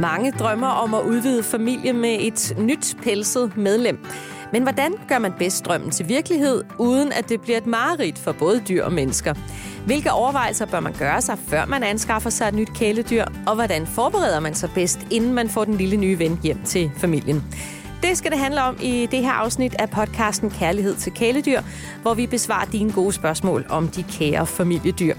Mange 0.00 0.30
drømmer 0.30 0.66
om 0.66 0.94
at 0.94 1.02
udvide 1.02 1.42
familie 1.42 1.92
med 1.92 2.16
et 2.20 2.54
nyt 2.58 2.96
pelset 3.02 3.56
medlem. 3.56 3.98
Men 4.52 4.62
hvordan 4.62 4.92
gør 5.08 5.18
man 5.18 5.32
bedst 5.38 5.64
drømmen 5.64 5.90
til 5.90 6.08
virkelighed, 6.08 6.64
uden 6.78 7.12
at 7.12 7.28
det 7.28 7.40
bliver 7.40 7.58
et 7.58 7.66
mareridt 7.66 8.18
for 8.18 8.32
både 8.32 8.62
dyr 8.68 8.84
og 8.84 8.92
mennesker? 8.92 9.34
Hvilke 9.86 10.12
overvejelser 10.12 10.66
bør 10.66 10.80
man 10.80 10.92
gøre 10.98 11.20
sig, 11.20 11.38
før 11.38 11.66
man 11.66 11.82
anskaffer 11.82 12.30
sig 12.30 12.48
et 12.48 12.54
nyt 12.54 12.74
kæledyr? 12.74 13.24
Og 13.46 13.54
hvordan 13.54 13.86
forbereder 13.86 14.40
man 14.40 14.54
sig 14.54 14.70
bedst, 14.74 15.06
inden 15.10 15.34
man 15.34 15.48
får 15.48 15.64
den 15.64 15.74
lille 15.74 15.96
nye 15.96 16.18
ven 16.18 16.38
hjem 16.42 16.62
til 16.64 16.90
familien? 16.96 17.42
Det 18.02 18.18
skal 18.18 18.30
det 18.30 18.38
handle 18.38 18.62
om 18.62 18.76
i 18.82 19.08
det 19.10 19.22
her 19.22 19.32
afsnit 19.32 19.74
af 19.78 19.90
podcasten 19.90 20.50
Kærlighed 20.50 20.94
til 20.94 21.12
kæledyr, 21.12 21.60
hvor 22.02 22.14
vi 22.14 22.26
besvarer 22.26 22.66
dine 22.66 22.92
gode 22.92 23.12
spørgsmål 23.12 23.66
om 23.68 23.88
de 23.88 24.02
kære 24.02 24.46
familiedyr. 24.46 25.14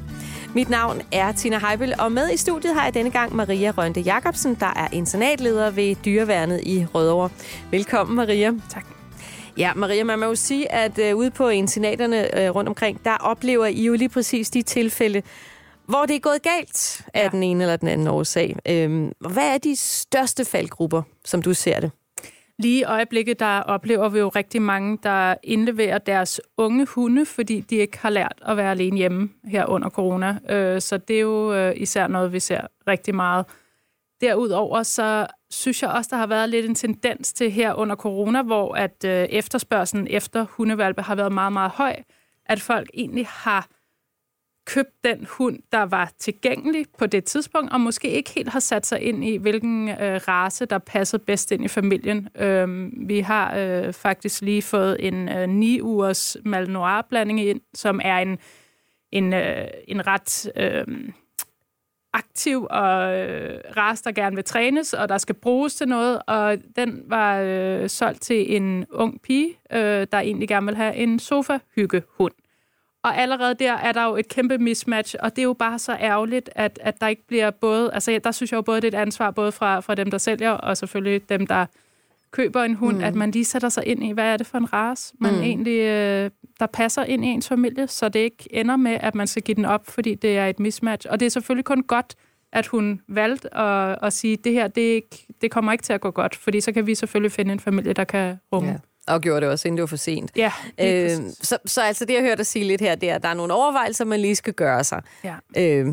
Mit 0.56 0.70
navn 0.70 1.02
er 1.12 1.32
Tina 1.32 1.60
Heibel, 1.60 1.94
og 2.00 2.12
med 2.12 2.32
i 2.34 2.38
studiet 2.38 2.74
har 2.74 2.84
jeg 2.84 2.94
denne 2.94 3.12
gang 3.12 3.36
Maria 3.36 3.72
Rønte 3.72 4.02
Jacobsen, 4.02 4.56
der 4.56 4.74
er 4.76 4.88
internatleder 4.92 5.72
ved 5.72 5.96
Dyreværnet 5.96 6.62
i 6.64 6.86
Rødovre. 6.96 7.30
Velkommen, 7.72 8.16
Maria. 8.16 8.52
Tak. 8.70 8.86
Ja, 9.58 9.74
Maria, 9.76 10.04
man 10.04 10.20
må 10.20 10.26
jo 10.26 10.36
sige, 10.36 10.72
at 10.72 11.00
øh, 11.00 11.16
ude 11.16 11.32
på 11.32 11.50
internaterne 11.50 12.40
øh, 12.40 12.56
rundt 12.56 12.70
omkring, 12.70 13.06
der 13.06 13.18
oplever 13.18 13.66
I 13.66 13.84
jo 13.84 13.94
lige 13.94 14.10
præcis 14.10 14.50
de 14.50 14.62
tilfælde, 14.62 15.22
hvor 15.86 16.06
det 16.06 16.16
er 16.16 16.20
gået 16.20 16.42
galt 16.42 17.06
af 17.14 17.24
ja. 17.24 17.30
den 17.30 17.44
ene 17.44 17.64
eller 17.64 17.76
den 17.76 17.88
anden 17.88 18.08
årsag. 18.08 18.56
Øhm, 18.70 19.12
hvad 19.20 19.54
er 19.54 19.58
de 19.58 19.76
største 19.76 20.46
faldgrupper, 20.46 21.02
som 21.26 21.42
du 21.42 21.54
ser 21.54 21.80
det? 21.80 21.92
Lige 22.62 22.80
i 22.80 22.84
øjeblikket, 22.84 23.40
der 23.40 23.60
oplever 23.60 24.10
vi 24.10 24.20
jo 24.20 24.30
rigtig 24.30 24.62
mange, 24.62 24.98
der 25.04 25.36
indleverer 25.44 25.98
deres 25.98 26.42
unge 26.58 26.86
hunde, 26.86 27.26
fordi 27.26 27.60
de 27.60 27.76
ikke 27.76 27.98
har 27.98 28.10
lært 28.10 28.42
at 28.46 28.58
være 28.58 28.72
alene 28.72 28.98
hjemme 28.98 29.30
her 29.46 29.66
under 29.66 29.90
corona. 29.90 30.40
Øh, 30.50 30.82
så 30.82 30.98
det 30.98 31.16
er 31.16 31.22
jo 31.22 31.54
øh, 31.54 31.74
især 31.76 32.08
noget, 32.08 32.34
vi 32.34 32.40
ser 32.40 32.62
rigtig 32.88 33.16
meget. 33.16 33.46
Derudover 34.22 34.84
så 34.84 35.28
synes 35.50 35.82
jeg 35.82 35.92
også, 35.92 36.08
der 36.12 36.18
har 36.18 36.28
været 36.28 36.50
lidt 36.50 36.66
en 36.66 36.76
tendens 36.76 37.34
til 37.34 37.52
her 37.52 37.74
under 37.74 37.96
corona, 37.96 38.42
hvor 38.42 38.76
at 38.76 39.06
øh, 39.06 39.12
efterspørgselen 39.12 40.08
efter 40.10 40.46
hundevalpe 40.50 41.02
har 41.02 41.16
været 41.16 41.32
meget, 41.32 41.54
meget 41.54 41.72
høj, 41.72 41.96
at 42.46 42.62
folk 42.62 42.90
egentlig 42.94 43.28
har 43.30 43.68
købt 44.66 45.04
den 45.04 45.28
hund, 45.30 45.60
der 45.72 45.84
var 45.84 46.12
tilgængelig 46.20 46.86
på 46.98 47.06
det 47.06 47.24
tidspunkt, 47.24 47.74
og 47.74 47.82
måske 47.82 48.10
ikke 48.10 48.30
helt 48.30 48.50
har 48.50 48.60
sat 48.60 48.86
sig 48.86 49.02
ind 49.02 49.26
i, 49.26 49.38
hvilken 49.38 49.90
øh, 49.90 50.22
race, 50.28 50.66
der 50.66 50.78
passede 50.78 51.24
bedst 51.28 51.52
ind 51.52 51.66
i 51.66 51.68
familien. 51.68 52.30
Øhm, 52.36 52.94
vi 53.08 53.20
har 53.20 53.56
øh, 53.58 53.94
faktisk 53.94 54.42
lige 54.42 54.62
fået 54.62 55.08
en 55.08 55.30
øh, 55.30 55.50
9 55.50 55.82
ugers 55.82 56.38
Malinois-blanding 56.46 57.42
ind, 57.42 57.62
som 57.74 58.00
er 58.04 58.18
en, 58.18 58.38
en, 59.12 59.34
øh, 59.34 59.68
en 59.88 60.08
ret... 60.08 60.52
Øh, 60.56 61.12
aktiv 62.14 62.68
og 62.70 63.20
øh, 63.20 63.60
race, 63.78 64.04
der 64.04 64.12
gerne 64.12 64.36
vil 64.36 64.46
trænes, 64.46 64.94
og 64.94 65.10
der 65.10 65.18
skal 65.18 65.36
bruges 65.36 65.76
til 65.76 65.88
noget, 65.88 66.22
og 66.28 66.58
den 66.76 67.04
var 67.06 67.40
øh, 67.40 67.90
solgt 67.90 68.22
til 68.22 68.56
en 68.56 68.86
ung 68.92 69.22
pige, 69.22 69.58
øh, 69.72 70.08
der 70.12 70.20
egentlig 70.20 70.48
gerne 70.48 70.66
vil 70.66 70.76
have 70.76 70.96
en 70.96 71.20
sofa-hyggehund. 71.20 72.34
Og 73.04 73.18
allerede 73.18 73.54
der 73.54 73.74
er 73.74 73.92
der 73.92 74.06
jo 74.06 74.16
et 74.16 74.28
kæmpe 74.28 74.58
mismatch, 74.58 75.16
og 75.20 75.36
det 75.36 75.42
er 75.42 75.44
jo 75.44 75.54
bare 75.54 75.80
så 75.80 75.98
ærgerligt, 76.00 76.50
at, 76.56 76.80
at 76.82 77.02
der 77.02 77.08
ikke 77.08 77.28
bliver 77.28 77.52
både... 77.52 77.94
Altså, 77.94 78.20
der 78.24 78.32
synes 78.32 78.52
jeg 78.52 78.58
jo 78.58 78.62
både, 78.62 78.82
det 78.82 78.94
er 78.94 78.98
et 78.98 79.02
ansvar 79.02 79.32
både 79.32 79.52
fra, 79.52 79.80
fra 79.80 79.96
dem, 79.96 80.12
der 80.12 80.18
sælger, 80.18 80.52
og 80.52 80.78
selvfølgelig 80.78 81.30
dem, 81.30 81.48
der 81.48 81.66
køber 82.32 82.64
en 82.64 82.76
hund, 82.76 82.98
mm. 82.98 83.04
at 83.04 83.16
man 83.16 83.32
lige 83.32 83.46
sætter 83.46 83.70
sig 83.70 83.86
ind 83.86 84.04
i, 84.04 84.12
hvad 84.12 84.26
er 84.26 84.38
det 84.38 84.48
for 84.48 84.58
en 84.58 84.74
race, 84.74 85.14
man 85.20 85.34
mm. 85.34 85.42
egentlig, 85.42 85.80
øh, 85.80 86.30
der 86.60 86.66
passer 86.66 87.04
ind 87.04 87.26
i 87.26 87.28
ens 87.28 87.48
familie, 87.48 87.88
så 87.88 88.10
det 88.10 88.20
ikke 88.20 88.48
ender 88.52 88.76
med, 88.76 88.98
at 89.00 89.16
man 89.16 89.28
skal 89.28 89.44
give 89.44 89.56
den 89.56 89.66
op, 89.66 89.88
fordi 89.88 90.16
det 90.16 90.38
er 90.38 90.48
et 90.48 90.60
mismatch. 90.60 91.08
Og 91.10 91.20
det 91.20 91.26
er 91.26 91.30
selvfølgelig 91.30 91.66
kun 91.66 91.84
godt, 91.84 92.16
at 92.52 92.68
hun 92.68 93.02
valgte 93.08 93.58
at, 93.58 93.98
at 94.02 94.14
sige, 94.14 94.38
det 94.38 94.54
her, 94.54 94.68
det, 94.68 94.82
ikke, 94.82 95.28
det 95.42 95.52
kommer 95.52 95.72
ikke 95.72 95.84
til 95.84 95.94
at 95.94 96.02
gå 96.02 96.12
godt, 96.12 96.36
fordi 96.36 96.62
så 96.62 96.72
kan 96.72 96.88
vi 96.88 96.96
selvfølgelig 96.96 97.32
finde 97.32 97.52
en 97.52 97.60
familie, 97.60 97.94
der 97.94 98.04
kan 98.04 98.40
rumme. 98.54 98.70
Ja. 98.70 98.78
Og 99.08 99.22
gjorde 99.22 99.42
det 99.42 99.50
også, 99.50 99.68
inden 99.68 99.78
det 99.78 99.82
var 99.82 99.88
for 99.88 99.96
sent. 99.96 100.32
Ja, 100.36 100.52
øh, 100.82 101.10
så, 101.42 101.58
så 101.66 101.82
altså 101.82 102.06
det, 102.06 102.14
jeg 102.14 102.22
hørte 102.22 102.38
dig 102.38 102.46
sige 102.46 102.66
lidt 102.66 102.82
her, 102.82 102.96
det 102.96 103.10
er, 103.10 103.16
at 103.16 103.24
der 103.24 103.30
er 103.30 103.34
nogle 103.34 103.54
overvejelser, 103.54 104.06
man 104.06 104.20
lige 104.20 104.36
skal 104.36 104.54
gøre 104.54 104.84
sig. 104.84 105.02
Ja. 105.24 105.36
Øh, 105.58 105.88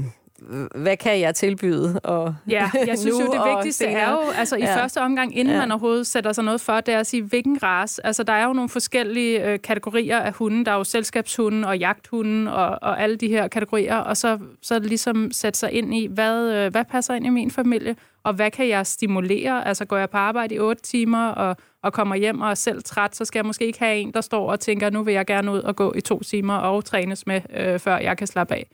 hvad 0.74 0.96
kan 0.96 1.20
jeg 1.20 1.34
tilbyde? 1.34 2.00
Og 2.04 2.34
ja, 2.48 2.70
jeg 2.86 2.98
synes 3.02 3.20
jo, 3.20 3.32
det 3.32 3.40
vigtigste 3.56 3.86
er 3.86 4.10
jo, 4.10 4.20
altså 4.36 4.56
i 4.56 4.60
ja. 4.60 4.76
første 4.76 5.00
omgang, 5.00 5.38
inden 5.38 5.54
ja. 5.54 5.60
man 5.60 5.72
overhovedet 5.72 6.06
sætter 6.06 6.32
sig 6.32 6.44
noget 6.44 6.60
for, 6.60 6.80
det 6.80 6.94
er 6.94 6.98
at 6.98 7.06
sige, 7.06 7.22
hvilken 7.22 7.62
ras. 7.62 7.98
Altså 7.98 8.22
der 8.22 8.32
er 8.32 8.44
jo 8.46 8.52
nogle 8.52 8.68
forskellige 8.68 9.44
øh, 9.44 9.58
kategorier 9.60 10.18
af 10.18 10.32
hunde. 10.32 10.64
Der 10.64 10.72
er 10.72 10.76
jo 10.76 10.84
selskabshunden 10.84 11.64
og 11.64 11.78
jagthunden 11.78 12.48
og, 12.48 12.78
og 12.82 13.02
alle 13.02 13.16
de 13.16 13.28
her 13.28 13.48
kategorier. 13.48 13.96
Og 13.96 14.16
så, 14.16 14.38
så 14.62 14.78
ligesom 14.78 15.30
sætte 15.32 15.58
sig 15.58 15.72
ind 15.72 15.94
i, 15.94 16.06
hvad, 16.06 16.52
øh, 16.52 16.70
hvad 16.70 16.84
passer 16.84 17.14
ind 17.14 17.26
i 17.26 17.30
min 17.30 17.50
familie? 17.50 17.96
Og 18.28 18.34
hvad 18.34 18.50
kan 18.50 18.68
jeg 18.68 18.86
stimulere? 18.86 19.68
Altså 19.68 19.84
går 19.84 19.96
jeg 19.96 20.10
på 20.10 20.16
arbejde 20.16 20.54
i 20.54 20.58
otte 20.58 20.82
timer 20.82 21.28
og, 21.28 21.56
og 21.82 21.92
kommer 21.92 22.16
hjem 22.16 22.40
og 22.40 22.50
er 22.50 22.54
selv 22.54 22.82
træt, 22.82 23.16
så 23.16 23.24
skal 23.24 23.38
jeg 23.38 23.46
måske 23.46 23.66
ikke 23.66 23.78
have 23.78 23.96
en, 23.96 24.14
der 24.14 24.20
står 24.20 24.50
og 24.50 24.60
tænker, 24.60 24.90
nu 24.90 25.02
vil 25.02 25.14
jeg 25.14 25.26
gerne 25.26 25.52
ud 25.52 25.60
og 25.60 25.76
gå 25.76 25.92
i 25.96 26.00
to 26.00 26.22
timer 26.22 26.54
og 26.54 26.84
trænes 26.84 27.26
med, 27.26 27.40
øh, 27.54 27.78
før 27.78 27.98
jeg 27.98 28.18
kan 28.18 28.26
slappe 28.26 28.54
af. 28.54 28.66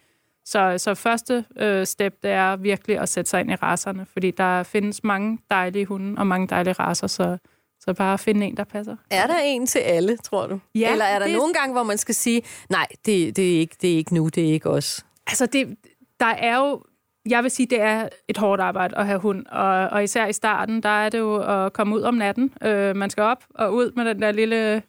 Så, 0.45 0.75
så 0.79 0.95
første 0.95 1.45
øh, 1.57 1.87
step, 1.87 2.23
det 2.23 2.31
er 2.31 2.57
virkelig 2.57 2.99
at 2.99 3.09
sætte 3.09 3.31
sig 3.31 3.41
ind 3.41 3.51
i 3.51 3.55
raserne, 3.55 4.07
fordi 4.13 4.31
der 4.31 4.63
findes 4.63 5.05
mange 5.05 5.39
dejlige 5.51 5.87
hunde 5.87 6.19
og 6.19 6.27
mange 6.27 6.49
dejlige 6.49 6.73
raser, 6.73 7.07
så, 7.07 7.39
så 7.81 7.95
bare 7.95 8.19
finde 8.19 8.47
en, 8.47 8.57
der 8.57 8.65
passer. 8.65 8.97
Er 9.11 9.27
der 9.27 9.39
en 9.45 9.67
til 9.67 9.79
alle, 9.79 10.17
tror 10.17 10.47
du? 10.47 10.61
Ja, 10.75 10.93
Eller 10.93 11.05
er 11.05 11.19
der 11.19 11.27
det... 11.27 11.37
nogle 11.37 11.55
gange, 11.55 11.73
hvor 11.73 11.83
man 11.83 11.99
skal 11.99 12.15
sige, 12.15 12.43
nej, 12.71 12.87
det, 13.07 13.37
det, 13.37 13.55
er, 13.55 13.59
ikke, 13.59 13.77
det 13.81 13.93
er 13.93 13.97
ikke 13.97 14.15
nu, 14.15 14.29
det 14.29 14.49
er 14.49 14.53
ikke 14.53 14.71
os? 14.71 15.07
Altså, 15.27 15.47
det, 15.47 15.77
der 16.21 16.27
er 16.27 16.59
jo... 16.59 16.83
Jeg 17.29 17.43
vil 17.43 17.51
sige, 17.51 17.67
det 17.67 17.81
er 17.81 18.09
et 18.29 18.37
hårdt 18.37 18.63
arbejde 18.63 18.99
at 18.99 19.07
have 19.07 19.19
hund, 19.19 19.47
og, 19.47 19.89
og 19.89 20.05
især 20.05 20.27
i 20.27 20.33
starten, 20.33 20.83
der 20.83 20.89
er 20.89 21.09
det 21.09 21.19
jo 21.19 21.37
at 21.37 21.73
komme 21.73 21.97
ud 21.97 22.03
om 22.03 22.15
natten. 22.15 22.53
Øh, 22.63 22.97
man 22.97 23.11
skal 23.11 23.23
op 23.23 23.45
og 23.55 23.75
ud 23.75 23.93
med 23.97 24.05
den 24.05 24.23
der 24.23 24.33
lille 24.33 24.83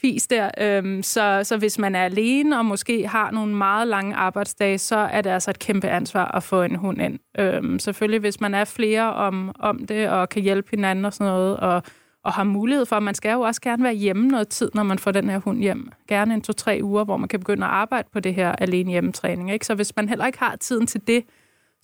fis 0.00 0.26
der. 0.26 0.50
Øh, 0.60 1.02
så, 1.02 1.40
så 1.44 1.56
hvis 1.56 1.78
man 1.78 1.94
er 1.94 2.04
alene 2.04 2.58
og 2.58 2.64
måske 2.64 3.08
har 3.08 3.30
nogle 3.30 3.54
meget 3.54 3.88
lange 3.88 4.14
arbejdsdage, 4.14 4.78
så 4.78 4.96
er 4.96 5.20
det 5.20 5.30
altså 5.30 5.50
et 5.50 5.58
kæmpe 5.58 5.88
ansvar 5.88 6.24
at 6.36 6.42
få 6.42 6.62
en 6.62 6.76
hund 6.76 7.02
ind. 7.02 7.18
Øh, 7.38 7.80
selvfølgelig, 7.80 8.20
hvis 8.20 8.40
man 8.40 8.54
er 8.54 8.64
flere 8.64 9.14
om, 9.14 9.52
om 9.58 9.86
det 9.86 10.08
og 10.08 10.28
kan 10.28 10.42
hjælpe 10.42 10.68
hinanden 10.70 11.04
og 11.04 11.12
sådan 11.12 11.32
noget, 11.32 11.56
og, 11.56 11.82
og 12.24 12.32
har 12.32 12.44
mulighed 12.44 12.86
for, 12.86 13.00
man 13.00 13.14
skal 13.14 13.32
jo 13.32 13.40
også 13.40 13.60
gerne 13.60 13.82
være 13.82 13.94
hjemme 13.94 14.28
noget 14.28 14.48
tid, 14.48 14.70
når 14.74 14.82
man 14.82 14.98
får 14.98 15.10
den 15.10 15.30
her 15.30 15.38
hund 15.38 15.58
hjem. 15.58 15.90
Gerne 16.08 16.34
en 16.34 16.42
to-tre 16.42 16.80
uger, 16.82 17.04
hvor 17.04 17.16
man 17.16 17.28
kan 17.28 17.40
begynde 17.40 17.66
at 17.66 17.72
arbejde 17.72 18.08
på 18.12 18.20
det 18.20 18.34
her 18.34 18.52
alene 18.52 18.90
hjemmetræning. 18.90 19.52
Ikke? 19.52 19.66
Så 19.66 19.74
hvis 19.74 19.96
man 19.96 20.08
heller 20.08 20.26
ikke 20.26 20.38
har 20.38 20.56
tiden 20.56 20.86
til 20.86 21.00
det, 21.06 21.24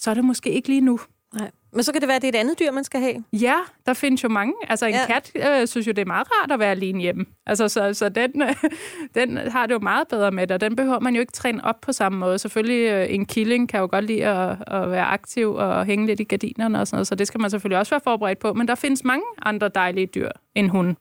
så 0.01 0.11
er 0.11 0.15
det 0.15 0.25
måske 0.25 0.51
ikke 0.51 0.69
lige 0.69 0.81
nu. 0.81 1.01
Nej. 1.35 1.51
Men 1.73 1.83
så 1.83 1.93
kan 1.93 2.01
det 2.01 2.09
være, 2.09 2.17
at 2.17 2.23
det 2.23 2.29
er 2.29 2.39
et 2.39 2.41
andet 2.41 2.59
dyr, 2.59 2.71
man 2.71 2.85
skal 2.85 3.01
have. 3.01 3.25
Ja, 3.33 3.57
der 3.87 3.95
findes 3.95 4.25
jo 4.25 4.29
mange. 4.29 4.55
Altså 4.69 4.87
en 4.87 4.95
ja. 4.95 5.07
kat 5.07 5.33
øh, 5.35 5.67
synes 5.67 5.87
jo, 5.87 5.93
det 5.93 6.03
er 6.03 6.07
meget 6.07 6.27
rart 6.31 6.53
at 6.53 6.59
være 6.59 6.71
alene 6.71 7.01
hjemme. 7.01 7.27
Altså, 7.47 7.69
så, 7.69 7.95
så 7.95 8.09
den, 8.09 8.43
øh, 8.43 8.55
den 9.15 9.37
har 9.37 9.67
det 9.67 9.75
jo 9.75 9.79
meget 9.79 10.09
bedre 10.09 10.31
med 10.31 10.51
og 10.51 10.61
den 10.61 10.77
behøver 10.77 11.01
man 11.01 11.15
jo 11.15 11.21
ikke 11.21 11.33
træne 11.33 11.65
op 11.65 11.81
på 11.81 11.93
samme 11.93 12.19
måde. 12.19 12.39
Selvfølgelig, 12.39 12.91
øh, 12.91 13.15
en 13.15 13.27
killing 13.27 13.69
kan 13.69 13.81
jo 13.81 13.89
godt 13.91 14.05
lide 14.05 14.27
at, 14.27 14.57
at 14.67 14.91
være 14.91 15.05
aktiv 15.05 15.55
og 15.55 15.85
hænge 15.85 16.07
lidt 16.07 16.21
i 16.21 16.25
gardinerne 16.25 16.81
og 16.81 16.87
sådan 16.87 16.97
noget, 16.97 17.07
så 17.07 17.15
det 17.15 17.27
skal 17.27 17.41
man 17.41 17.51
selvfølgelig 17.51 17.79
også 17.79 17.91
være 17.91 18.01
forberedt 18.05 18.39
på. 18.39 18.53
Men 18.53 18.69
der 18.69 18.75
findes 18.75 19.05
mange 19.05 19.25
andre 19.43 19.69
dejlige 19.69 20.07
dyr 20.07 20.31
end 20.55 20.69
hun. 20.71 20.97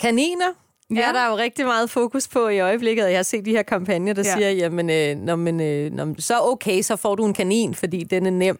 Kaniner 0.00 0.67
Ja. 0.94 1.08
er 1.08 1.12
der 1.12 1.30
jo 1.30 1.36
rigtig 1.36 1.64
meget 1.64 1.90
fokus 1.90 2.28
på 2.28 2.48
i 2.48 2.60
øjeblikket, 2.60 3.04
og 3.04 3.10
jeg 3.10 3.18
har 3.18 3.22
set 3.22 3.44
de 3.44 3.50
her 3.50 3.62
kampagner, 3.62 4.12
der 4.12 4.22
ja. 4.26 4.34
siger, 4.34 4.50
jamen, 4.50 4.90
øh, 4.90 5.16
når 5.16 5.36
man, 5.36 5.60
øh, 5.60 5.92
når, 5.92 6.14
så 6.18 6.34
okay, 6.40 6.82
så 6.82 6.96
får 6.96 7.14
du 7.14 7.26
en 7.26 7.34
kanin, 7.34 7.74
fordi 7.74 8.04
den 8.04 8.26
er 8.26 8.30
nem. 8.30 8.58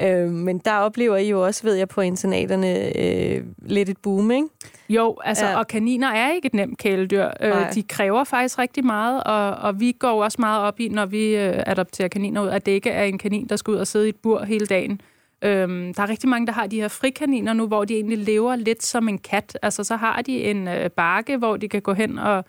Ja. 0.00 0.16
Øh, 0.16 0.30
men 0.30 0.58
der 0.58 0.72
oplever 0.72 1.16
I 1.16 1.28
jo 1.28 1.44
også, 1.44 1.62
ved 1.62 1.74
jeg, 1.74 1.88
på 1.88 2.00
internaterne 2.00 2.98
øh, 2.98 3.44
lidt 3.62 3.88
et 3.88 3.98
boom, 3.98 4.30
ikke? 4.30 4.48
Jo, 4.88 5.16
altså, 5.24 5.46
ja. 5.46 5.58
og 5.58 5.66
kaniner 5.66 6.08
er 6.08 6.32
ikke 6.32 6.46
et 6.46 6.54
nemt 6.54 6.78
kæledyr. 6.78 7.28
Øh, 7.40 7.74
de 7.74 7.82
kræver 7.82 8.24
faktisk 8.24 8.58
rigtig 8.58 8.84
meget, 8.84 9.24
og, 9.24 9.50
og 9.50 9.80
vi 9.80 9.92
går 9.98 10.24
også 10.24 10.36
meget 10.40 10.62
op 10.62 10.80
i, 10.80 10.88
når 10.88 11.06
vi 11.06 11.36
øh, 11.36 11.62
adopterer 11.66 12.08
kaniner 12.08 12.42
ud, 12.42 12.48
at 12.48 12.66
det 12.66 12.72
ikke 12.72 12.90
er 12.90 13.04
en 13.04 13.18
kanin, 13.18 13.46
der 13.46 13.56
skal 13.56 13.70
ud 13.70 13.76
og 13.76 13.86
sidde 13.86 14.06
i 14.06 14.08
et 14.08 14.16
bur 14.16 14.44
hele 14.44 14.66
dagen. 14.66 15.00
Øhm, 15.42 15.94
der 15.94 16.02
er 16.02 16.08
rigtig 16.08 16.28
mange, 16.28 16.46
der 16.46 16.52
har 16.52 16.66
de 16.66 16.80
her 16.80 16.88
frikaniner 16.88 17.52
nu, 17.52 17.66
hvor 17.66 17.84
de 17.84 17.94
egentlig 17.94 18.18
lever 18.18 18.56
lidt 18.56 18.82
som 18.82 19.08
en 19.08 19.18
kat. 19.18 19.58
Altså, 19.62 19.84
så 19.84 19.96
har 19.96 20.22
de 20.22 20.44
en 20.44 20.68
øh, 20.68 20.90
bakke, 20.90 21.36
hvor 21.36 21.56
de 21.56 21.68
kan 21.68 21.82
gå 21.82 21.92
hen 21.92 22.18
og 22.18 22.44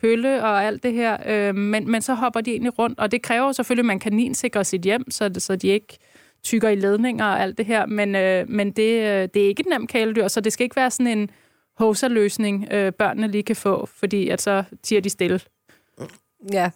pølle 0.00 0.44
og 0.44 0.64
alt 0.64 0.82
det 0.82 0.92
her, 0.92 1.16
øh, 1.26 1.54
men, 1.54 1.90
men 1.90 2.02
så 2.02 2.14
hopper 2.14 2.40
de 2.40 2.50
egentlig 2.50 2.78
rundt, 2.78 2.98
og 2.98 3.12
det 3.12 3.22
kræver 3.22 3.52
selvfølgelig, 3.52 3.82
at 3.82 3.86
man 3.86 3.98
kaninsikrer 3.98 4.62
sit 4.62 4.82
hjem, 4.82 5.10
så, 5.10 5.30
så 5.38 5.56
de 5.56 5.68
ikke 5.68 5.98
tykker 6.42 6.68
i 6.68 6.74
ledninger 6.74 7.24
og 7.24 7.40
alt 7.40 7.58
det 7.58 7.66
her, 7.66 7.86
men, 7.86 8.14
øh, 8.14 8.50
men 8.50 8.70
det, 8.70 8.92
øh, 8.92 9.28
det 9.34 9.36
er 9.36 9.48
ikke 9.48 9.60
et 9.60 9.66
nemt 9.66 9.90
kæledyr, 9.90 10.28
så 10.28 10.40
det 10.40 10.52
skal 10.52 10.64
ikke 10.64 10.76
være 10.76 10.90
sådan 10.90 11.18
en 11.18 11.30
hoserløsning, 11.76 12.66
øh, 12.70 12.92
børnene 12.92 13.28
lige 13.28 13.42
kan 13.42 13.56
få, 13.56 13.86
fordi 13.86 14.28
at 14.28 14.42
så 14.42 14.64
tiger 14.82 15.00
de 15.00 15.10
stille. 15.10 15.40
Ja, 16.52 16.70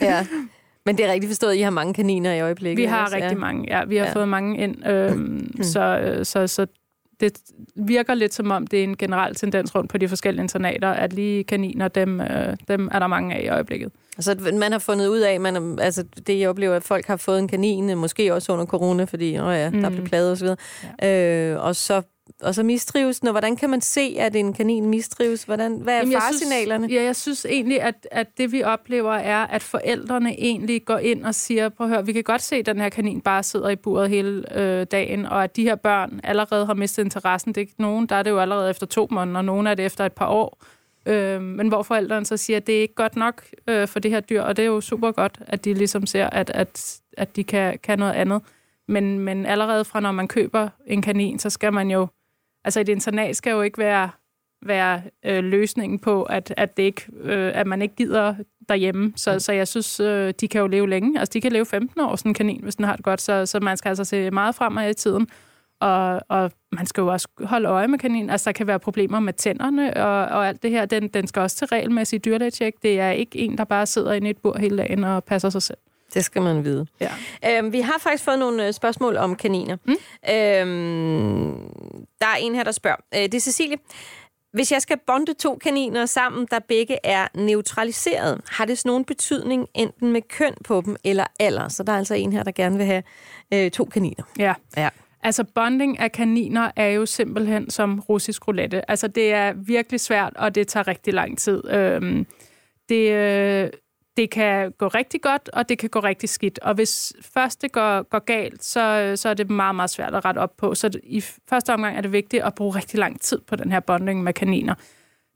ja. 0.00 0.26
Men 0.86 0.98
det 0.98 1.06
er 1.06 1.12
rigtigt 1.12 1.30
forstået, 1.30 1.50
at 1.50 1.56
I 1.56 1.60
har 1.60 1.70
mange 1.70 1.94
kaniner 1.94 2.34
i 2.34 2.40
øjeblikket. 2.40 2.82
Vi 2.82 2.84
har 2.84 3.04
også, 3.04 3.16
rigtig 3.16 3.32
ja. 3.32 3.38
mange, 3.38 3.64
ja. 3.68 3.84
Vi 3.84 3.96
har 3.96 4.06
ja. 4.06 4.12
fået 4.12 4.28
mange 4.28 4.58
ind. 4.58 4.86
Øhm, 4.86 5.62
så, 5.72 6.20
så, 6.22 6.46
så 6.46 6.66
det 7.20 7.40
virker 7.76 8.14
lidt 8.14 8.34
som 8.34 8.50
om, 8.50 8.66
det 8.66 8.78
er 8.78 8.84
en 8.84 8.96
generel 8.96 9.34
tendens 9.34 9.74
rundt 9.74 9.90
på 9.90 9.98
de 9.98 10.08
forskellige 10.08 10.42
internater, 10.42 10.88
at 10.88 11.12
lige 11.12 11.44
kaniner, 11.44 11.88
dem, 11.88 12.20
øh, 12.20 12.56
dem 12.68 12.88
er 12.92 12.98
der 12.98 13.06
mange 13.06 13.34
af 13.34 13.42
i 13.44 13.48
øjeblikket. 13.48 13.92
Altså, 14.16 14.52
man 14.52 14.72
har 14.72 14.78
fundet 14.78 15.06
ud 15.06 15.18
af, 15.18 15.40
man, 15.40 15.78
altså, 15.80 16.04
det 16.26 16.40
jeg 16.40 16.48
oplever, 16.48 16.76
at 16.76 16.82
folk 16.82 17.06
har 17.06 17.16
fået 17.16 17.38
en 17.38 17.48
kanin, 17.48 17.98
måske 17.98 18.34
også 18.34 18.52
under 18.52 18.66
corona, 18.66 19.04
fordi 19.04 19.38
åh 19.38 19.54
ja, 19.54 19.70
mm. 19.70 19.82
der 19.82 19.90
blev 19.90 20.04
pladet 20.04 20.32
osv., 20.32 20.48
ja. 21.02 21.52
øh, 21.52 21.64
og 21.64 21.76
så 21.76 22.02
og 22.42 22.54
så 22.54 22.62
mistrives 22.62 23.20
den, 23.20 23.28
og 23.28 23.32
hvordan 23.32 23.56
kan 23.56 23.70
man 23.70 23.80
se, 23.80 24.16
at 24.18 24.36
en 24.36 24.52
kanin 24.52 24.88
mistrives? 24.88 25.44
Hvordan, 25.44 25.76
hvad 25.76 25.94
er 25.94 25.98
Jamen, 25.98 26.12
faresignalerne? 26.12 26.84
Synes, 26.84 26.98
ja, 26.98 27.04
jeg 27.04 27.16
synes 27.16 27.46
egentlig, 27.50 27.82
at, 27.82 28.08
at 28.10 28.38
det 28.38 28.52
vi 28.52 28.62
oplever 28.62 29.12
er, 29.12 29.46
at 29.46 29.62
forældrene 29.62 30.40
egentlig 30.40 30.84
går 30.84 30.98
ind 30.98 31.24
og 31.24 31.34
siger, 31.34 31.68
prøv 31.68 31.86
at 31.86 31.92
høre, 31.92 32.06
vi 32.06 32.12
kan 32.12 32.22
godt 32.22 32.42
se, 32.42 32.56
at 32.56 32.66
den 32.66 32.80
her 32.80 32.88
kanin 32.88 33.20
bare 33.20 33.42
sidder 33.42 33.68
i 33.68 33.76
buret 33.76 34.10
hele 34.10 34.58
øh, 34.58 34.86
dagen, 34.90 35.26
og 35.26 35.44
at 35.44 35.56
de 35.56 35.62
her 35.62 35.74
børn 35.74 36.20
allerede 36.24 36.66
har 36.66 36.74
mistet 36.74 37.04
interessen. 37.04 37.52
Det 37.52 37.56
er 37.56 37.62
ikke 37.62 37.74
nogen, 37.78 38.06
der 38.06 38.16
er 38.16 38.22
det 38.22 38.30
jo 38.30 38.38
allerede 38.38 38.70
efter 38.70 38.86
to 38.86 39.08
måneder, 39.10 39.38
og 39.38 39.44
nogen 39.44 39.66
er 39.66 39.74
det 39.74 39.86
efter 39.86 40.06
et 40.06 40.12
par 40.12 40.28
år. 40.28 40.58
Øh, 41.06 41.42
men 41.42 41.68
hvor 41.68 41.82
forældrene 41.82 42.26
så 42.26 42.36
siger, 42.36 42.56
at 42.56 42.66
det 42.66 42.76
er 42.76 42.80
ikke 42.80 42.94
godt 42.94 43.16
nok 43.16 43.44
øh, 43.68 43.88
for 43.88 44.00
det 44.00 44.10
her 44.10 44.20
dyr, 44.20 44.42
og 44.42 44.56
det 44.56 44.62
er 44.62 44.66
jo 44.66 44.80
super 44.80 45.12
godt, 45.12 45.38
at 45.46 45.64
de 45.64 45.74
ligesom 45.74 46.06
ser, 46.06 46.26
at, 46.26 46.50
at, 46.50 47.00
at 47.16 47.36
de 47.36 47.44
kan, 47.44 47.78
kan 47.82 47.98
noget 47.98 48.12
andet. 48.12 48.42
Men, 48.88 49.18
men 49.18 49.46
allerede 49.46 49.84
fra 49.84 50.00
når 50.00 50.12
man 50.12 50.28
køber 50.28 50.68
en 50.86 51.02
kanin, 51.02 51.38
så 51.38 51.50
skal 51.50 51.72
man 51.72 51.90
jo 51.90 52.06
altså 52.64 52.80
et 52.80 52.88
internat 52.88 53.36
skal 53.36 53.50
jo 53.50 53.62
ikke 53.62 53.78
være, 53.78 54.10
være 54.66 55.02
øh, 55.24 55.44
løsningen 55.44 55.98
på, 55.98 56.22
at, 56.22 56.54
at, 56.56 56.76
det 56.76 56.82
ikke, 56.82 57.02
øh, 57.20 57.52
at 57.54 57.66
man 57.66 57.82
ikke 57.82 57.94
gider 57.96 58.34
derhjemme. 58.68 59.12
Så, 59.16 59.38
så 59.38 59.52
jeg 59.52 59.68
synes, 59.68 60.00
øh, 60.00 60.34
de 60.40 60.48
kan 60.48 60.60
jo 60.60 60.66
leve 60.66 60.88
længe. 60.88 61.18
Altså, 61.18 61.32
de 61.32 61.40
kan 61.40 61.52
leve 61.52 61.66
15 61.66 62.00
år, 62.00 62.16
sådan 62.16 62.30
en 62.30 62.34
kanin, 62.34 62.62
hvis 62.62 62.76
den 62.76 62.84
har 62.84 62.96
det 62.96 63.04
godt. 63.04 63.20
Så, 63.20 63.46
så 63.46 63.60
man 63.60 63.76
skal 63.76 63.88
altså 63.88 64.04
se 64.04 64.30
meget 64.30 64.54
fremad 64.54 64.90
i 64.90 64.94
tiden. 64.94 65.28
Og, 65.80 66.20
og 66.28 66.52
man 66.72 66.86
skal 66.86 67.00
jo 67.00 67.06
også 67.06 67.28
holde 67.44 67.68
øje 67.68 67.88
med 67.88 67.98
kaninen. 67.98 68.30
Altså, 68.30 68.44
der 68.44 68.52
kan 68.52 68.66
være 68.66 68.78
problemer 68.78 69.20
med 69.20 69.32
tænderne 69.32 69.96
og, 69.96 70.38
og 70.38 70.48
alt 70.48 70.62
det 70.62 70.70
her. 70.70 70.86
Den, 70.86 71.08
den 71.08 71.26
skal 71.26 71.42
også 71.42 71.56
til 71.56 71.66
regelmæssig 71.66 72.24
dyrlægetjek. 72.24 72.74
Det 72.82 73.00
er 73.00 73.10
ikke 73.10 73.38
en, 73.38 73.58
der 73.58 73.64
bare 73.64 73.86
sidder 73.86 74.12
inde 74.12 74.26
i 74.26 74.30
et 74.30 74.38
bur 74.38 74.58
hele 74.58 74.78
dagen 74.78 75.04
og 75.04 75.24
passer 75.24 75.50
sig 75.50 75.62
selv. 75.62 75.78
Det 76.14 76.24
skal 76.24 76.42
man 76.42 76.64
vide. 76.64 76.86
Ja. 77.00 77.10
Øhm, 77.46 77.72
vi 77.72 77.80
har 77.80 77.98
faktisk 78.00 78.24
fået 78.24 78.38
nogle 78.38 78.66
øh, 78.66 78.72
spørgsmål 78.72 79.16
om 79.16 79.36
kaniner. 79.36 79.76
Mm. 79.84 79.92
Øhm, 80.30 81.54
der 82.20 82.26
er 82.26 82.36
en 82.40 82.54
her, 82.54 82.64
der 82.64 82.72
spørger. 82.72 82.96
Øh, 83.14 83.22
det 83.22 83.34
er 83.34 83.40
Cecilie. 83.40 83.76
Hvis 84.52 84.72
jeg 84.72 84.82
skal 84.82 84.98
bonde 85.06 85.34
to 85.34 85.58
kaniner 85.62 86.06
sammen, 86.06 86.46
der 86.50 86.58
begge 86.58 86.98
er 87.04 87.26
neutraliseret, 87.34 88.40
har 88.50 88.64
det 88.64 88.82
nogen 88.84 89.04
betydning 89.04 89.68
enten 89.74 90.12
med 90.12 90.22
køn 90.22 90.54
på 90.64 90.82
dem 90.84 90.96
eller 91.04 91.24
alder? 91.40 91.68
Så 91.68 91.82
der 91.82 91.92
er 91.92 91.98
altså 91.98 92.14
en 92.14 92.32
her, 92.32 92.42
der 92.42 92.50
gerne 92.50 92.76
vil 92.76 92.86
have 92.86 93.02
øh, 93.54 93.70
to 93.70 93.84
kaniner. 93.84 94.24
Ja. 94.38 94.54
ja. 94.76 94.88
Altså, 95.22 95.44
bonding 95.44 95.98
af 95.98 96.12
kaniner 96.12 96.70
er 96.76 96.86
jo 96.86 97.06
simpelthen 97.06 97.70
som 97.70 98.00
russisk 98.00 98.48
roulette. 98.48 98.90
Altså, 98.90 99.08
det 99.08 99.32
er 99.32 99.52
virkelig 99.56 100.00
svært, 100.00 100.32
og 100.36 100.54
det 100.54 100.68
tager 100.68 100.88
rigtig 100.88 101.14
lang 101.14 101.38
tid. 101.38 101.70
Øhm, 101.70 102.26
det, 102.88 103.12
øh, 103.12 103.70
det 104.20 104.30
kan 104.30 104.72
gå 104.78 104.88
rigtig 104.88 105.22
godt, 105.22 105.50
og 105.52 105.68
det 105.68 105.78
kan 105.78 105.90
gå 105.90 106.00
rigtig 106.00 106.28
skidt. 106.28 106.58
Og 106.58 106.74
hvis 106.74 107.12
først 107.34 107.62
det 107.62 107.72
går, 107.72 108.02
går 108.02 108.18
galt, 108.18 108.64
så, 108.64 109.12
så 109.16 109.28
er 109.28 109.34
det 109.34 109.50
meget, 109.50 109.74
meget 109.74 109.90
svært 109.90 110.14
at 110.14 110.24
rette 110.24 110.38
op 110.38 110.56
på. 110.56 110.74
Så 110.74 111.00
i 111.02 111.20
første 111.20 111.74
omgang 111.74 111.96
er 111.96 112.00
det 112.00 112.12
vigtigt 112.12 112.42
at 112.42 112.54
bruge 112.54 112.76
rigtig 112.76 112.98
lang 112.98 113.20
tid 113.20 113.40
på 113.46 113.56
den 113.56 113.72
her 113.72 113.80
bonding 113.80 114.22
med 114.22 114.32
kaniner. 114.32 114.74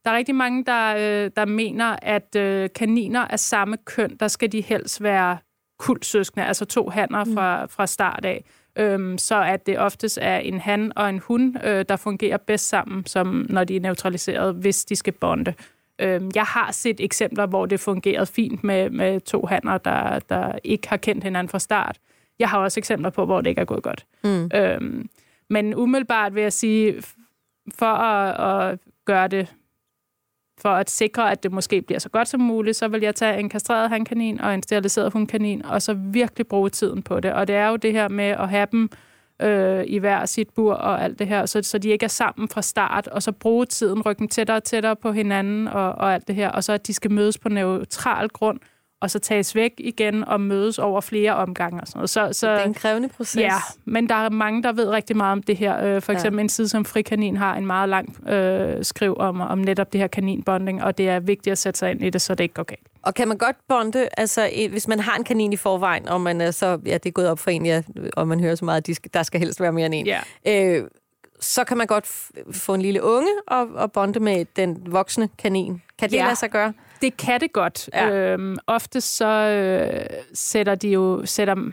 Der 0.04 0.10
er 0.10 0.16
rigtig 0.16 0.34
mange, 0.34 0.64
der, 0.64 0.94
øh, 0.96 1.30
der 1.36 1.44
mener, 1.44 1.96
at 2.02 2.36
øh, 2.36 2.68
kaniner 2.74 3.20
af 3.20 3.40
samme 3.40 3.76
køn, 3.84 4.16
der 4.20 4.28
skal 4.28 4.52
de 4.52 4.60
helst 4.60 5.02
være 5.02 5.38
kultsøskende, 5.78 6.46
altså 6.46 6.64
to 6.64 6.88
hanner 6.88 7.24
fra, 7.34 7.62
mm. 7.62 7.68
fra 7.68 7.86
start 7.86 8.24
af. 8.24 8.44
Øhm, 8.76 9.18
så 9.18 9.42
at 9.42 9.66
det 9.66 9.78
oftest 9.78 10.18
er 10.22 10.36
en 10.36 10.60
han 10.60 10.92
og 10.96 11.08
en 11.08 11.18
hun, 11.18 11.56
øh, 11.64 11.84
der 11.88 11.96
fungerer 11.96 12.36
bedst 12.36 12.68
sammen, 12.68 13.06
som 13.06 13.46
når 13.48 13.64
de 13.64 13.76
er 13.76 13.80
neutraliseret, 13.80 14.54
hvis 14.54 14.84
de 14.84 14.96
skal 14.96 15.12
bonde. 15.12 15.54
Øhm, 15.98 16.30
jeg 16.34 16.44
har 16.44 16.72
set 16.72 17.00
eksempler, 17.00 17.46
hvor 17.46 17.66
det 17.66 17.80
fungerede 17.80 18.26
fint 18.26 18.64
med, 18.64 18.90
med 18.90 19.20
to 19.20 19.46
hanner, 19.46 19.78
der, 19.78 20.18
der 20.18 20.58
ikke 20.64 20.88
har 20.88 20.96
kendt 20.96 21.24
hinanden 21.24 21.48
fra 21.48 21.58
start. 21.58 21.98
Jeg 22.38 22.48
har 22.48 22.58
også 22.58 22.80
eksempler 22.80 23.10
på, 23.10 23.24
hvor 23.24 23.40
det 23.40 23.50
ikke 23.50 23.60
er 23.60 23.64
gået 23.64 23.82
godt. 23.82 24.06
Mm. 24.24 24.50
Øhm, 24.54 25.08
men 25.50 25.74
umiddelbart 25.74 26.34
vil 26.34 26.42
jeg 26.42 26.52
sige, 26.52 27.02
for 27.74 27.94
at, 27.94 28.70
at 28.70 28.78
gøre 29.04 29.28
det, 29.28 29.54
for 30.58 30.68
at 30.68 30.90
sikre, 30.90 31.30
at 31.30 31.42
det 31.42 31.52
måske 31.52 31.82
bliver 31.82 31.98
så 31.98 32.08
godt 32.08 32.28
som 32.28 32.40
muligt, 32.40 32.76
så 32.76 32.88
vil 32.88 33.02
jeg 33.02 33.14
tage 33.14 33.38
en 33.38 33.48
kastreret 33.48 33.88
hankanin 33.88 34.40
og 34.40 34.54
en 34.54 34.62
steriliseret 34.62 35.12
hundkanin, 35.12 35.64
og 35.64 35.82
så 35.82 35.94
virkelig 35.94 36.46
bruge 36.46 36.70
tiden 36.70 37.02
på 37.02 37.20
det. 37.20 37.32
Og 37.32 37.46
det 37.46 37.56
er 37.56 37.68
jo 37.68 37.76
det 37.76 37.92
her 37.92 38.08
med 38.08 38.24
at 38.24 38.48
have 38.48 38.66
dem 38.72 38.90
øh, 39.42 39.84
i 39.86 39.98
hver 39.98 40.26
sit 40.26 40.48
bur 40.50 40.74
og 40.74 41.04
alt 41.04 41.18
det 41.18 41.26
her, 41.26 41.46
så, 41.46 41.62
så 41.62 41.78
de 41.78 41.88
ikke 41.88 42.04
er 42.04 42.08
sammen 42.08 42.48
fra 42.48 42.62
start, 42.62 43.06
og 43.06 43.22
så 43.22 43.32
bruge 43.32 43.66
tiden, 43.66 44.02
rykke 44.02 44.18
dem 44.18 44.28
tættere 44.28 44.56
og 44.56 44.64
tættere 44.64 44.96
på 44.96 45.12
hinanden 45.12 45.68
og, 45.68 45.92
og 45.92 46.14
alt 46.14 46.28
det 46.28 46.36
her, 46.36 46.50
og 46.50 46.64
så 46.64 46.72
at 46.72 46.86
de 46.86 46.94
skal 46.94 47.10
mødes 47.10 47.38
på 47.38 47.48
neutral 47.48 48.28
grund, 48.28 48.60
og 49.04 49.10
så 49.10 49.18
tages 49.18 49.54
væk 49.54 49.72
igen 49.78 50.24
og 50.24 50.40
mødes 50.40 50.78
over 50.78 51.00
flere 51.00 51.34
omgange 51.34 51.80
og 51.80 51.86
sådan 51.86 51.98
noget. 51.98 52.10
Så, 52.10 52.28
så, 52.32 52.52
det 52.52 52.60
er 52.60 52.64
en 52.64 52.74
krævende 52.74 53.08
proces. 53.08 53.40
Ja, 53.40 53.56
men 53.84 54.08
der 54.08 54.14
er 54.14 54.30
mange, 54.30 54.62
der 54.62 54.72
ved 54.72 54.88
rigtig 54.88 55.16
meget 55.16 55.32
om 55.32 55.42
det 55.42 55.56
her. 55.56 55.84
Øh, 55.84 56.02
for 56.02 56.12
eksempel 56.12 56.38
ja. 56.38 56.42
en 56.42 56.48
side 56.48 56.68
som 56.68 56.84
Frikanin 56.84 57.36
har 57.36 57.56
en 57.56 57.66
meget 57.66 57.88
lang 57.88 58.28
øh, 58.28 58.84
skriv 58.84 59.16
om, 59.18 59.40
om 59.40 59.58
netop 59.58 59.92
det 59.92 60.00
her 60.00 60.06
kaninbonding, 60.06 60.84
og 60.84 60.98
det 60.98 61.08
er 61.08 61.20
vigtigt 61.20 61.52
at 61.52 61.58
sætte 61.58 61.78
sig 61.78 61.90
ind 61.90 62.04
i 62.04 62.10
det, 62.10 62.22
så 62.22 62.34
det 62.34 62.44
ikke 62.44 62.54
går 62.54 62.62
galt. 62.62 62.86
Og 63.02 63.14
kan 63.14 63.28
man 63.28 63.38
godt 63.38 63.56
bonde, 63.68 64.08
altså 64.16 64.50
hvis 64.70 64.88
man 64.88 65.00
har 65.00 65.16
en 65.16 65.24
kanin 65.24 65.52
i 65.52 65.56
forvejen, 65.56 66.08
og 66.08 66.20
man 66.20 66.40
er 66.40 66.50
så, 66.50 66.78
ja, 66.86 66.94
det 66.94 67.06
er 67.06 67.10
gået 67.10 67.28
op 67.28 67.38
for 67.38 67.50
en, 67.50 67.66
ja, 67.66 67.82
og 68.16 68.28
man 68.28 68.40
hører 68.40 68.54
så 68.54 68.64
meget, 68.64 68.76
at 68.76 68.86
de 68.86 68.94
skal, 68.94 69.10
der 69.14 69.22
skal 69.22 69.40
helst 69.40 69.60
være 69.60 69.72
mere 69.72 69.86
end 69.86 69.94
en. 69.94 70.06
Ja. 70.06 70.20
Øh, 70.46 70.84
så 71.40 71.64
kan 71.64 71.76
man 71.76 71.86
godt 71.86 72.06
få 72.52 72.74
en 72.74 72.82
lille 72.82 73.02
unge 73.02 73.30
og, 73.46 73.68
og 73.74 73.92
bonde 73.92 74.20
med 74.20 74.44
den 74.56 74.82
voksne 74.86 75.28
kanin. 75.38 75.82
Kan 75.98 76.10
det 76.10 76.16
ja. 76.16 76.24
lade 76.24 76.36
sig 76.36 76.50
gøre? 76.50 76.72
Det 77.04 77.16
kan 77.16 77.40
det 77.40 77.52
godt. 77.52 77.90
Ja. 77.94 78.10
Øhm, 78.10 78.56
ofte 78.66 79.00
så 79.00 79.26
øh, 79.26 80.06
sætter 80.34 80.74
de 80.74 80.88
jo... 80.88 81.22
Sætter, 81.24 81.70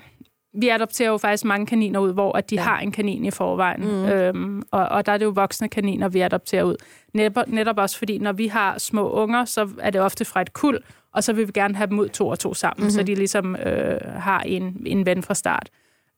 vi 0.54 0.70
adopterer 0.70 1.10
jo 1.10 1.18
faktisk 1.18 1.46
mange 1.46 1.66
kaniner 1.66 2.00
ud, 2.00 2.14
hvor 2.14 2.38
at 2.38 2.50
de 2.50 2.56
ja. 2.56 2.62
har 2.62 2.80
en 2.80 2.92
kanin 2.92 3.26
i 3.26 3.32
forvejen. 3.32 3.82
Mm. 3.82 4.06
Øhm, 4.06 4.64
og, 4.72 4.86
og 4.86 5.06
der 5.06 5.12
er 5.12 5.18
det 5.18 5.26
jo 5.26 5.30
voksne 5.30 5.70
kaniner, 5.70 6.10
vi 6.10 6.20
adopterer 6.20 6.64
ud. 6.64 6.76
Netop, 7.14 7.48
netop 7.48 7.78
også 7.78 7.98
fordi, 7.98 8.18
når 8.18 8.32
vi 8.32 8.48
har 8.48 8.78
små 8.78 9.10
unger, 9.10 9.46
så 9.46 9.70
er 9.82 9.90
det 9.90 10.02
ofte 10.02 10.26
fra 10.26 10.42
et 10.42 10.54
kul, 10.54 10.80
og 11.14 11.24
så 11.24 11.34
vil 11.34 11.48
vi 11.48 11.52
gerne 11.52 11.76
have 11.76 11.88
dem 11.88 12.00
ud 12.00 12.10
to 12.10 12.28
og 12.28 12.40
to 12.40 12.54
sammen, 12.54 12.82
mm-hmm. 12.82 12.92
så 12.92 13.04
de 13.04 13.16
ligesom 13.16 13.56
øh, 13.56 14.00
har 14.06 14.40
en, 14.40 14.84
en 14.86 15.06
ven 15.06 15.24
fra 15.24 15.34
start. 15.34 15.70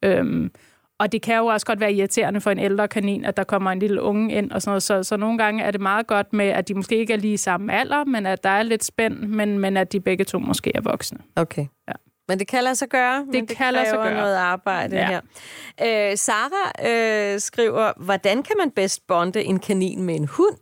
Øhm, 0.04 0.52
og 1.00 1.12
det 1.12 1.22
kan 1.22 1.38
jo 1.38 1.46
også 1.46 1.66
godt 1.66 1.80
være 1.80 1.94
irriterende 1.94 2.42
for 2.42 2.52
en 2.52 2.60
ældre 2.60 2.88
kanin, 2.88 3.26
at 3.26 3.38
der 3.38 3.44
kommer 3.44 3.72
en 3.72 3.80
lille 3.80 4.02
unge 4.02 4.34
ind 4.34 4.52
og 4.52 4.62
sådan 4.62 4.70
noget. 4.70 4.84
Så, 4.84 5.04
så 5.04 5.18
nogle 5.18 5.38
gange 5.38 5.64
er 5.64 5.72
det 5.72 5.82
meget 5.82 6.08
godt 6.08 6.34
med, 6.34 6.46
at 6.46 6.68
de 6.68 6.74
måske 6.74 6.98
ikke 6.98 7.14
er 7.14 7.18
lige 7.18 7.38
samme 7.38 7.74
alder, 7.74 8.04
men 8.04 8.26
at 8.26 8.44
der 8.44 8.50
er 8.50 8.64
lidt 8.64 8.84
spænd, 8.84 9.20
men, 9.20 9.60
men 9.60 9.78
at 9.78 9.92
de 9.92 10.00
begge 10.00 10.26
to 10.26 10.40
måske 10.40 10.72
er 10.76 10.82
voksne. 10.82 11.20
Okay. 11.36 11.66
Ja. 11.88 11.94
Men 12.28 12.40
det 12.40 12.48
kan 12.48 12.64
lade 12.64 12.76
sig 12.76 12.90
gøre, 12.90 13.20
det 13.20 13.28
men 13.28 13.48
det 13.48 13.58
kan 13.58 13.74
lade 13.74 13.90
sig 13.90 13.98
gøre. 13.98 14.14
noget 14.14 14.36
arbejde 14.36 14.96
ja. 14.96 15.08
her. 15.08 16.12
Øh, 16.12 16.18
Sara 16.18 16.72
øh, 16.90 17.40
skriver, 17.40 17.92
hvordan 17.98 18.44
kan 18.44 18.56
man 18.58 18.72
bedst 18.72 19.08
bonde 19.08 19.44
en 19.44 19.60
kanin 19.60 20.04
med 20.04 20.16
en 20.16 20.28
hund? 20.28 20.56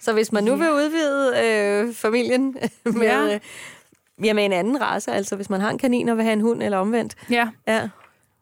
Så 0.00 0.12
hvis 0.12 0.32
man 0.32 0.44
nu 0.44 0.50
ja. 0.50 0.56
vil 0.56 0.70
udvide 0.70 1.34
øh, 1.44 1.94
familien 1.94 2.56
med, 2.84 3.06
ja. 3.06 3.34
Øh, 3.34 3.40
ja, 4.24 4.32
med 4.32 4.44
en 4.44 4.52
anden 4.52 4.80
race, 4.80 5.12
altså 5.12 5.36
hvis 5.36 5.50
man 5.50 5.60
har 5.60 5.70
en 5.70 5.78
kanin 5.78 6.08
og 6.08 6.16
vil 6.16 6.24
have 6.24 6.32
en 6.32 6.40
hund 6.40 6.62
eller 6.62 6.78
omvendt. 6.78 7.14
Ja. 7.30 7.48
ja 7.68 7.88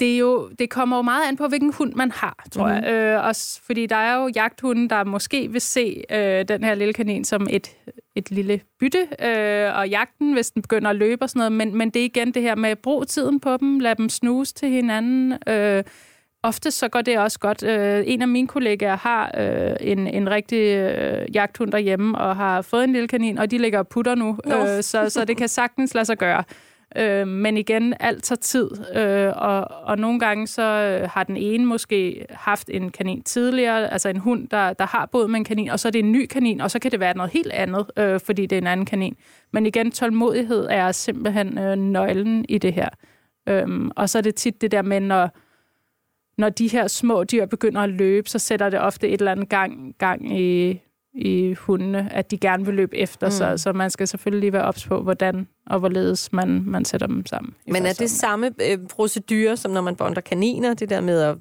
det, 0.01 0.15
er 0.15 0.19
jo, 0.19 0.49
det 0.59 0.71
kommer 0.71 0.97
jo 0.97 1.03
meget 1.03 1.29
an 1.29 1.37
på, 1.37 1.49
hvilken 1.49 1.73
hund 1.73 1.95
man 1.95 2.11
har, 2.11 2.47
tror 2.53 2.67
mm. 2.67 2.73
jeg. 2.73 2.93
Øh, 2.93 3.25
også 3.25 3.61
fordi 3.63 3.87
der 3.87 3.97
er 3.97 4.23
jo 4.23 4.31
jagthunden, 4.35 4.91
der 4.91 5.05
måske 5.05 5.49
vil 5.53 5.61
se 5.61 6.05
øh, 6.11 6.45
den 6.49 6.65
her 6.65 6.75
lille 6.75 6.93
kanin 6.93 7.25
som 7.25 7.47
et, 7.51 7.77
et 8.15 8.31
lille 8.31 8.61
bytte, 8.81 9.07
øh, 9.23 9.79
og 9.79 9.89
jagten, 9.89 10.33
hvis 10.33 10.51
den 10.51 10.63
begynder 10.63 10.91
at 10.91 10.97
løbe 10.97 11.23
og 11.23 11.31
sådan 11.31 11.41
noget. 11.41 11.53
Men, 11.53 11.77
men 11.77 11.91
det 11.91 12.01
er 12.01 12.05
igen 12.05 12.35
det 12.35 12.43
her 12.43 12.55
med 12.55 12.71
at 12.71 12.79
bruge 12.79 13.05
tiden 13.05 13.41
på 13.41 13.57
dem, 13.57 13.79
lade 13.79 13.95
dem 13.95 14.09
snuse 14.09 14.55
til 14.55 14.69
hinanden. 14.69 15.39
Øh, 15.49 15.85
ofte 16.43 16.71
så 16.71 16.89
går 16.89 17.03
det 17.03 17.19
også 17.19 17.39
godt. 17.39 17.63
Øh, 17.63 18.03
en 18.07 18.23
af 18.23 18.29
mine 18.29 18.49
kollegaer 18.49 18.97
har 18.97 19.31
øh, 19.39 19.77
en, 19.81 20.07
en 20.07 20.31
rigtig 20.31 20.77
øh, 20.77 21.35
jagthund 21.35 21.73
derhjemme, 21.73 22.19
og 22.19 22.37
har 22.37 22.63
fået 22.63 22.85
en 22.85 22.93
lille 22.93 23.09
kanin, 23.09 23.39
og 23.39 23.51
de 23.51 23.59
ligger 23.59 23.79
og 23.79 23.89
putter 23.89 24.15
nu. 24.15 24.39
Øh, 24.47 24.83
så, 24.83 25.11
så 25.11 25.25
det 25.25 25.37
kan 25.37 25.49
sagtens 25.49 25.95
lade 25.95 26.05
sig 26.05 26.19
gøre. 26.19 26.45
Øh, 26.97 27.29
men 27.29 27.57
igen, 27.57 27.95
alt 28.01 28.25
tager 28.25 28.39
tid, 28.39 28.71
øh, 28.97 29.33
og, 29.37 29.61
og 29.71 29.99
nogle 29.99 30.21
gange 30.21 30.47
så 30.47 30.63
øh, 30.63 31.09
har 31.11 31.25
den 31.25 31.37
ene 31.37 31.67
måske 31.67 32.27
haft 32.31 32.71
en 32.73 32.91
kanin 32.91 33.23
tidligere, 33.23 33.93
altså 33.93 34.09
en 34.09 34.17
hund, 34.17 34.49
der, 34.49 34.73
der 34.73 34.87
har 34.87 35.07
boet 35.07 35.31
med 35.31 35.39
en 35.39 35.45
kanin, 35.45 35.69
og 35.69 35.81
så 35.81 35.89
er 35.89 35.93
det 35.93 35.99
en 35.99 36.13
ny 36.13 36.27
kanin, 36.27 36.61
og 36.61 36.71
så 36.71 36.79
kan 36.79 36.91
det 36.91 37.01
være 37.01 37.17
noget 37.17 37.33
helt 37.33 37.53
andet, 37.53 37.91
øh, 37.97 38.21
fordi 38.21 38.47
det 38.47 38.57
er 38.57 38.61
en 38.61 38.67
anden 38.67 38.87
kanin. 38.87 39.17
Men 39.53 39.67
igen, 39.67 39.91
tålmodighed 39.91 40.67
er 40.71 40.93
simpelthen 40.93 41.59
øh, 41.59 41.77
nøglen 41.77 42.45
i 42.49 42.59
det 42.59 42.73
her. 42.73 42.89
Øh, 43.49 43.91
og 43.97 44.09
så 44.09 44.19
er 44.19 44.23
det 44.23 44.35
tit 44.35 44.61
det 44.61 44.73
der 44.73 44.83
med, 44.83 45.01
når, 45.01 45.31
når 46.39 46.49
de 46.49 46.69
her 46.69 46.87
små 46.87 47.25
dyr 47.25 47.47
begynder 47.47 47.81
at 47.81 47.91
løbe, 47.91 48.29
så 48.29 48.39
sætter 48.39 48.71
det 48.71 48.81
ofte 48.81 49.09
et 49.09 49.21
eller 49.21 49.33
andet 49.33 49.49
gang, 49.49 49.95
gang 49.99 50.39
i, 50.39 50.81
i 51.15 51.55
hundene, 51.55 52.13
at 52.13 52.31
de 52.31 52.39
gerne 52.39 52.65
vil 52.65 52.75
løbe 52.75 52.97
efter 52.97 53.27
mm. 53.27 53.31
sig. 53.31 53.61
Så 53.61 53.73
man 53.73 53.91
skal 53.91 54.09
selvfølgelig 54.09 54.41
lige 54.41 54.53
være 54.53 54.65
ops 54.65 54.87
på, 54.87 55.03
hvordan 55.03 55.49
og 55.67 55.79
hvorledes 55.79 56.33
man, 56.33 56.63
man 56.67 56.85
sætter 56.85 57.07
dem 57.07 57.27
sammen. 57.27 57.55
Men 57.67 57.87
er 57.87 57.93
det 57.93 58.11
samme 58.11 58.51
øh, 58.71 58.79
procedure, 58.91 59.57
som 59.57 59.71
når 59.71 59.81
man 59.81 59.97
bonder 59.97 60.21
kaniner? 60.21 60.75
Det 60.75 60.91
der 60.91 61.01
med 61.01 61.21
at 61.21 61.37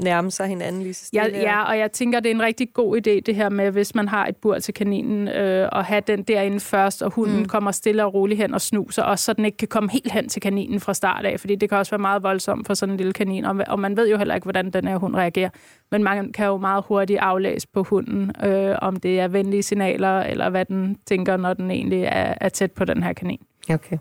nærme 0.00 0.30
sig 0.30 0.46
hinanden 0.46 0.82
lige 0.82 0.94
så 0.94 1.06
stille. 1.06 1.38
Ja, 1.38 1.40
ja, 1.40 1.62
og 1.62 1.78
jeg 1.78 1.92
tænker, 1.92 2.20
det 2.20 2.30
er 2.30 2.34
en 2.34 2.42
rigtig 2.42 2.72
god 2.74 2.96
idé, 2.96 3.20
det 3.26 3.34
her 3.34 3.48
med, 3.48 3.70
hvis 3.70 3.94
man 3.94 4.08
har 4.08 4.26
et 4.26 4.36
bur 4.36 4.58
til 4.58 4.74
kaninen, 4.74 5.28
øh, 5.28 5.68
at 5.72 5.84
have 5.84 6.02
den 6.06 6.22
derinde 6.22 6.60
først, 6.60 7.02
og 7.02 7.12
hunden 7.12 7.38
mm. 7.38 7.44
kommer 7.44 7.70
stille 7.70 8.04
og 8.04 8.14
roligt 8.14 8.40
hen 8.40 8.54
og 8.54 8.60
snuser, 8.60 9.02
og 9.02 9.18
så 9.18 9.32
den 9.32 9.44
ikke 9.44 9.56
kan 9.56 9.68
komme 9.68 9.90
helt 9.90 10.12
hen 10.12 10.28
til 10.28 10.42
kaninen 10.42 10.80
fra 10.80 10.94
start 10.94 11.24
af, 11.24 11.40
fordi 11.40 11.54
det 11.54 11.68
kan 11.68 11.78
også 11.78 11.90
være 11.90 11.98
meget 11.98 12.22
voldsomt 12.22 12.66
for 12.66 12.74
sådan 12.74 12.92
en 12.92 12.96
lille 12.96 13.12
kanin, 13.12 13.44
og, 13.44 13.56
og 13.68 13.80
man 13.80 13.96
ved 13.96 14.10
jo 14.10 14.16
heller 14.16 14.34
ikke, 14.34 14.44
hvordan 14.44 14.70
den 14.70 14.88
her 14.88 14.96
hund 14.96 15.16
reagerer. 15.16 15.50
Men 15.90 16.04
man 16.04 16.32
kan 16.32 16.46
jo 16.46 16.56
meget 16.56 16.84
hurtigt 16.88 17.18
aflæse 17.18 17.68
på 17.72 17.82
hunden, 17.82 18.32
øh, 18.44 18.76
om 18.82 18.96
det 18.96 19.20
er 19.20 19.28
venlige 19.28 19.62
signaler, 19.62 20.20
eller 20.20 20.50
hvad 20.50 20.64
den 20.64 20.98
tænker, 21.06 21.36
når 21.36 21.54
den 21.54 21.70
egentlig 21.70 22.02
er, 22.02 22.34
er 22.40 22.48
tæt 22.48 22.72
på 22.72 22.84
den 22.84 23.02
her 23.02 23.12
kanin. 23.12 23.40
Okay. 23.70 23.98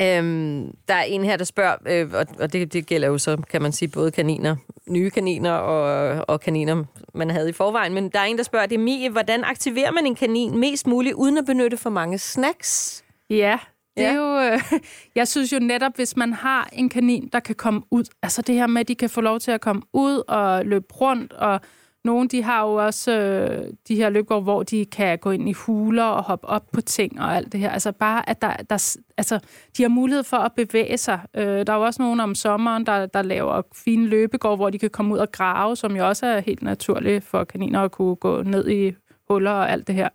Øhm, 0.00 0.74
der 0.88 0.94
er 0.94 1.02
en 1.02 1.24
her, 1.24 1.36
der 1.36 1.44
spørger, 1.44 1.76
øh, 1.86 2.10
og, 2.12 2.26
og 2.40 2.52
det, 2.52 2.72
det 2.72 2.86
gælder 2.86 3.08
jo 3.08 3.18
så, 3.18 3.36
kan 3.50 3.62
man 3.62 3.72
sige, 3.72 3.88
både 3.88 4.10
kaniner, 4.10 4.56
nye 4.88 5.10
kaniner 5.10 5.52
og, 5.52 6.24
og 6.28 6.40
kaniner, 6.40 6.84
man 7.14 7.30
havde 7.30 7.48
i 7.48 7.52
forvejen. 7.52 7.94
Men 7.94 8.08
der 8.08 8.18
er 8.18 8.24
en, 8.24 8.36
der 8.36 8.42
spørger, 8.42 8.66
det 8.66 8.74
er 8.74 8.82
Mie, 8.82 9.10
hvordan 9.10 9.44
aktiverer 9.44 9.90
man 9.90 10.06
en 10.06 10.14
kanin 10.14 10.58
mest 10.58 10.86
muligt, 10.86 11.14
uden 11.14 11.38
at 11.38 11.44
benytte 11.44 11.76
for 11.76 11.90
mange 11.90 12.18
snacks? 12.18 13.04
Ja, 13.30 13.58
det 13.96 14.04
er 14.04 14.12
ja. 14.12 14.14
jo, 14.14 14.52
øh, 14.52 14.60
jeg 15.16 15.28
synes 15.28 15.52
jo 15.52 15.58
netop, 15.58 15.96
hvis 15.96 16.16
man 16.16 16.32
har 16.32 16.68
en 16.72 16.88
kanin, 16.88 17.28
der 17.32 17.40
kan 17.40 17.54
komme 17.54 17.82
ud, 17.90 18.04
altså 18.22 18.42
det 18.42 18.54
her 18.54 18.66
med, 18.66 18.80
at 18.80 18.88
de 18.88 18.94
kan 18.94 19.10
få 19.10 19.20
lov 19.20 19.40
til 19.40 19.50
at 19.50 19.60
komme 19.60 19.82
ud 19.92 20.22
og 20.28 20.64
løbe 20.64 20.94
rundt 20.94 21.32
og 21.32 21.60
nogle 22.04 22.28
de 22.28 22.42
har 22.42 22.62
jo 22.62 22.74
også 22.74 23.12
øh, 23.12 23.72
de 23.88 23.96
her 23.96 24.10
løbgård, 24.10 24.42
hvor 24.42 24.62
de 24.62 24.86
kan 24.86 25.18
gå 25.18 25.30
ind 25.30 25.48
i 25.48 25.52
huler 25.52 26.04
og 26.04 26.22
hoppe 26.22 26.46
op 26.46 26.70
på 26.72 26.80
ting 26.80 27.20
og 27.20 27.36
alt 27.36 27.52
det 27.52 27.60
her. 27.60 27.70
Altså 27.70 27.92
bare, 27.92 28.28
at 28.28 28.42
der, 28.42 28.56
der, 28.70 28.96
altså, 29.16 29.38
de 29.76 29.82
har 29.82 29.88
mulighed 29.88 30.24
for 30.24 30.36
at 30.36 30.52
bevæge 30.52 30.96
sig. 30.96 31.20
Øh, 31.34 31.66
der 31.66 31.72
er 31.72 31.76
jo 31.76 31.82
også 31.82 32.02
nogen 32.02 32.20
om 32.20 32.34
sommeren, 32.34 32.86
der, 32.86 33.06
der 33.06 33.22
laver 33.22 33.62
fine 33.74 34.06
løbegård, 34.06 34.58
hvor 34.58 34.70
de 34.70 34.78
kan 34.78 34.90
komme 34.90 35.14
ud 35.14 35.18
og 35.18 35.32
grave, 35.32 35.76
som 35.76 35.96
jo 35.96 36.08
også 36.08 36.26
er 36.26 36.40
helt 36.40 36.62
naturligt 36.62 37.24
for 37.24 37.44
kaniner 37.44 37.80
at 37.80 37.92
kunne 37.92 38.16
gå 38.16 38.42
ned 38.42 38.68
i 38.68 38.92
huller 39.28 39.50
og 39.50 39.70
alt 39.70 39.86
det 39.86 39.94
her. 39.94 40.08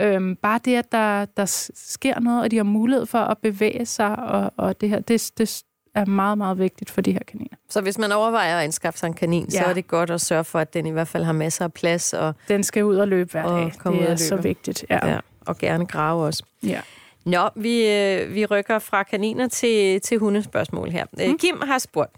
Øh, 0.00 0.36
bare 0.42 0.60
det, 0.64 0.76
at 0.76 0.92
der, 0.92 1.24
der 1.24 1.70
sker 1.74 2.20
noget, 2.20 2.42
og 2.42 2.50
de 2.50 2.56
har 2.56 2.64
mulighed 2.64 3.06
for 3.06 3.18
at 3.18 3.38
bevæge 3.38 3.86
sig, 3.86 4.16
og, 4.18 4.52
og 4.56 4.80
det 4.80 4.88
her, 4.88 5.00
det, 5.00 5.30
det, 5.38 5.62
er 5.96 6.04
meget, 6.04 6.38
meget 6.38 6.58
vigtigt 6.58 6.90
for 6.90 7.00
de 7.00 7.12
her 7.12 7.20
kaniner. 7.28 7.56
Så 7.68 7.80
hvis 7.80 7.98
man 7.98 8.12
overvejer 8.12 8.58
at 8.58 8.64
anskaffe 8.64 8.98
sig 8.98 9.06
en 9.06 9.14
kanin, 9.14 9.46
ja. 9.52 9.58
så 9.58 9.64
er 9.64 9.74
det 9.74 9.88
godt 9.88 10.10
at 10.10 10.20
sørge 10.20 10.44
for, 10.44 10.58
at 10.58 10.74
den 10.74 10.86
i 10.86 10.90
hvert 10.90 11.08
fald 11.08 11.24
har 11.24 11.32
masser 11.32 11.64
af 11.64 11.72
plads. 11.72 12.12
Og, 12.12 12.34
den 12.48 12.64
skal 12.64 12.84
ud 12.84 12.96
og 12.96 13.08
løbe 13.08 13.30
hver 13.32 13.42
dag. 13.42 13.72
Og 13.84 13.92
det 13.92 14.10
er 14.10 14.16
så 14.16 14.36
vigtigt. 14.36 14.84
Ja. 14.90 15.08
ja. 15.08 15.18
Og 15.46 15.58
gerne 15.58 15.86
grave 15.86 16.24
også. 16.24 16.42
Ja. 16.62 16.80
Nå, 17.24 17.48
vi, 17.56 17.88
øh, 17.88 18.34
vi 18.34 18.46
rykker 18.46 18.78
fra 18.78 19.02
kaniner 19.02 19.48
til, 19.48 20.00
til 20.00 20.18
hundespørgsmål 20.18 20.90
her. 20.90 21.04
Mm. 21.12 21.38
Kim 21.38 21.60
har 21.62 21.78
spurgt, 21.78 22.12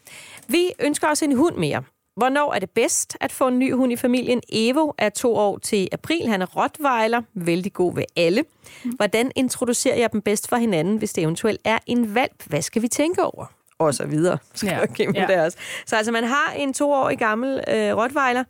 vi 0.49 0.70
ønsker 0.80 1.08
os 1.11 1.23
en 1.23 1.37
hund 1.37 1.56
mere. 1.56 1.82
Hvornår 2.16 2.54
er 2.54 2.58
det 2.58 2.70
bedst 2.70 3.16
at 3.20 3.32
få 3.32 3.49
en 3.49 3.58
ny 3.58 3.75
hund 3.75 3.92
i 3.92 3.97
familien? 3.97 4.40
Evo 4.49 4.92
er 4.99 5.08
to 5.08 5.35
år 5.37 5.58
til 5.58 5.88
april. 5.92 6.28
Han 6.28 6.42
er 6.42 6.47
rottweiler, 6.47 7.23
vældig 7.35 7.73
god 7.73 7.94
ved 7.94 8.04
alle. 8.16 8.44
Mm. 8.85 8.90
Hvordan 8.90 9.32
introducerer 9.37 9.97
jeg 9.97 10.12
dem 10.12 10.23
bedst 10.23 10.49
for 10.49 10.56
hinanden, 10.56 10.97
hvis 10.97 11.12
det 11.12 11.23
eventuelt 11.23 11.61
er 11.64 11.78
en 11.87 12.14
valp? 12.14 12.42
Hvad 12.47 12.62
skal 12.62 12.82
vi 12.82 12.88
tænke 12.88 13.23
over? 13.25 13.47
Og 13.78 13.94
så 13.94 14.06
videre. 14.06 14.38
Ja. 14.64 14.80
ja. 14.99 15.26
Der 15.28 15.44
også. 15.44 15.58
Så 15.87 15.97
altså, 15.97 16.12
man 16.12 16.25
har 16.25 16.52
en 16.56 16.75
toårig 16.75 17.18
gammel 17.18 17.61
øh, 17.68 17.97
rottweiler, 17.97 18.44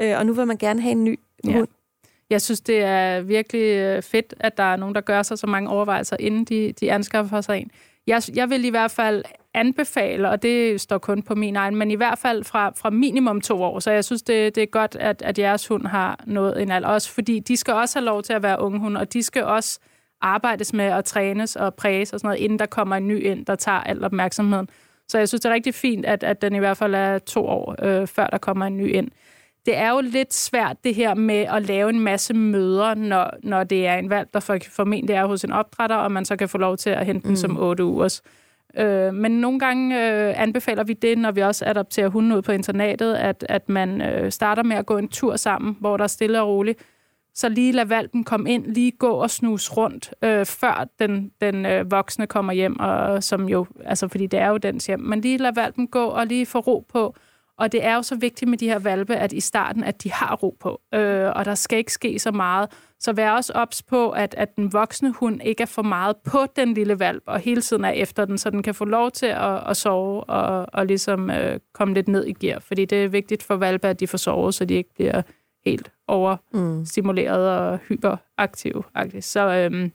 øh, 0.00 0.18
og 0.18 0.26
nu 0.26 0.32
vil 0.32 0.46
man 0.46 0.56
gerne 0.56 0.82
have 0.82 0.92
en 0.92 1.04
ny 1.04 1.20
ja. 1.46 1.52
hund. 1.52 1.68
Jeg 2.30 2.42
synes, 2.42 2.60
det 2.60 2.82
er 2.82 3.20
virkelig 3.20 3.76
øh, 3.76 4.02
fedt, 4.02 4.34
at 4.40 4.56
der 4.56 4.62
er 4.62 4.76
nogen, 4.76 4.94
der 4.94 5.00
gør 5.00 5.22
sig 5.22 5.38
så 5.38 5.46
mange 5.46 5.70
overvejelser, 5.70 6.16
inden 6.20 6.44
de, 6.44 6.72
de 6.80 6.92
anskaffer 6.92 7.40
sig 7.40 7.58
en. 7.58 7.70
Jeg, 8.06 8.22
jeg 8.34 8.50
vil 8.50 8.64
i 8.64 8.68
hvert 8.68 8.90
fald 8.90 9.24
anbefale, 9.54 10.30
og 10.30 10.42
det 10.42 10.80
står 10.80 10.98
kun 10.98 11.22
på 11.22 11.34
min 11.34 11.56
egen, 11.56 11.76
men 11.76 11.90
i 11.90 11.94
hvert 11.94 12.18
fald 12.18 12.44
fra, 12.44 12.72
fra 12.76 12.90
minimum 12.90 13.40
to 13.40 13.62
år. 13.62 13.78
Så 13.78 13.90
jeg 13.90 14.04
synes, 14.04 14.22
det, 14.22 14.54
det 14.54 14.62
er 14.62 14.66
godt, 14.66 14.96
at, 15.00 15.22
at 15.22 15.38
jeres 15.38 15.68
hund 15.68 15.86
har 15.86 16.20
nået 16.26 16.62
en 16.62 16.70
alder. 16.70 16.88
Også 16.88 17.10
fordi 17.10 17.38
de 17.38 17.56
skal 17.56 17.74
også 17.74 17.98
have 17.98 18.04
lov 18.04 18.22
til 18.22 18.32
at 18.32 18.42
være 18.42 18.60
unge 18.60 18.78
hund, 18.78 18.96
og 18.96 19.12
de 19.12 19.22
skal 19.22 19.44
også 19.44 19.78
arbejdes 20.22 20.72
med 20.72 20.92
og 20.92 21.04
trænes 21.04 21.56
og 21.56 21.74
præges 21.74 22.12
og 22.12 22.20
sådan 22.20 22.28
noget, 22.28 22.40
inden 22.40 22.58
der 22.58 22.66
kommer 22.66 22.96
en 22.96 23.08
ny 23.08 23.22
ind, 23.22 23.46
der 23.46 23.54
tager 23.54 23.80
al 23.80 24.04
opmærksomheden. 24.04 24.68
Så 25.08 25.18
jeg 25.18 25.28
synes, 25.28 25.40
det 25.40 25.48
er 25.48 25.54
rigtig 25.54 25.74
fint, 25.74 26.06
at, 26.06 26.22
at 26.22 26.42
den 26.42 26.54
i 26.54 26.58
hvert 26.58 26.76
fald 26.76 26.94
er 26.94 27.18
to 27.18 27.46
år, 27.46 27.74
øh, 27.82 28.06
før 28.06 28.26
der 28.26 28.38
kommer 28.38 28.66
en 28.66 28.76
ny 28.76 28.94
ind. 28.94 29.10
Det 29.66 29.76
er 29.76 29.90
jo 29.90 30.00
lidt 30.00 30.34
svært, 30.34 30.76
det 30.84 30.94
her 30.94 31.14
med 31.14 31.46
at 31.50 31.62
lave 31.62 31.90
en 31.90 32.00
masse 32.00 32.34
møder, 32.34 32.94
når, 32.94 33.30
når 33.42 33.64
det 33.64 33.86
er 33.86 33.94
en 33.94 34.10
valg, 34.10 34.28
der 34.34 34.40
for, 34.40 34.58
formentlig 34.70 35.14
er 35.14 35.26
hos 35.26 35.44
en 35.44 35.52
opdrætter, 35.52 35.96
og 35.96 36.12
man 36.12 36.24
så 36.24 36.36
kan 36.36 36.48
få 36.48 36.58
lov 36.58 36.76
til 36.76 36.90
at 36.90 37.06
hente 37.06 37.22
den 37.22 37.30
mm. 37.30 37.36
som 37.36 37.58
otte 37.58 37.84
ugers. 37.84 38.22
Øh, 38.76 39.14
men 39.14 39.32
nogle 39.32 39.58
gange 39.58 40.12
øh, 40.12 40.42
anbefaler 40.42 40.84
vi 40.84 40.92
det, 40.92 41.18
når 41.18 41.30
vi 41.30 41.40
også 41.40 41.64
adopterer 41.66 42.08
hunden 42.08 42.32
ud 42.32 42.42
på 42.42 42.52
internatet, 42.52 43.14
at, 43.14 43.46
at 43.48 43.68
man 43.68 44.02
øh, 44.02 44.32
starter 44.32 44.62
med 44.62 44.76
at 44.76 44.86
gå 44.86 44.98
en 44.98 45.08
tur 45.08 45.36
sammen, 45.36 45.76
hvor 45.80 45.96
der 45.96 46.04
er 46.04 46.08
stille 46.08 46.42
og 46.42 46.48
roligt, 46.48 46.78
så 47.34 47.48
lige 47.48 47.72
lad 47.72 47.84
valpen 47.84 48.24
komme 48.24 48.52
ind, 48.52 48.66
lige 48.66 48.90
gå 48.90 49.10
og 49.10 49.30
snuse 49.30 49.72
rundt, 49.72 50.14
øh, 50.22 50.46
før 50.46 50.88
den, 50.98 51.30
den 51.40 51.66
øh, 51.66 51.90
voksne 51.90 52.26
kommer 52.26 52.52
hjem, 52.52 52.80
og 52.80 53.22
som 53.22 53.48
jo, 53.48 53.66
altså 53.84 54.08
fordi 54.08 54.26
det 54.26 54.40
er 54.40 54.48
jo 54.48 54.56
dens 54.56 54.86
hjem, 54.86 55.00
men 55.00 55.20
lige 55.20 55.38
lad 55.38 55.52
valpen 55.54 55.88
gå 55.88 56.04
og 56.04 56.26
lige 56.26 56.46
få 56.46 56.58
ro 56.58 56.86
på. 56.88 57.14
Og 57.58 57.72
det 57.72 57.84
er 57.84 57.94
jo 57.94 58.02
så 58.02 58.16
vigtigt 58.16 58.48
med 58.48 58.58
de 58.58 58.68
her 58.68 58.78
valpe, 58.78 59.16
at 59.16 59.32
i 59.32 59.40
starten, 59.40 59.84
at 59.84 60.02
de 60.02 60.12
har 60.12 60.36
ro 60.36 60.56
på, 60.60 60.80
øh, 60.94 61.30
og 61.34 61.44
der 61.44 61.54
skal 61.54 61.78
ikke 61.78 61.92
ske 61.92 62.18
så 62.18 62.30
meget. 62.30 62.70
Så 63.00 63.12
vær 63.12 63.30
også 63.30 63.52
ops 63.52 63.82
på, 63.82 64.10
at, 64.10 64.34
at 64.38 64.56
den 64.56 64.72
voksne 64.72 65.12
hund 65.12 65.40
ikke 65.44 65.62
er 65.62 65.66
for 65.66 65.82
meget 65.82 66.16
på 66.16 66.38
den 66.56 66.74
lille 66.74 66.98
valp, 66.98 67.22
og 67.26 67.38
hele 67.38 67.60
tiden 67.60 67.84
er 67.84 67.90
efter 67.90 68.24
den, 68.24 68.38
så 68.38 68.50
den 68.50 68.62
kan 68.62 68.74
få 68.74 68.84
lov 68.84 69.10
til 69.10 69.26
at, 69.26 69.68
at 69.70 69.76
sove 69.76 70.24
og, 70.24 70.66
og 70.72 70.86
ligesom 70.86 71.30
øh, 71.30 71.60
komme 71.72 71.94
lidt 71.94 72.08
ned 72.08 72.26
i 72.26 72.32
gear. 72.32 72.58
Fordi 72.58 72.84
det 72.84 73.04
er 73.04 73.08
vigtigt 73.08 73.42
for 73.42 73.56
valpe, 73.56 73.88
at 73.88 74.00
de 74.00 74.06
får 74.06 74.18
sovet, 74.18 74.54
så 74.54 74.64
de 74.64 74.74
ikke 74.74 74.94
bliver 74.94 75.22
helt 75.64 75.92
overstimuleret 76.08 77.58
og 77.58 77.78
hyperaktiv. 77.78 78.84
Så, 79.20 79.40
øhm, 79.40 79.92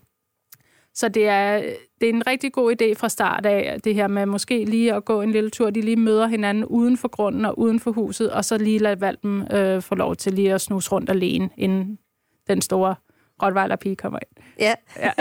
så 0.94 1.10
det 1.10 1.28
er, 1.28 1.58
det 2.02 2.10
er 2.10 2.14
en 2.14 2.28
rigtig 2.28 2.54
god 2.54 2.76
idé 2.82 2.94
fra 2.94 3.10
start 3.10 3.46
af, 3.46 3.82
det 3.82 3.96
her 3.96 4.08
med 4.08 4.26
måske 4.26 4.66
lige 4.66 4.94
at 4.94 5.06
gå 5.06 5.22
en 5.22 5.32
lille 5.32 5.50
tur, 5.50 5.70
de 5.70 5.82
lige 5.82 5.96
møder 5.96 6.28
hinanden 6.28 6.66
uden 6.66 6.98
for 6.98 7.08
grunden 7.08 7.46
og 7.46 7.60
uden 7.60 7.80
for 7.80 7.92
huset, 7.92 8.32
og 8.32 8.46
så 8.46 8.58
lige 8.58 8.80
lade 8.80 9.02
valpen 9.02 9.56
øh, 9.56 9.82
få 9.82 9.96
lov 9.96 10.16
til 10.16 10.34
lige 10.34 10.54
at 10.54 10.62
snuse 10.62 10.92
rundt 10.92 11.10
alene, 11.10 11.50
inden 11.58 12.00
den 12.48 12.62
store 12.62 12.96
Rottweiler-pige 13.44 13.96
kommer 13.96 14.20
ind. 14.22 14.46
Ja. 14.60 14.74
ja. 15.00 15.12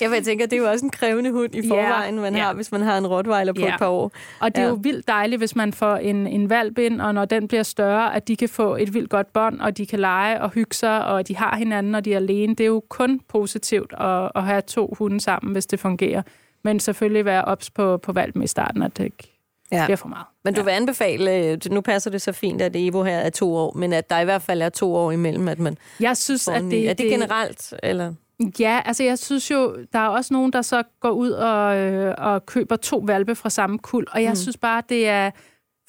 jeg 0.14 0.24
tænker, 0.24 0.46
det 0.46 0.52
er 0.52 0.60
jo 0.60 0.68
også 0.70 0.84
en 0.86 0.90
krævende 0.90 1.30
hund 1.30 1.54
i 1.54 1.68
forvejen, 1.68 2.20
man 2.20 2.36
ja. 2.36 2.42
har, 2.42 2.54
hvis 2.54 2.72
man 2.72 2.82
har 2.82 2.98
en 2.98 3.06
Rottweiler 3.06 3.52
på 3.52 3.60
ja. 3.60 3.74
et 3.74 3.78
par 3.78 3.88
år. 3.88 4.12
Og 4.40 4.54
det 4.54 4.58
er 4.58 4.62
ja. 4.62 4.68
jo 4.68 4.78
vildt 4.82 5.08
dejligt, 5.08 5.40
hvis 5.40 5.56
man 5.56 5.72
får 5.72 5.96
en, 5.96 6.26
en 6.26 6.50
valp 6.50 6.78
ind, 6.78 7.00
og 7.00 7.14
når 7.14 7.24
den 7.24 7.48
bliver 7.48 7.62
større, 7.62 8.16
at 8.16 8.28
de 8.28 8.36
kan 8.36 8.48
få 8.48 8.76
et 8.76 8.94
vildt 8.94 9.10
godt 9.10 9.32
bånd, 9.32 9.60
og 9.60 9.76
de 9.76 9.86
kan 9.86 10.00
lege 10.00 10.40
og 10.40 10.50
hygge 10.50 10.74
sig, 10.74 11.04
og 11.04 11.28
de 11.28 11.36
har 11.36 11.56
hinanden, 11.56 11.92
når 11.92 12.00
de 12.00 12.12
er 12.12 12.16
alene. 12.16 12.54
Det 12.54 12.64
er 12.64 12.68
jo 12.68 12.82
kun 12.88 13.20
positivt 13.28 13.94
at, 14.00 14.30
at 14.34 14.42
have 14.42 14.62
to 14.62 14.94
hunde 14.98 15.20
sammen, 15.20 15.52
hvis 15.52 15.66
det 15.66 15.80
fungerer. 15.80 16.22
Men 16.64 16.80
selvfølgelig 16.80 17.24
være 17.24 17.44
ops 17.44 17.70
på, 17.70 17.96
på 17.96 18.12
valpen 18.12 18.42
i 18.42 18.46
starten, 18.46 18.82
at 18.82 18.98
det 18.98 19.04
ikke 19.04 19.31
ja. 19.72 19.84
bliver 19.84 19.96
for 19.96 20.08
meget. 20.08 20.26
Men 20.44 20.54
du 20.54 20.60
ja. 20.60 20.64
vil 20.64 20.70
anbefale, 20.70 21.56
nu 21.70 21.80
passer 21.80 22.10
det 22.10 22.22
så 22.22 22.32
fint, 22.32 22.62
at 22.62 22.76
Evo 22.76 23.02
her 23.02 23.18
er 23.18 23.30
to 23.30 23.54
år, 23.56 23.72
men 23.76 23.92
at 23.92 24.10
der 24.10 24.20
i 24.20 24.24
hvert 24.24 24.42
fald 24.42 24.62
er 24.62 24.68
to 24.68 24.94
år 24.94 25.10
imellem, 25.10 25.48
at 25.48 25.58
man 25.58 25.78
Jeg 26.00 26.16
synes, 26.16 26.48
at 26.48 26.62
det... 26.62 26.90
Er 26.90 26.94
det 26.94 27.10
generelt, 27.10 27.74
eller... 27.82 28.14
Ja, 28.60 28.80
altså 28.84 29.04
jeg 29.04 29.18
synes 29.18 29.50
jo, 29.50 29.76
der 29.92 29.98
er 29.98 30.08
også 30.08 30.34
nogen, 30.34 30.52
der 30.52 30.62
så 30.62 30.82
går 31.00 31.10
ud 31.10 31.30
og, 31.30 31.76
øh, 31.76 32.14
og 32.18 32.46
køber 32.46 32.76
to 32.76 32.96
valpe 33.06 33.34
fra 33.34 33.50
samme 33.50 33.78
kul, 33.78 34.06
og 34.12 34.22
jeg 34.22 34.30
mm. 34.30 34.36
synes 34.36 34.56
bare, 34.56 34.82
det 34.88 35.08
er... 35.08 35.30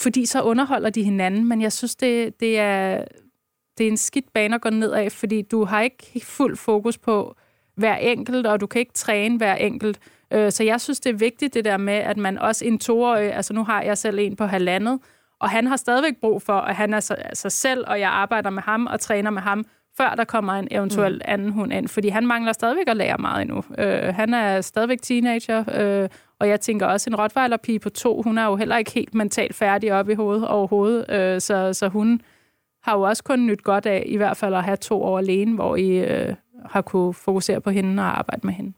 Fordi 0.02 0.26
så 0.26 0.42
underholder 0.42 0.90
de 0.90 1.04
hinanden, 1.04 1.48
men 1.48 1.62
jeg 1.62 1.72
synes, 1.74 1.96
det, 1.96 2.40
det 2.40 2.60
er 2.60 3.04
det 3.78 3.84
er 3.84 3.92
en 3.92 3.98
skidt 3.98 4.34
bane 4.34 4.56
at 4.56 4.62
gå 4.62 4.70
ned 4.70 4.92
af, 4.92 5.12
fordi 5.12 5.42
du 5.42 5.66
har 5.66 5.82
ikke 5.82 6.22
fuld 6.24 6.58
fokus 6.58 6.98
på 6.98 7.36
hver 7.76 7.96
enkelt, 7.96 8.48
og 8.48 8.62
du 8.62 8.68
kan 8.68 8.80
ikke 8.80 8.94
træne 8.94 9.38
hver 9.38 9.56
enkelt. 9.56 10.00
Øh, 10.34 10.52
så 10.52 10.64
jeg 10.64 10.82
synes, 10.82 11.00
det 11.00 11.10
er 11.10 11.18
vigtigt 11.18 11.54
det 11.54 11.66
der 11.66 11.78
med, 11.78 11.94
at 11.94 12.18
man 12.18 12.38
også 12.38 12.66
en 12.66 12.80
toårig, 12.80 13.34
altså 13.34 13.54
nu 13.54 13.64
har 13.64 13.82
jeg 13.82 13.98
selv 13.98 14.20
en 14.20 14.36
på 14.36 14.46
halvandet, 14.46 15.00
og 15.40 15.50
han 15.50 15.68
har 15.68 15.76
stadigvæk 15.76 16.14
brug 16.22 16.42
for, 16.42 16.54
at 16.54 16.76
han 16.76 16.94
er 16.94 17.00
sig 17.00 17.18
altså 17.26 17.50
selv, 17.50 17.84
og 17.88 18.00
jeg 18.00 18.10
arbejder 18.10 18.50
med 18.50 18.62
ham 18.62 18.86
og 18.86 19.00
træner 19.00 19.30
med 19.30 19.42
ham, 19.42 19.66
før 19.98 20.10
der 20.10 20.24
kommer 20.24 20.54
en 20.54 20.68
eventuel 20.72 21.14
mm. 21.14 21.22
anden 21.26 21.52
hund 21.52 21.74
ind, 21.74 21.88
fordi 21.88 22.08
han 22.08 22.28
mangler 22.28 22.54
stadigvæk 22.54 22.88
at 22.88 22.98
lære 22.98 23.18
meget 23.18 23.42
endnu. 23.42 23.64
Øh, 23.78 24.16
han 24.16 24.34
er 24.34 24.62
stadigvæk 24.62 25.02
teenager, 25.02 25.64
øh, 25.76 26.10
og 26.40 26.50
jeg 26.50 26.62
tænker 26.62 26.86
også, 26.86 27.10
en 27.10 27.16
rottweiler-pige 27.16 27.80
på 27.80 27.90
to, 27.90 28.22
hun 28.22 28.38
er 28.38 28.46
jo 28.46 28.56
heller 28.56 28.78
ikke 28.78 28.92
helt 28.92 29.14
mentalt 29.14 29.56
færdig 29.56 29.94
op 29.94 30.10
i 30.10 30.14
hovedet 30.14 30.48
overhovedet, 30.48 31.06
øh, 31.10 31.42
så, 31.42 31.74
så 31.74 31.88
hun 31.88 32.22
har 32.84 32.98
jo 32.98 33.02
også 33.02 33.24
kun 33.24 33.46
nyt 33.46 33.64
godt 33.64 33.86
af, 33.86 34.04
i 34.06 34.18
hvert 34.18 34.38
fald 34.38 34.54
at 34.54 34.64
have 34.64 34.78
to 34.78 35.04
år 35.04 35.18
alene, 35.18 35.56
hvor 35.56 35.76
I 35.76 35.90
øh, 35.90 36.36
har 36.66 36.82
kunne 36.82 37.14
fokusere 37.14 37.62
på 37.62 37.70
hende 37.70 38.04
og 38.04 38.18
arbejde 38.20 38.48
med 38.48 38.54
hende. 38.54 38.74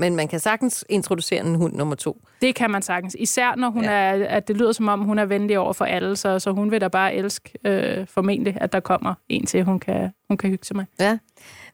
Men 0.00 0.16
man 0.16 0.28
kan 0.28 0.40
sagtens 0.40 0.84
introducere 0.88 1.46
en 1.46 1.54
hund 1.54 1.74
nummer 1.74 1.94
to. 1.94 2.20
Det 2.42 2.54
kan 2.54 2.70
man 2.70 2.82
sagtens. 2.82 3.16
Især 3.18 3.54
når 3.56 3.70
hun 3.70 3.84
ja. 3.84 3.90
er, 3.90 4.26
at 4.28 4.48
det 4.48 4.56
lyder 4.56 4.72
som 4.72 4.88
om, 4.88 5.00
hun 5.00 5.18
er 5.18 5.24
venlig 5.24 5.58
over 5.58 5.72
for 5.72 5.84
alle, 5.84 6.16
så, 6.16 6.38
så 6.38 6.52
hun 6.52 6.70
vil 6.70 6.80
da 6.80 6.88
bare 6.88 7.14
elske 7.14 7.50
øh, 7.64 8.06
formentlig, 8.06 8.56
at 8.60 8.72
der 8.72 8.80
kommer 8.80 9.14
en 9.28 9.46
til, 9.46 9.64
hun 9.64 9.80
kan, 9.80 10.10
hun 10.28 10.36
kan 10.36 10.50
hygge 10.50 10.64
sig 10.64 10.76
med. 10.76 10.84
Ja. 11.00 11.18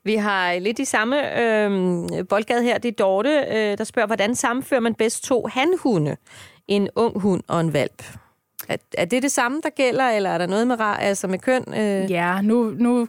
Vi 0.05 0.15
har 0.15 0.59
lidt 0.59 0.79
i 0.79 0.85
samme 0.85 1.41
øh, 1.41 1.99
boldgade 2.29 2.63
her. 2.63 2.79
Det 2.79 2.89
er 2.89 2.93
Dorte, 2.93 3.45
øh, 3.51 3.79
der 3.79 3.85
spørger, 3.85 4.07
hvordan 4.07 4.35
sammenfører 4.35 4.81
man 4.81 4.95
bedst 4.95 5.25
to 5.25 5.47
hanhunde? 5.47 6.17
En 6.69 6.89
ung 6.97 7.21
hund 7.21 7.43
og 7.49 7.61
en 7.61 7.73
valp. 7.73 8.03
Er, 8.69 8.77
er 8.99 9.05
det 9.05 9.23
det 9.23 9.33
samme, 9.33 9.61
der 9.63 9.71
gælder, 9.71 10.09
eller 10.09 10.31
er 10.31 10.39
der 10.39 10.47
noget 10.47 10.67
med, 10.67 10.77
altså 10.81 11.29
med 11.29 11.39
køn? 11.39 11.65
Øh? 11.69 12.11
Ja, 12.11 12.41
nu, 12.43 12.75
nu 12.79 13.09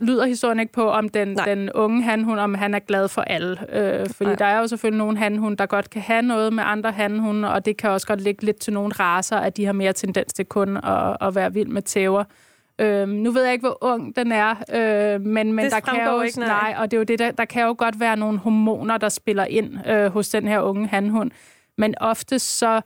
lyder 0.00 0.26
historien 0.26 0.60
ikke 0.60 0.72
på, 0.72 0.90
om 0.90 1.08
den, 1.08 1.36
den 1.36 1.72
unge 1.72 2.02
hanhund, 2.02 2.40
om 2.40 2.54
han 2.54 2.74
er 2.74 2.78
glad 2.78 3.08
for 3.08 3.22
alle. 3.22 3.56
Øh, 3.72 4.06
fordi 4.06 4.30
Nej. 4.30 4.34
der 4.34 4.44
er 4.44 4.58
jo 4.58 4.66
selvfølgelig 4.66 4.98
nogle 4.98 5.18
hanhund, 5.18 5.56
der 5.56 5.66
godt 5.66 5.90
kan 5.90 6.02
have 6.02 6.22
noget 6.22 6.52
med 6.52 6.64
andre 6.66 6.92
hanhunde, 6.92 7.52
og 7.52 7.64
det 7.64 7.76
kan 7.76 7.90
også 7.90 8.06
godt 8.06 8.20
ligge 8.20 8.44
lidt 8.44 8.60
til 8.60 8.72
nogle 8.72 8.92
raser, 8.92 9.36
at 9.36 9.56
de 9.56 9.64
har 9.64 9.72
mere 9.72 9.92
tendens 9.92 10.32
til 10.32 10.44
kun 10.44 10.76
at, 10.76 11.16
at 11.20 11.34
være 11.34 11.52
vild 11.52 11.68
med 11.68 11.82
tæver. 11.82 12.24
Øh, 12.78 13.08
nu 13.08 13.30
ved 13.30 13.42
jeg 13.42 13.52
ikke, 13.52 13.66
hvor 13.66 13.78
ung 13.80 14.16
den 14.16 14.32
er, 14.32 14.50
øh, 14.50 15.20
men, 15.20 15.52
men 15.52 15.64
det 15.64 15.72
der 15.72 15.80
kan 15.80 16.06
jo 16.06 16.20
ikke, 16.20 16.38
nej. 16.38 16.48
nej. 16.48 16.74
og 16.78 16.90
det 16.90 16.96
er 16.96 16.98
jo 16.98 17.04
det, 17.04 17.18
der, 17.18 17.30
der 17.30 17.44
kan 17.44 17.62
jo 17.62 17.74
godt 17.78 18.00
være 18.00 18.16
nogle 18.16 18.38
hormoner, 18.38 18.98
der 18.98 19.08
spiller 19.08 19.44
ind 19.44 19.88
øh, 19.88 20.06
hos 20.06 20.28
den 20.28 20.48
her 20.48 20.60
unge 20.60 20.86
hanhund. 20.86 21.30
Men 21.78 21.94
ofte 22.00 22.38
så 22.38 22.80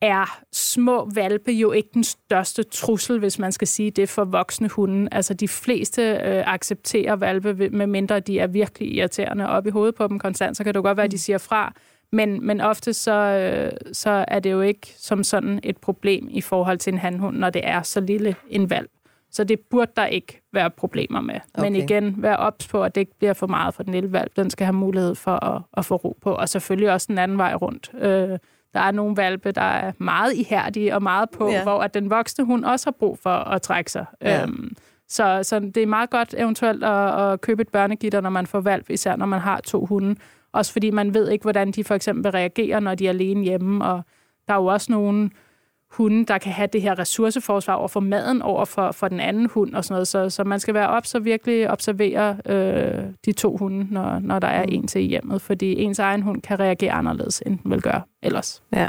er 0.00 0.40
små 0.52 1.10
valpe 1.14 1.52
jo 1.52 1.72
ikke 1.72 1.88
den 1.94 2.04
største 2.04 2.62
trussel, 2.62 3.18
hvis 3.18 3.38
man 3.38 3.52
skal 3.52 3.68
sige 3.68 3.90
det, 3.90 4.08
for 4.08 4.24
voksne 4.24 4.68
hunde. 4.68 5.08
Altså 5.12 5.34
de 5.34 5.48
fleste 5.48 6.02
øh, 6.02 6.54
accepterer 6.54 7.16
valpe, 7.16 7.70
medmindre 7.70 8.20
de 8.20 8.38
er 8.38 8.46
virkelig 8.46 8.94
irriterende 8.94 9.48
op 9.48 9.66
i 9.66 9.70
hovedet 9.70 9.94
på 9.94 10.08
dem 10.08 10.18
konstant, 10.18 10.56
så 10.56 10.64
kan 10.64 10.74
det 10.74 10.82
godt 10.82 10.96
være, 10.96 11.04
at 11.04 11.12
de 11.12 11.18
siger 11.18 11.38
fra. 11.38 11.74
Men, 12.12 12.46
men 12.46 12.60
ofte 12.60 12.92
så, 12.92 13.12
øh, 13.12 13.72
så 13.92 14.24
er 14.28 14.38
det 14.38 14.50
jo 14.50 14.60
ikke 14.60 14.94
som 14.96 15.24
sådan 15.24 15.60
et 15.62 15.76
problem 15.76 16.28
i 16.30 16.40
forhold 16.40 16.78
til 16.78 16.92
en 16.92 16.98
handhund, 16.98 17.36
når 17.36 17.50
det 17.50 17.62
er 17.64 17.82
så 17.82 18.00
lille 18.00 18.36
en 18.48 18.70
valp. 18.70 18.90
Så 19.32 19.44
det 19.44 19.60
burde 19.60 19.92
der 19.96 20.06
ikke 20.06 20.42
være 20.52 20.70
problemer 20.70 21.20
med. 21.20 21.34
Okay. 21.54 21.62
Men 21.62 21.76
igen, 21.76 22.14
vær 22.22 22.34
ops 22.34 22.68
på, 22.68 22.84
at 22.84 22.94
det 22.94 23.00
ikke 23.00 23.18
bliver 23.18 23.32
for 23.32 23.46
meget 23.46 23.74
for 23.74 23.82
den 23.82 23.92
lille 23.92 24.12
valp. 24.12 24.36
Den 24.36 24.50
skal 24.50 24.64
have 24.64 24.74
mulighed 24.74 25.14
for 25.14 25.44
at, 25.44 25.62
at 25.76 25.84
få 25.84 25.96
ro 25.96 26.16
på. 26.22 26.34
Og 26.34 26.48
selvfølgelig 26.48 26.92
også 26.92 27.06
den 27.10 27.18
anden 27.18 27.38
vej 27.38 27.54
rundt. 27.54 27.90
Øh, 28.00 28.38
der 28.74 28.80
er 28.80 28.90
nogle 28.90 29.16
valpe, 29.16 29.52
der 29.52 29.62
er 29.62 29.92
meget 29.98 30.34
ihærdige 30.34 30.94
og 30.94 31.02
meget 31.02 31.30
på, 31.30 31.48
ja. 31.48 31.62
hvor 31.62 31.82
at 31.82 31.94
den 31.94 32.10
voksne 32.10 32.44
hund 32.44 32.64
også 32.64 32.86
har 32.86 32.94
brug 32.98 33.18
for 33.18 33.30
at 33.30 33.62
trække 33.62 33.90
sig. 33.90 34.04
Ja. 34.22 34.42
Øhm, 34.42 34.76
så, 35.08 35.40
så 35.42 35.60
det 35.60 35.76
er 35.76 35.86
meget 35.86 36.10
godt 36.10 36.34
eventuelt 36.38 36.84
at, 36.84 37.20
at 37.20 37.40
købe 37.40 37.62
et 37.62 37.68
børnegitter, 37.68 38.20
når 38.20 38.30
man 38.30 38.46
får 38.46 38.60
valp, 38.60 38.90
især 38.90 39.16
når 39.16 39.26
man 39.26 39.40
har 39.40 39.60
to 39.60 39.86
hunde. 39.86 40.16
Også 40.52 40.72
fordi 40.72 40.90
man 40.90 41.14
ved 41.14 41.30
ikke, 41.30 41.42
hvordan 41.42 41.70
de 41.70 41.84
for 41.84 41.94
eksempel 41.94 42.32
reagerer, 42.32 42.80
når 42.80 42.94
de 42.94 43.06
er 43.06 43.10
alene 43.10 43.44
hjemme. 43.44 43.84
Og 43.84 44.02
der 44.48 44.54
er 44.54 44.58
jo 44.58 44.66
også 44.66 44.92
nogle 44.92 45.30
hunde, 45.90 46.26
der 46.26 46.38
kan 46.38 46.52
have 46.52 46.68
det 46.72 46.82
her 46.82 46.98
ressourceforsvar 46.98 47.74
over 47.74 47.88
for 47.88 48.00
maden, 48.00 48.42
over 48.42 48.64
for, 48.64 48.92
for 48.92 49.08
den 49.08 49.20
anden 49.20 49.46
hund 49.46 49.74
og 49.74 49.84
sådan 49.84 49.94
noget. 49.94 50.08
Så, 50.08 50.30
så 50.30 50.44
man 50.44 50.60
skal 50.60 50.74
være 50.74 50.88
op, 50.88 51.06
så 51.06 51.18
virkelig 51.18 51.70
observere 51.70 52.36
øh, 52.46 53.04
de 53.24 53.32
to 53.32 53.56
hunde, 53.56 53.86
når, 53.94 54.18
når 54.18 54.38
der 54.38 54.48
er 54.48 54.62
mm. 54.62 54.72
en 54.72 54.86
til 54.86 55.00
i 55.02 55.06
hjemmet, 55.06 55.42
fordi 55.42 55.72
ens 55.82 55.98
egen 55.98 56.22
hund 56.22 56.42
kan 56.42 56.60
reagere 56.60 56.92
anderledes, 56.92 57.42
end 57.46 57.58
den 57.58 57.70
vil 57.70 57.82
gøre 57.82 58.02
ellers. 58.22 58.62
Ja. 58.72 58.88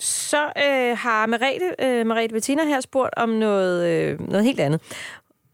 Så 0.00 0.44
øh, 0.46 0.96
har 0.98 1.26
Merete, 1.26 1.74
øh, 1.82 2.06
Merete 2.06 2.32
Bettina 2.32 2.64
her 2.64 2.80
spurgt 2.80 3.14
om 3.16 3.28
noget, 3.28 3.86
øh, 3.86 4.28
noget 4.28 4.44
helt 4.44 4.60
andet. 4.60 4.80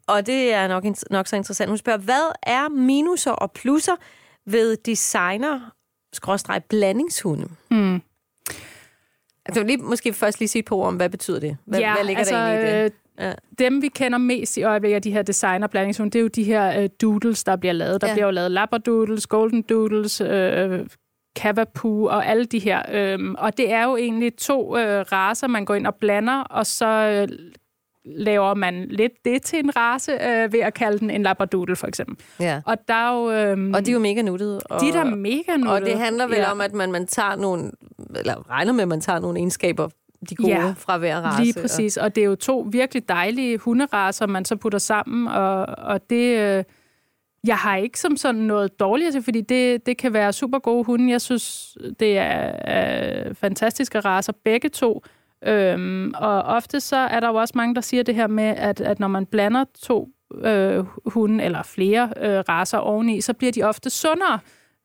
Og 0.06 0.26
det 0.26 0.52
er 0.52 0.68
nok, 0.68 0.84
nok 1.10 1.26
så 1.26 1.36
interessant. 1.36 1.70
Hun 1.70 1.78
spørger, 1.78 1.98
hvad 1.98 2.32
er 2.42 2.68
minuser 2.68 3.32
og 3.32 3.52
plusser 3.52 3.92
ved 4.46 4.76
designer 4.76 5.60
blandingshunde? 6.68 7.48
Mm. 7.70 8.02
Altså 9.46 9.62
lige, 9.64 9.76
måske 9.76 10.12
først 10.12 10.40
lige 10.40 10.48
sige 10.48 10.62
på 10.62 10.82
om, 10.82 10.96
hvad 10.96 11.08
betyder 11.10 11.40
det? 11.40 11.56
Hvad, 11.64 11.80
ja, 11.80 11.94
hvad 11.94 12.04
ligger 12.04 12.18
altså, 12.18 12.36
der 12.36 12.52
i 12.52 12.84
det? 12.84 12.84
Øh, 12.84 12.90
ja. 13.18 13.32
Dem, 13.58 13.82
vi 13.82 13.88
kender 13.88 14.18
mest 14.18 14.56
i 14.56 14.62
øjeblikket 14.62 14.96
af 14.96 15.02
de 15.02 15.12
her 15.12 15.22
designer 15.22 15.66
blandingshunde, 15.66 16.10
det 16.10 16.18
er 16.18 16.22
jo 16.22 16.28
de 16.28 16.44
her 16.44 16.82
uh, 16.82 16.86
doodles, 17.02 17.44
der 17.44 17.56
bliver 17.56 17.72
lavet. 17.72 18.00
Der 18.00 18.08
ja. 18.08 18.14
bliver 18.14 18.26
jo 18.26 18.30
lavet 18.30 18.50
labradoodles, 18.50 19.26
golden 19.26 19.62
doodles, 19.62 20.20
uh, 20.20 20.86
Cavapoo 21.38 22.06
og 22.06 22.26
alle 22.26 22.44
de 22.44 22.58
her. 22.58 23.14
Um, 23.14 23.36
og 23.38 23.56
det 23.56 23.72
er 23.72 23.84
jo 23.84 23.96
egentlig 23.96 24.36
to 24.36 24.68
uh, 24.68 24.78
raser, 25.12 25.46
man 25.46 25.64
går 25.64 25.74
ind 25.74 25.86
og 25.86 25.94
blander, 25.94 26.40
og 26.40 26.66
så 26.66 27.22
uh, 27.30 27.36
laver 28.04 28.54
man 28.54 28.86
lidt 28.88 29.12
det 29.24 29.42
til 29.42 29.58
en 29.58 29.76
race 29.76 30.12
øh, 30.12 30.52
ved 30.52 30.60
at 30.60 30.74
kalde 30.74 30.98
den 30.98 31.10
en 31.10 31.22
labradoodle, 31.22 31.76
for 31.76 31.86
eksempel. 31.86 32.16
Ja. 32.40 32.60
Og, 32.66 32.76
der 32.88 32.94
er 32.94 33.14
jo, 33.14 33.30
øhm, 33.30 33.74
og 33.74 33.86
de 33.86 33.90
er 33.90 33.92
jo 33.92 33.98
mega 34.00 34.22
nuttede. 34.22 34.60
Og, 34.60 34.80
de 34.80 34.88
er 34.88 34.92
der 34.92 35.04
mega 35.04 35.56
nuttede. 35.56 35.74
Og 35.74 35.80
det 35.80 35.98
handler 35.98 36.26
vel 36.26 36.36
ja. 36.36 36.50
om, 36.50 36.60
at 36.60 36.72
man, 36.72 36.92
man 36.92 37.06
tager 37.06 37.36
nogle, 37.36 37.70
eller 38.16 38.50
regner 38.50 38.72
med, 38.72 38.82
at 38.82 38.88
man 38.88 39.00
tager 39.00 39.18
nogle 39.18 39.38
egenskaber, 39.38 39.88
de 40.30 40.34
gode 40.34 40.48
ja, 40.48 40.74
fra 40.76 40.98
hver 40.98 41.20
race. 41.20 41.42
lige 41.42 41.60
præcis. 41.60 41.96
Og 41.96 42.14
det 42.14 42.20
er 42.20 42.26
jo 42.26 42.34
to 42.34 42.68
virkelig 42.70 43.08
dejlige 43.08 43.58
hunderaser, 43.58 44.26
man 44.26 44.44
så 44.44 44.56
putter 44.56 44.78
sammen, 44.78 45.28
og, 45.28 45.66
og 45.66 46.10
det... 46.10 46.38
Øh, 46.38 46.64
jeg 47.46 47.56
har 47.56 47.76
ikke 47.76 48.00
som 48.00 48.16
sådan 48.16 48.40
noget 48.40 48.80
dårligt 48.80 49.12
til, 49.12 49.22
fordi 49.22 49.40
det, 49.40 49.86
det 49.86 49.96
kan 49.96 50.12
være 50.12 50.32
super 50.32 50.58
gode 50.58 50.84
hunde. 50.84 51.10
Jeg 51.10 51.20
synes, 51.20 51.76
det 52.00 52.18
er, 52.18 52.52
er 52.64 53.34
fantastiske 53.34 54.00
raser, 54.00 54.32
begge 54.44 54.68
to. 54.68 55.02
Øhm, 55.46 56.12
og 56.14 56.42
ofte 56.42 56.80
så 56.80 56.96
er 56.96 57.20
der 57.20 57.28
jo 57.28 57.34
også 57.34 57.52
mange, 57.56 57.74
der 57.74 57.80
siger 57.80 58.02
det 58.02 58.14
her 58.14 58.26
med, 58.26 58.44
at, 58.44 58.80
at 58.80 59.00
når 59.00 59.08
man 59.08 59.26
blander 59.26 59.64
to 59.82 60.08
øh, 60.44 60.84
hunde 61.06 61.44
eller 61.44 61.62
flere 61.62 62.12
øh, 62.16 62.38
raser 62.48 62.78
oveni, 62.78 63.20
så 63.20 63.32
bliver 63.32 63.52
de 63.52 63.62
ofte 63.62 63.90
sundere 63.90 64.38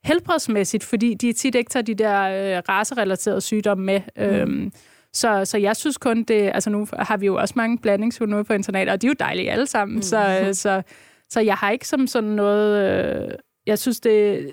helbredsmæssigt, 0.04 0.84
fordi 0.84 1.14
de 1.14 1.34
tit 1.34 1.56
ikke 1.56 1.70
tager 1.70 1.84
de 1.84 1.96
der 1.96 2.22
øh, 2.22 2.64
raserelaterede 2.70 3.42
sygdomme 3.42 3.86
med. 3.86 4.02
Mm. 4.16 4.24
Øhm, 4.24 4.72
så, 5.14 5.46
så 5.46 5.58
jeg 5.58 5.76
synes 5.76 5.98
kun 5.98 6.24
det, 6.24 6.52
altså 6.54 6.70
nu 6.70 6.88
har 6.94 7.18
vi 7.18 7.26
jo 7.26 7.36
også 7.36 7.54
mange 7.58 7.78
blandingshunde 7.78 8.36
ude 8.36 8.44
på 8.44 8.54
internatet, 8.54 8.94
og 8.94 9.02
de 9.02 9.08
er 9.08 9.10
jo 9.10 9.16
dejlige 9.20 9.52
alle 9.52 9.68
sammen, 9.68 9.96
mm. 9.96 10.02
så, 10.02 10.42
øh, 10.44 10.54
så, 10.64 10.82
så 11.30 11.40
jeg 11.40 11.56
har 11.56 11.72
ikke 11.72 11.88
som 11.88 12.08
sådan 12.08 12.30
noget, 12.30 12.92
øh, 12.92 13.32
jeg 13.68 13.80
synes 13.80 14.00
det, 14.00 14.48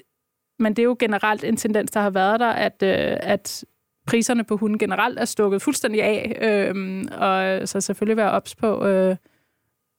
men 0.58 0.76
det 0.76 0.82
er 0.82 0.84
jo 0.84 0.96
generelt 0.98 1.44
en 1.44 1.56
tendens, 1.56 1.90
der 1.90 2.00
har 2.00 2.10
været 2.10 2.40
der, 2.40 2.50
at, 2.50 2.82
øh, 2.82 3.16
at 3.20 3.64
priserne 4.06 4.44
på 4.44 4.56
hunde 4.56 4.78
generelt 4.78 5.18
er 5.18 5.24
stukket 5.24 5.62
fuldstændig 5.62 6.02
af, 6.02 6.38
øh, 6.42 7.04
og 7.18 7.68
så 7.68 7.80
selvfølgelig 7.80 8.16
være 8.16 8.30
ops 8.30 8.54
på, 8.54 8.86
øh, 8.86 9.16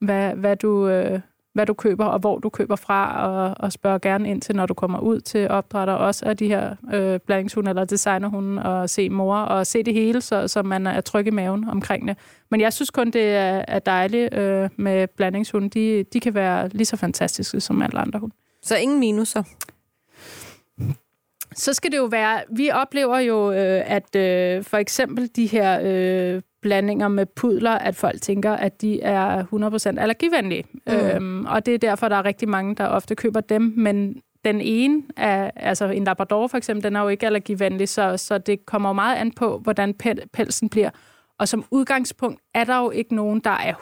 hvad, 0.00 0.34
hvad, 0.34 0.56
du, 0.56 0.88
øh, 0.88 1.20
hvad 1.54 1.66
du 1.66 1.74
køber, 1.74 2.04
og 2.04 2.18
hvor 2.18 2.38
du 2.38 2.48
køber 2.48 2.76
fra, 2.76 3.26
og, 3.28 3.54
og 3.60 3.72
spørg 3.72 4.00
gerne 4.00 4.30
ind 4.30 4.42
til, 4.42 4.56
når 4.56 4.66
du 4.66 4.74
kommer 4.74 4.98
ud 4.98 5.20
til 5.20 5.48
opdrætter, 5.48 5.94
også 5.94 6.26
af 6.26 6.36
de 6.36 6.46
her 6.48 6.76
øh, 6.94 7.20
blandingshunde 7.26 7.68
eller 7.68 7.84
designerhunde, 7.84 8.62
og 8.62 8.90
se 8.90 9.08
mor, 9.08 9.36
og 9.36 9.66
se 9.66 9.82
det 9.82 9.94
hele, 9.94 10.20
så, 10.20 10.48
så 10.48 10.62
man 10.62 10.86
er 10.86 11.00
tryg 11.00 11.26
i 11.26 11.30
maven 11.30 11.68
omkring 11.68 12.08
det. 12.08 12.18
Men 12.50 12.60
jeg 12.60 12.72
synes 12.72 12.90
kun, 12.90 13.10
det 13.10 13.34
er, 13.34 13.64
er 13.68 13.78
dejligt 13.78 14.34
øh, 14.34 14.70
med 14.76 15.06
blandingshunde. 15.16 15.68
De, 15.68 16.04
de 16.12 16.20
kan 16.20 16.34
være 16.34 16.68
lige 16.68 16.86
så 16.86 16.96
fantastiske 16.96 17.60
som 17.60 17.82
alle 17.82 17.98
andre 17.98 18.18
hunde. 18.18 18.34
Så 18.62 18.76
ingen 18.76 19.00
minuser? 19.00 19.42
Så 21.56 21.72
skal 21.72 21.92
det 21.92 21.98
jo 21.98 22.04
være, 22.04 22.40
vi 22.50 22.70
oplever 22.70 23.18
jo, 23.18 23.52
øh, 23.52 23.90
at 23.90 24.16
øh, 24.16 24.64
for 24.64 24.76
eksempel 24.76 25.30
de 25.36 25.46
her 25.46 25.80
øh, 25.82 26.42
blandinger 26.62 27.08
med 27.08 27.26
pudler, 27.26 27.70
at 27.70 27.96
folk 27.96 28.20
tænker, 28.22 28.52
at 28.52 28.82
de 28.82 29.02
er 29.02 29.44
100% 29.96 30.00
allergivenlige. 30.00 30.64
Mm. 30.86 30.92
Øhm, 30.92 31.46
og 31.46 31.66
det 31.66 31.74
er 31.74 31.78
derfor, 31.78 32.08
der 32.08 32.16
er 32.16 32.24
rigtig 32.24 32.48
mange, 32.48 32.74
der 32.74 32.86
ofte 32.86 33.14
køber 33.14 33.40
dem, 33.40 33.72
men 33.76 34.22
den 34.44 34.60
ene, 34.60 35.02
er, 35.16 35.50
altså 35.56 35.86
en 35.86 36.04
Labrador 36.04 36.46
for 36.46 36.56
eksempel, 36.56 36.84
den 36.84 36.96
er 36.96 37.00
jo 37.00 37.08
ikke 37.08 37.26
allergivenlig, 37.26 37.88
så, 37.88 38.16
så 38.16 38.38
det 38.38 38.66
kommer 38.66 38.88
jo 38.88 38.92
meget 38.92 39.16
an 39.16 39.32
på, 39.32 39.58
hvordan 39.58 39.94
pelsen 40.32 40.68
bliver. 40.68 40.90
Og 41.38 41.48
som 41.48 41.64
udgangspunkt 41.70 42.40
er 42.54 42.64
der 42.64 42.78
jo 42.78 42.90
ikke 42.90 43.14
nogen, 43.14 43.40
der 43.40 43.50
er 43.50 43.74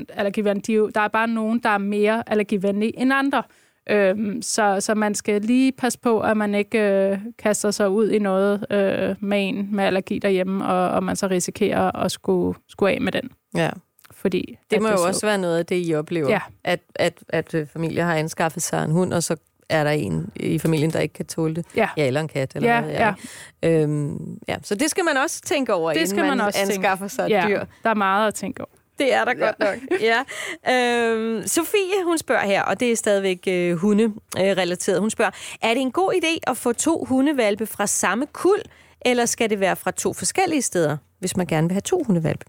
100% 0.00 0.04
allergivenlige. 0.14 0.90
Der 0.94 1.00
er 1.00 1.08
bare 1.08 1.28
nogen, 1.28 1.58
der 1.58 1.68
er 1.68 1.78
mere 1.78 2.22
allergivenlige 2.26 2.98
end 2.98 3.12
andre. 3.12 3.42
Øhm, 3.90 4.42
så, 4.42 4.76
så 4.80 4.94
man 4.94 5.14
skal 5.14 5.42
lige 5.42 5.72
passe 5.72 5.98
på, 5.98 6.20
at 6.20 6.36
man 6.36 6.54
ikke 6.54 6.78
øh, 6.78 7.18
kaster 7.38 7.70
sig 7.70 7.90
ud 7.90 8.10
i 8.10 8.18
noget 8.18 8.66
øh, 8.70 9.16
med 9.20 9.48
en 9.48 9.68
med 9.72 9.84
allergi 9.84 10.18
derhjemme, 10.18 10.66
og, 10.66 10.90
og 10.90 11.04
man 11.04 11.16
så 11.16 11.26
risikerer 11.26 11.96
at 11.96 12.12
skulle, 12.12 12.58
skulle 12.68 12.92
af 12.92 13.00
med 13.00 13.12
den. 13.12 13.30
Ja. 13.56 13.70
Fordi, 14.10 14.58
det 14.70 14.82
må 14.82 14.88
det 14.88 14.92
jo 14.92 14.98
så... 14.98 15.06
også 15.06 15.26
være 15.26 15.38
noget 15.38 15.58
af 15.58 15.66
det, 15.66 15.88
I 15.88 15.94
oplever. 15.94 16.30
Ja. 16.30 16.40
At, 16.64 16.80
at, 16.94 17.18
at 17.28 17.54
øh, 17.54 17.66
familier 17.66 18.04
har 18.04 18.14
anskaffet 18.14 18.62
sig 18.62 18.84
en 18.84 18.90
hund, 18.90 19.12
og 19.12 19.22
så 19.22 19.36
er 19.68 19.84
der 19.84 19.90
en 19.90 20.30
i 20.36 20.58
familien, 20.58 20.90
der 20.90 21.00
ikke 21.00 21.12
kan 21.12 21.26
tåle 21.26 21.54
det. 21.54 21.66
Ja. 21.76 21.88
ja 21.96 22.06
eller 22.06 22.20
en 22.20 22.28
kat. 22.28 22.56
Eller 22.56 22.74
ja, 22.74 22.80
noget, 22.80 22.94
ja. 22.94 23.14
Ja. 23.62 23.82
Øhm, 23.82 24.38
ja. 24.48 24.56
Så 24.62 24.74
det 24.74 24.90
skal 24.90 25.04
man 25.04 25.16
også 25.16 25.40
tænke 25.40 25.74
over, 25.74 25.92
det 25.92 26.08
skal 26.08 26.18
inden 26.18 26.28
man, 26.28 26.38
man 26.38 26.46
også 26.46 26.60
anskaffer 26.60 27.08
tænke. 27.08 27.14
sig 27.14 27.24
et 27.24 27.30
ja, 27.30 27.44
dyr. 27.48 27.64
der 27.82 27.90
er 27.90 27.94
meget 27.94 28.28
at 28.28 28.34
tænke 28.34 28.60
over. 28.60 28.77
Det 28.98 29.14
er 29.14 29.24
der 29.24 29.34
ja. 29.38 29.44
godt 29.44 29.58
nok. 29.58 30.00
Ja. 30.00 30.24
Øhm, 30.72 31.46
Sofie, 31.46 32.04
hun 32.04 32.18
spørger 32.18 32.46
her, 32.46 32.62
og 32.62 32.80
det 32.80 32.92
er 32.92 32.96
stadigvæk 32.96 33.44
øh, 33.48 33.76
hunde-relateret. 33.76 35.00
Hun 35.00 35.10
spørger, 35.10 35.30
er 35.62 35.74
det 35.74 35.80
en 35.80 35.92
god 35.92 36.12
idé 36.12 36.38
at 36.46 36.56
få 36.56 36.72
to 36.72 37.04
hundevalpe 37.04 37.66
fra 37.66 37.86
samme 37.86 38.26
kul, 38.32 38.58
eller 39.00 39.26
skal 39.26 39.50
det 39.50 39.60
være 39.60 39.76
fra 39.76 39.90
to 39.90 40.12
forskellige 40.12 40.62
steder, 40.62 40.96
hvis 41.18 41.36
man 41.36 41.46
gerne 41.46 41.68
vil 41.68 41.74
have 41.74 41.80
to 41.80 42.02
hundevalpe? 42.06 42.44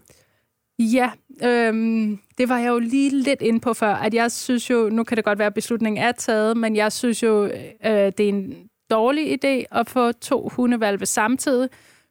Ja, 0.79 1.11
øhm, 1.43 2.19
det 2.37 2.49
var 2.49 2.57
jeg 2.59 2.69
jo 2.69 2.79
lige 2.79 3.09
lidt 3.09 3.41
ind 3.41 3.61
på 3.61 3.73
før, 3.73 3.93
at 3.93 4.13
jeg 4.13 4.31
synes 4.31 4.69
jo, 4.69 4.89
nu 4.91 5.03
kan 5.03 5.17
det 5.17 5.25
godt 5.25 5.39
være, 5.39 5.47
at 5.47 5.53
beslutningen 5.53 6.03
er 6.03 6.11
taget, 6.11 6.57
men 6.57 6.75
jeg 6.75 6.91
synes 6.91 7.23
jo, 7.23 7.45
øh, 7.45 7.51
det 7.83 8.19
er 8.19 8.29
en 8.29 8.55
dårlig 8.89 9.33
idé 9.33 9.79
at 9.79 9.89
få 9.89 10.11
to 10.11 10.49
hundevalpe 10.55 11.05
samtidig, 11.05 11.69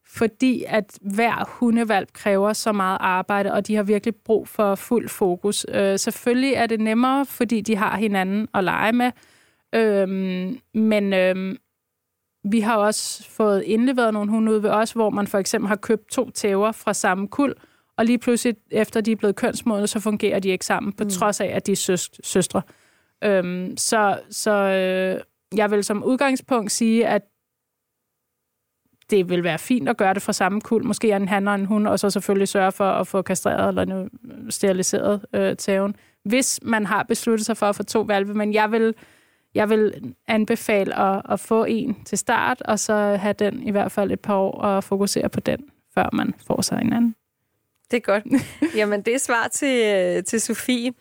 fordi 0.08 0.64
at 0.66 0.98
hver 1.00 1.48
hundevalp 1.48 2.12
kræver 2.12 2.52
så 2.52 2.72
meget 2.72 2.98
arbejde, 3.00 3.52
og 3.52 3.66
de 3.66 3.74
har 3.76 3.82
virkelig 3.82 4.14
brug 4.16 4.48
for 4.48 4.74
fuld 4.74 5.08
fokus. 5.08 5.66
Øh, 5.74 5.98
selvfølgelig 5.98 6.52
er 6.52 6.66
det 6.66 6.80
nemmere, 6.80 7.26
fordi 7.26 7.60
de 7.60 7.76
har 7.76 7.96
hinanden 7.96 8.48
at 8.54 8.64
lege 8.64 8.92
med, 8.92 9.10
øh, 9.74 10.08
men 10.74 11.12
øh, 11.12 11.56
vi 12.44 12.60
har 12.60 12.76
også 12.76 13.30
fået 13.30 13.62
indleveret 13.62 14.12
nogle 14.14 14.30
hunde 14.30 14.52
ud 14.52 14.58
ved 14.58 14.70
os, 14.70 14.92
hvor 14.92 15.10
man 15.10 15.26
for 15.26 15.38
eksempel 15.38 15.68
har 15.68 15.76
købt 15.76 16.10
to 16.10 16.30
tæver 16.30 16.72
fra 16.72 16.94
samme 16.94 17.28
kul, 17.28 17.54
og 17.96 18.04
lige 18.04 18.18
pludselig, 18.18 18.56
efter 18.70 19.00
de 19.00 19.12
er 19.12 19.16
blevet 19.16 19.36
kønsmodne, 19.36 19.86
så 19.86 20.00
fungerer 20.00 20.38
de 20.38 20.48
ikke 20.48 20.64
sammen, 20.64 20.92
på 20.92 21.04
mm. 21.04 21.10
trods 21.10 21.40
af, 21.40 21.46
at 21.46 21.66
de 21.66 21.72
er 21.72 21.76
søs- 21.76 22.10
søstre. 22.22 22.62
Øhm, 23.24 23.76
så 23.76 24.20
så 24.30 24.52
øh, 24.52 25.20
jeg 25.58 25.70
vil 25.70 25.84
som 25.84 26.04
udgangspunkt 26.04 26.72
sige, 26.72 27.06
at 27.06 27.22
det 29.10 29.28
vil 29.28 29.44
være 29.44 29.58
fint 29.58 29.88
at 29.88 29.96
gøre 29.96 30.14
det 30.14 30.22
fra 30.22 30.32
samme 30.32 30.60
kul. 30.60 30.84
Måske 30.84 31.12
en 31.12 31.28
han 31.28 31.48
og 31.48 31.54
en 31.54 31.66
hund, 31.66 31.86
og 31.86 31.98
så 31.98 32.10
selvfølgelig 32.10 32.48
sørge 32.48 32.72
for 32.72 32.84
at 32.84 33.06
få 33.06 33.22
kastreret 33.22 33.68
eller 33.68 34.08
steriliseret 34.50 35.24
øh, 35.34 35.56
tæven. 35.56 35.96
Hvis 36.24 36.60
man 36.62 36.86
har 36.86 37.02
besluttet 37.02 37.46
sig 37.46 37.56
for 37.56 37.66
at 37.66 37.76
få 37.76 37.82
to 37.82 38.00
valve, 38.00 38.34
men 38.34 38.54
jeg 38.54 38.72
vil, 38.72 38.94
jeg 39.54 39.70
vil 39.70 40.14
anbefale 40.28 40.98
at, 40.98 41.22
at 41.28 41.40
få 41.40 41.64
en 41.64 41.96
til 42.04 42.18
start, 42.18 42.62
og 42.62 42.78
så 42.78 42.94
have 42.94 43.34
den 43.38 43.62
i 43.62 43.70
hvert 43.70 43.92
fald 43.92 44.12
et 44.12 44.20
par 44.20 44.36
år 44.36 44.52
og 44.52 44.84
fokusere 44.84 45.28
på 45.28 45.40
den, 45.40 45.60
før 45.94 46.08
man 46.12 46.34
får 46.46 46.62
sig 46.62 46.80
en 46.82 46.92
anden. 46.92 47.14
Det 47.90 47.96
er 47.96 48.00
godt. 48.00 48.24
Jamen, 48.78 49.02
det 49.02 49.14
er 49.14 49.18
svar 49.18 49.48
til, 49.48 49.84
øh, 49.84 50.24
til 50.24 50.40
Sofie. 50.40 50.92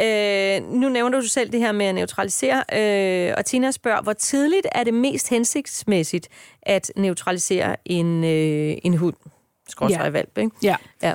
Øh, 0.00 0.62
nu 0.72 0.88
nævner 0.88 1.20
du 1.20 1.26
selv 1.28 1.52
det 1.52 1.60
her 1.60 1.72
med 1.72 1.86
at 1.86 1.94
neutralisere, 1.94 2.64
øh, 2.72 3.34
og 3.36 3.44
Tina 3.44 3.70
spørger, 3.70 4.02
hvor 4.02 4.12
tidligt 4.12 4.66
er 4.72 4.84
det 4.84 4.94
mest 4.94 5.30
hensigtsmæssigt 5.30 6.28
at 6.62 6.92
neutralisere 6.96 7.76
en, 7.84 8.24
øh, 8.24 8.76
en 8.84 8.96
hund? 8.96 9.14
Skråstrej 9.68 10.04
ja. 10.04 10.10
valp, 10.10 10.38
ikke? 10.38 10.50
Ja. 10.62 10.76
ja. 11.02 11.14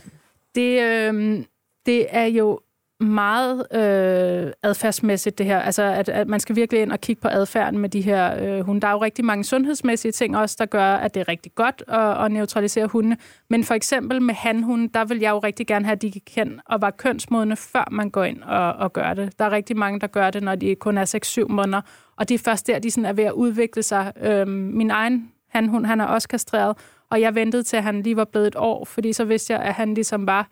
Det, 0.56 0.82
øh, 0.82 1.44
det 1.86 2.06
er 2.10 2.26
jo 2.26 2.60
meget 3.00 3.68
øh, 3.72 4.52
adfærdsmæssigt, 4.64 5.38
det 5.38 5.46
her. 5.46 5.60
Altså, 5.60 5.84
at, 5.84 6.10
at 6.10 6.28
man 6.28 6.40
skal 6.40 6.56
virkelig 6.56 6.82
ind 6.82 6.92
og 6.92 7.02
kigge 7.02 7.22
på 7.22 7.28
adfærden 7.28 7.80
med 7.80 7.90
de 7.90 8.02
her 8.02 8.44
øh, 8.44 8.66
hunde. 8.66 8.82
Der 8.82 8.88
er 8.88 8.92
jo 8.92 9.02
rigtig 9.02 9.26
mange 9.26 9.44
sundhedsmæssige 9.44 10.12
ting 10.12 10.38
også, 10.38 10.56
der 10.60 10.66
gør, 10.66 10.94
at 10.94 11.14
det 11.14 11.20
er 11.20 11.28
rigtig 11.28 11.52
godt 11.56 11.84
at, 11.88 12.26
at 12.26 12.32
neutralisere 12.32 12.88
hunde. 12.88 13.18
Men 13.50 13.64
for 13.64 13.74
eksempel 13.74 14.22
med 14.22 14.34
handhunde, 14.34 14.90
der 14.94 15.06
vil 15.06 15.20
jeg 15.20 15.32
jo 15.32 15.40
rigtig 15.40 15.68
gerne 15.68 15.86
have, 15.86 15.96
at 15.96 16.02
de 16.02 16.12
kan 16.12 16.22
kende 16.26 16.62
og 16.66 16.82
var 16.82 16.92
kønsmodne, 16.92 17.56
før 17.56 17.88
man 17.92 18.10
går 18.10 18.24
ind 18.24 18.44
og, 18.44 18.74
og 18.74 18.94
gør 18.94 19.14
det. 19.14 19.40
Der 19.40 19.46
er 19.46 19.52
rigtig 19.52 19.78
mange, 19.78 20.00
der 20.00 20.08
gør 20.08 20.30
det, 20.30 20.44
når 20.44 20.56
de 20.56 20.76
kun 20.76 20.98
er 20.98 21.42
6-7 21.46 21.48
måneder. 21.54 21.82
Og 22.16 22.30
det 22.30 22.36
er 22.36 22.40
først 22.40 22.68
der, 22.68 22.80
de 22.80 22.92
sådan 22.92 23.06
er 23.06 23.14
ved 23.14 23.24
at 23.24 23.34
udvikle 23.34 23.84
sig. 23.84 24.14
Øh, 24.22 24.48
min 24.48 24.92
egen 24.92 25.32
handhund, 25.50 25.86
han 25.86 26.02
er 26.02 26.06
også 26.06 26.28
kastreret, 26.28 26.78
og 27.10 27.22
jeg 27.22 27.36
ventede 27.36 27.64
til, 27.64 27.78
at 27.78 27.84
han 27.84 28.02
lige 28.02 28.16
var 28.18 28.26
blevet 28.26 28.48
et 28.48 28.56
år, 28.56 28.86
fordi 28.86 29.14
så 29.14 29.26
vidste 29.26 29.54
jeg, 29.54 29.62
at 29.62 29.74
han 29.74 29.94
ligesom 29.94 30.28
var 30.28 30.50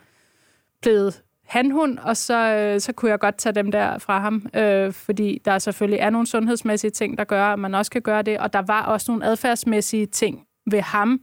blevet 0.82 1.22
hanhund, 1.46 1.98
og 1.98 2.18
så, 2.18 2.56
øh, 2.56 2.80
så 2.80 2.94
kunne 2.94 3.12
jeg 3.12 3.20
godt 3.20 3.38
tage 3.38 3.54
dem 3.54 3.72
der 3.72 3.98
fra 3.98 4.20
ham, 4.20 4.48
øh, 4.54 4.94
fordi 4.94 5.42
der 5.46 5.60
selvfølgelig 5.60 6.00
er 6.00 6.10
nogle 6.10 6.28
sundhedsmæssige 6.28 6.92
ting, 6.92 7.18
der 7.18 7.24
gør, 7.24 7.46
at 7.46 7.60
man 7.60 7.76
også 7.76 7.92
kan 7.92 8.02
gøre 8.02 8.22
det, 8.22 8.38
og 8.38 8.54
der 8.54 8.62
var 8.68 8.86
også 8.86 9.12
nogle 9.12 9.26
adfærdsmæssige 9.26 10.06
ting 10.06 10.46
ved 10.72 10.82
ham, 10.82 11.20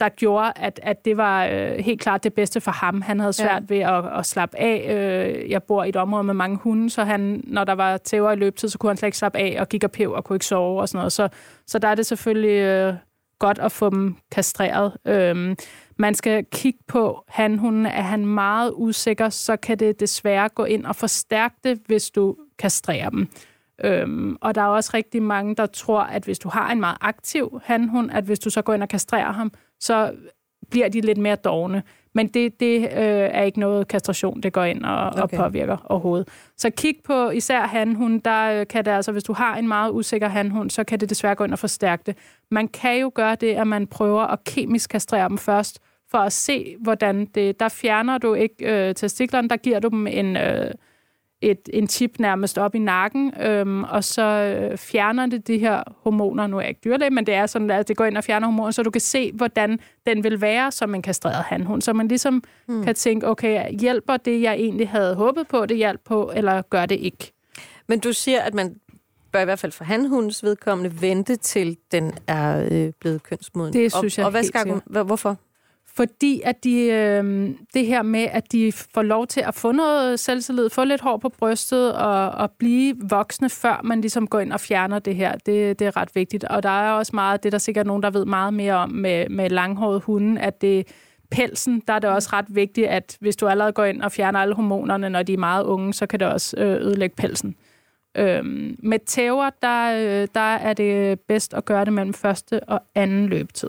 der 0.00 0.08
gjorde, 0.08 0.52
at, 0.56 0.80
at 0.82 1.04
det 1.04 1.16
var 1.16 1.46
øh, 1.46 1.78
helt 1.78 2.00
klart 2.00 2.24
det 2.24 2.34
bedste 2.34 2.60
for 2.60 2.70
ham. 2.70 3.02
Han 3.02 3.20
havde 3.20 3.32
svært 3.32 3.62
ja. 3.70 3.74
ved 3.74 3.78
at, 3.78 4.18
at 4.18 4.26
slappe 4.26 4.58
af. 4.58 4.86
Øh, 4.88 5.50
jeg 5.50 5.62
bor 5.62 5.84
i 5.84 5.88
et 5.88 5.96
område 5.96 6.24
med 6.24 6.34
mange 6.34 6.56
hunde, 6.56 6.90
så 6.90 7.04
han, 7.04 7.44
når 7.46 7.64
der 7.64 7.72
var 7.72 7.96
tæver 7.96 8.32
i 8.32 8.36
løbetid, 8.36 8.68
så 8.68 8.78
kunne 8.78 8.90
han 8.90 8.96
slet 8.96 9.06
ikke 9.06 9.18
slappe 9.18 9.38
af 9.38 9.56
og 9.60 9.68
gik 9.68 9.84
og 9.84 9.90
pev 9.90 10.12
og 10.12 10.24
kunne 10.24 10.36
ikke 10.36 10.46
sove 10.46 10.80
og 10.80 10.88
sådan 10.88 10.98
noget. 10.98 11.12
Så, 11.12 11.28
så 11.66 11.78
der 11.78 11.88
er 11.88 11.94
det 11.94 12.06
selvfølgelig 12.06 12.60
øh, 12.62 12.94
godt 13.38 13.58
at 13.58 13.72
få 13.72 13.90
dem 13.90 14.16
kastreret. 14.30 14.96
Øhm, 15.04 15.56
man 15.96 16.14
skal 16.14 16.44
kigge 16.52 16.78
på 16.88 17.24
han, 17.28 17.58
hun, 17.58 17.86
Er 17.86 18.02
han 18.02 18.26
meget 18.26 18.72
usikker, 18.74 19.28
så 19.28 19.56
kan 19.56 19.78
det 19.78 20.00
desværre 20.00 20.48
gå 20.48 20.64
ind 20.64 20.86
og 20.86 20.96
forstærke 20.96 21.54
det, 21.64 21.80
hvis 21.86 22.10
du 22.10 22.36
kastrerer 22.58 23.10
dem. 23.10 23.28
Øhm, 23.84 24.36
og 24.40 24.54
der 24.54 24.62
er 24.62 24.66
også 24.66 24.90
rigtig 24.94 25.22
mange, 25.22 25.54
der 25.54 25.66
tror, 25.66 26.00
at 26.00 26.24
hvis 26.24 26.38
du 26.38 26.48
har 26.48 26.72
en 26.72 26.80
meget 26.80 26.98
aktiv 27.00 27.60
han, 27.64 27.88
hun, 27.88 28.10
at 28.10 28.24
hvis 28.24 28.38
du 28.38 28.50
så 28.50 28.62
går 28.62 28.74
ind 28.74 28.82
og 28.82 28.88
kastrerer 28.88 29.32
ham, 29.32 29.52
så 29.80 30.14
bliver 30.70 30.88
de 30.88 31.00
lidt 31.00 31.18
mere 31.18 31.36
dogne. 31.36 31.82
Men 32.18 32.28
det, 32.28 32.60
det 32.60 32.80
øh, 32.80 32.88
er 33.32 33.42
ikke 33.42 33.60
noget 33.60 33.88
kastration, 33.88 34.40
det 34.40 34.52
går 34.52 34.64
ind 34.64 34.84
og, 34.84 35.06
okay. 35.06 35.22
og 35.22 35.30
påvirker 35.30 35.76
overhovedet. 35.84 36.28
Så 36.56 36.70
kig 36.70 36.96
på 37.04 37.30
især 37.30 37.66
hanhund, 37.66 38.22
der 38.22 38.60
øh, 38.60 38.66
kan 38.66 38.84
det 38.84 38.90
altså, 38.90 39.12
hvis 39.12 39.24
du 39.24 39.32
har 39.32 39.56
en 39.56 39.68
meget 39.68 39.90
usikker 39.92 40.28
hanhund, 40.28 40.70
så 40.70 40.84
kan 40.84 41.00
det 41.00 41.10
desværre 41.10 41.34
gå 41.34 41.44
ind 41.44 41.52
og 41.52 41.58
forstærke 41.58 42.02
det. 42.06 42.16
Man 42.50 42.68
kan 42.68 43.00
jo 43.00 43.12
gøre 43.14 43.34
det, 43.34 43.54
at 43.54 43.66
man 43.66 43.86
prøver 43.86 44.22
at 44.22 44.44
kemisk 44.44 44.90
kastrere 44.90 45.28
dem 45.28 45.38
først, 45.38 45.80
for 46.10 46.18
at 46.18 46.32
se, 46.32 46.76
hvordan 46.80 47.26
det... 47.26 47.60
Der 47.60 47.68
fjerner 47.68 48.18
du 48.18 48.34
ikke 48.34 48.88
øh, 48.88 48.94
testiklerne, 48.94 49.48
der 49.48 49.56
giver 49.56 49.80
du 49.80 49.88
dem 49.88 50.06
en, 50.06 50.36
øh, 50.36 50.70
et, 51.40 51.68
en 51.72 51.88
chip 51.88 52.18
nærmest 52.18 52.58
op 52.58 52.74
i 52.74 52.78
nakken, 52.78 53.32
øh, 53.40 53.82
og 53.82 54.04
så 54.04 54.22
øh, 54.22 54.78
fjerner 54.78 55.26
det 55.26 55.46
de 55.46 55.58
her 55.58 55.82
hormoner. 56.02 56.46
Nu 56.46 56.56
er 56.56 56.60
jeg 56.60 56.68
ikke 56.68 56.80
dyrlæge, 56.84 57.10
men 57.10 57.26
det 57.26 57.34
er 57.34 57.46
sådan, 57.46 57.70
at 57.70 57.88
det 57.88 57.96
går 57.96 58.04
ind 58.04 58.16
og 58.16 58.24
fjerner 58.24 58.46
hormoner, 58.46 58.70
så 58.70 58.82
du 58.82 58.90
kan 58.90 59.00
se, 59.00 59.32
hvordan 59.32 59.78
den 60.06 60.24
vil 60.24 60.40
være 60.40 60.72
som 60.72 60.94
en 60.94 61.02
kastreret 61.02 61.44
handhund. 61.44 61.82
Så 61.82 61.92
man 61.92 62.08
ligesom 62.08 62.42
mm. 62.68 62.84
kan 62.84 62.94
tænke, 62.94 63.28
okay, 63.28 63.78
hjælper 63.80 64.16
det, 64.16 64.42
jeg 64.42 64.54
egentlig 64.54 64.88
havde 64.88 65.14
håbet 65.14 65.48
på, 65.48 65.66
det 65.66 65.76
hjælper 65.76 66.04
på, 66.04 66.32
eller 66.36 66.62
gør 66.62 66.86
det 66.86 66.98
ikke? 66.98 67.32
Men 67.86 68.00
du 68.00 68.12
siger, 68.12 68.40
at 68.40 68.54
man 68.54 68.76
bør 69.32 69.40
i 69.40 69.44
hvert 69.44 69.58
fald 69.58 69.72
for 69.72 69.84
hanhundens 69.84 70.44
vedkommende 70.44 71.02
vente 71.02 71.36
til 71.36 71.76
den 71.92 72.12
er 72.26 72.68
øh, 72.70 72.92
blevet 73.00 73.22
kønsmoden. 73.22 73.72
Det 73.72 73.92
synes 73.94 74.18
jeg 74.18 74.24
Og 74.24 74.30
hvad 74.30 74.42
skal, 74.42 74.80
hvorfor? 74.86 75.36
Fordi 75.98 76.40
at 76.44 76.64
de, 76.64 76.74
øh, 76.80 77.50
det 77.74 77.86
her 77.86 78.02
med, 78.02 78.26
at 78.32 78.52
de 78.52 78.72
får 78.72 79.02
lov 79.02 79.26
til 79.26 79.40
at 79.40 79.54
få 79.54 79.72
noget 79.72 80.20
selvtillid, 80.20 80.70
få 80.70 80.84
lidt 80.84 81.00
hår 81.00 81.16
på 81.16 81.28
brystet 81.28 81.94
og, 81.94 82.30
og 82.30 82.50
blive 82.50 82.96
voksne, 83.10 83.50
før 83.50 83.80
man 83.84 84.00
ligesom 84.00 84.26
går 84.26 84.40
ind 84.40 84.52
og 84.52 84.60
fjerner 84.60 84.98
det 84.98 85.16
her, 85.16 85.32
det, 85.32 85.78
det 85.78 85.86
er 85.86 85.96
ret 85.96 86.08
vigtigt. 86.14 86.44
Og 86.44 86.62
der 86.62 86.68
er 86.68 86.92
også 86.92 87.12
meget, 87.14 87.42
det 87.42 87.48
er 87.48 87.50
der 87.50 87.58
sikkert 87.58 87.86
nogen, 87.86 88.02
der 88.02 88.10
ved 88.10 88.24
meget 88.24 88.54
mere 88.54 88.74
om 88.74 88.90
med, 88.90 89.28
med 89.28 89.50
langhåret 89.50 90.02
hunden, 90.02 90.38
at 90.38 90.60
det 90.60 90.86
pelsen, 91.30 91.82
der 91.86 91.92
er 91.92 91.98
det 91.98 92.10
også 92.10 92.28
ret 92.32 92.46
vigtigt, 92.48 92.86
at 92.86 93.16
hvis 93.20 93.36
du 93.36 93.46
allerede 93.48 93.72
går 93.72 93.84
ind 93.84 94.02
og 94.02 94.12
fjerner 94.12 94.40
alle 94.40 94.54
hormonerne, 94.54 95.10
når 95.10 95.22
de 95.22 95.32
er 95.32 95.38
meget 95.38 95.64
unge, 95.64 95.94
så 95.94 96.06
kan 96.06 96.20
det 96.20 96.28
også 96.28 96.56
øh, 96.56 96.86
ødelægge 96.86 97.16
pelsen. 97.16 97.54
Øhm, 98.16 98.76
med 98.82 98.98
tæver, 99.06 99.50
der, 99.62 99.92
øh, 99.92 100.28
der 100.34 100.54
er 100.54 100.72
det 100.72 101.20
bedst 101.20 101.54
at 101.54 101.64
gøre 101.64 101.84
det 101.84 101.92
mellem 101.92 102.14
første 102.14 102.60
og 102.60 102.80
anden 102.94 103.26
løbetid. 103.26 103.68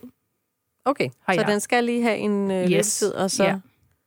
Okay, 0.85 1.09
har 1.23 1.33
så 1.33 1.41
jeg. 1.41 1.47
den 1.51 1.59
skal 1.59 1.83
lige 1.83 2.03
have 2.03 2.17
en 2.17 2.51
øh, 2.51 2.63
yes. 2.63 2.69
løbetid, 2.69 3.13
og 3.13 3.31
så... 3.31 3.43
Ja. 3.43 3.59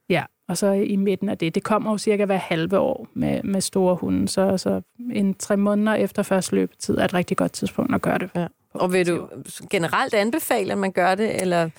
ja, 0.08 0.24
og 0.48 0.58
så 0.58 0.66
i 0.66 0.96
midten 0.96 1.28
af 1.28 1.38
det. 1.38 1.54
Det 1.54 1.62
kommer 1.62 1.90
jo 1.90 1.98
cirka 1.98 2.24
hver 2.24 2.36
halve 2.36 2.78
år 2.78 3.08
med, 3.14 3.42
med 3.42 3.60
store 3.60 3.94
hunde, 3.96 4.28
så, 4.28 4.58
så 4.58 4.82
en 5.12 5.34
tre 5.34 5.56
måneder 5.56 5.94
efter 5.94 6.22
første 6.22 6.54
løbetid 6.54 6.98
er 6.98 7.04
et 7.04 7.14
rigtig 7.14 7.36
godt 7.36 7.52
tidspunkt 7.52 7.94
at 7.94 8.02
gøre 8.02 8.18
det. 8.18 8.30
Ja. 8.34 8.46
Og 8.74 8.92
vil 8.92 9.06
du 9.06 9.28
generelt 9.70 10.14
anbefale, 10.14 10.72
at 10.72 10.78
man 10.78 10.92
gør 10.92 11.14
det, 11.14 11.42
eller... 11.42 11.70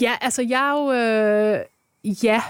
Ja, 0.00 0.12
altså 0.20 0.42
jeg 0.42 0.68
er 0.68 0.72
jo... 0.72 0.92
Øh, 0.92 2.24
ja, 2.24 2.42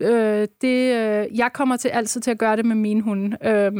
Øh, 0.00 0.48
det, 0.60 0.94
øh, 0.96 1.38
jeg 1.38 1.50
kommer 1.54 1.76
til 1.76 1.88
altid 1.88 2.20
til 2.20 2.30
at 2.30 2.38
gøre 2.38 2.56
det 2.56 2.64
med 2.64 2.76
min 2.76 3.00
hund, 3.00 3.46
øh, 3.46 3.72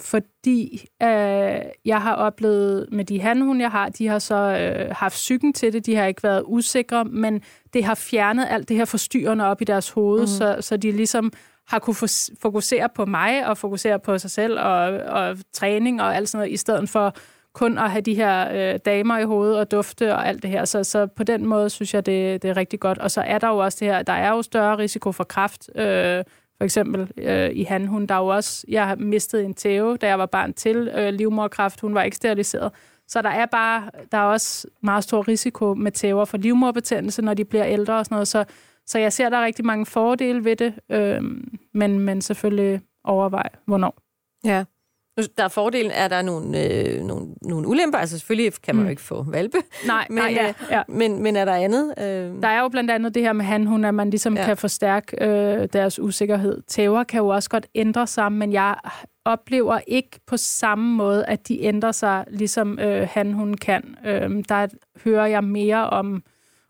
fordi 0.00 0.86
øh, 1.02 1.60
jeg 1.84 2.02
har 2.02 2.14
oplevet 2.14 2.88
med 2.92 3.04
de 3.04 3.20
handhunde, 3.20 3.62
jeg 3.62 3.70
har, 3.70 3.88
de 3.88 4.06
har 4.06 4.18
så 4.18 4.34
øh, 4.34 4.94
haft 4.96 5.14
psyken 5.14 5.52
til 5.52 5.72
det, 5.72 5.86
de 5.86 5.96
har 5.96 6.06
ikke 6.06 6.22
været 6.22 6.42
usikre, 6.46 7.04
men 7.04 7.42
det 7.72 7.84
har 7.84 7.94
fjernet 7.94 8.46
alt 8.50 8.68
det 8.68 8.76
her 8.76 8.84
forstyrrende 8.84 9.44
op 9.44 9.60
i 9.62 9.64
deres 9.64 9.90
hoved, 9.90 10.20
mm. 10.20 10.26
så, 10.26 10.56
så 10.60 10.76
de 10.76 10.92
ligesom 10.92 11.32
har 11.68 11.78
kunne 11.78 12.08
fokusere 12.42 12.88
på 12.94 13.04
mig 13.04 13.46
og 13.46 13.58
fokusere 13.58 13.98
på 13.98 14.18
sig 14.18 14.30
selv 14.30 14.58
og, 14.60 14.84
og 14.92 15.36
træning 15.52 16.02
og 16.02 16.16
alt 16.16 16.28
sådan 16.28 16.38
noget, 16.38 16.52
i 16.52 16.56
stedet 16.56 16.88
for 16.88 17.14
kun 17.56 17.78
at 17.78 17.90
have 17.90 18.00
de 18.00 18.14
her 18.14 18.48
øh, 18.52 18.78
damer 18.84 19.18
i 19.18 19.24
hovedet 19.24 19.58
og 19.58 19.70
dufte 19.70 20.14
og 20.14 20.28
alt 20.28 20.42
det 20.42 20.50
her. 20.50 20.64
Så, 20.64 20.84
så 20.84 21.06
på 21.06 21.24
den 21.24 21.46
måde 21.46 21.70
synes 21.70 21.94
jeg, 21.94 22.06
det, 22.06 22.42
det 22.42 22.50
er 22.50 22.56
rigtig 22.56 22.80
godt. 22.80 22.98
Og 22.98 23.10
så 23.10 23.20
er 23.20 23.38
der 23.38 23.48
jo 23.48 23.58
også 23.58 23.78
det 23.80 23.88
her, 23.88 24.02
der 24.02 24.12
er 24.12 24.30
jo 24.30 24.42
større 24.42 24.78
risiko 24.78 25.12
for 25.12 25.24
kræft, 25.24 25.70
øh, 25.74 26.24
for 26.56 26.64
eksempel 26.64 27.10
øh, 27.16 27.50
i 27.52 27.64
hanhund. 27.64 28.08
Der 28.08 28.14
er 28.14 28.18
jo 28.18 28.26
også, 28.26 28.64
jeg 28.68 28.86
har 28.86 28.96
mistet 28.96 29.44
en 29.44 29.54
tæve, 29.54 29.96
da 29.96 30.06
jeg 30.06 30.18
var 30.18 30.26
barn 30.26 30.52
til 30.52 30.90
øh, 30.94 31.14
livmorkræft. 31.14 31.80
Hun 31.80 31.94
var 31.94 32.02
ikke 32.02 32.16
steriliseret. 32.16 32.72
Så 33.08 33.22
der 33.22 33.30
er 33.30 33.46
bare, 33.46 33.90
der 34.12 34.18
er 34.18 34.22
også 34.22 34.68
meget 34.82 35.04
stor 35.04 35.28
risiko 35.28 35.74
med 35.74 35.92
tæver 35.92 36.24
for 36.24 36.36
livmorbetændelse, 36.36 37.22
når 37.22 37.34
de 37.34 37.44
bliver 37.44 37.66
ældre 37.66 37.98
og 37.98 38.04
sådan 38.04 38.14
noget. 38.14 38.28
Så, 38.28 38.44
så 38.86 38.98
jeg 38.98 39.12
ser, 39.12 39.28
der 39.28 39.36
er 39.36 39.44
rigtig 39.44 39.64
mange 39.66 39.86
fordele 39.86 40.44
ved 40.44 40.56
det, 40.56 40.74
øh, 40.90 41.22
men, 41.74 41.98
men 41.98 42.20
selvfølgelig 42.20 42.80
overvej, 43.04 43.48
hvornår. 43.66 43.98
Ja. 44.44 44.64
Der 45.16 45.44
er 45.44 45.48
fordelen, 45.48 45.90
er 45.90 46.08
der 46.08 46.22
nogle, 46.22 46.64
øh, 46.64 47.02
nogle, 47.02 47.26
nogle 47.42 47.68
ulemper. 47.68 47.98
Altså 47.98 48.18
selvfølgelig 48.18 48.52
kan 48.62 48.74
man 48.74 48.82
mm. 48.82 48.86
jo 48.86 48.90
ikke 48.90 49.02
få 49.02 49.24
valpe. 49.28 49.58
Nej, 49.86 50.06
men, 50.10 50.16
nej 50.16 50.32
ja, 50.36 50.54
ja. 50.70 50.82
Men, 50.88 51.22
men 51.22 51.36
er 51.36 51.44
der 51.44 51.54
andet? 51.54 51.94
Øh... 51.98 52.42
Der 52.42 52.48
er 52.48 52.60
jo 52.60 52.68
blandt 52.68 52.90
andet 52.90 53.14
det 53.14 53.22
her 53.22 53.32
med 53.32 53.44
hanhund, 53.44 53.86
at 53.86 53.94
man 53.94 54.10
ligesom 54.10 54.36
ja. 54.36 54.44
kan 54.44 54.56
forstærke 54.56 55.24
øh, 55.24 55.68
deres 55.72 55.98
usikkerhed. 55.98 56.62
Tæver 56.68 57.04
kan 57.04 57.18
jo 57.18 57.28
også 57.28 57.50
godt 57.50 57.66
ændre 57.74 58.06
sig, 58.06 58.32
men 58.32 58.52
jeg 58.52 58.76
oplever 59.24 59.80
ikke 59.86 60.20
på 60.26 60.36
samme 60.36 60.96
måde, 60.96 61.26
at 61.26 61.48
de 61.48 61.62
ændrer 61.62 61.92
sig, 61.92 62.24
ligesom 62.30 62.78
øh, 62.78 63.08
hanhunden 63.10 63.56
kan. 63.56 63.96
Øh, 64.06 64.44
der 64.48 64.66
hører 65.04 65.26
jeg 65.26 65.44
mere 65.44 65.90
om, 65.90 66.22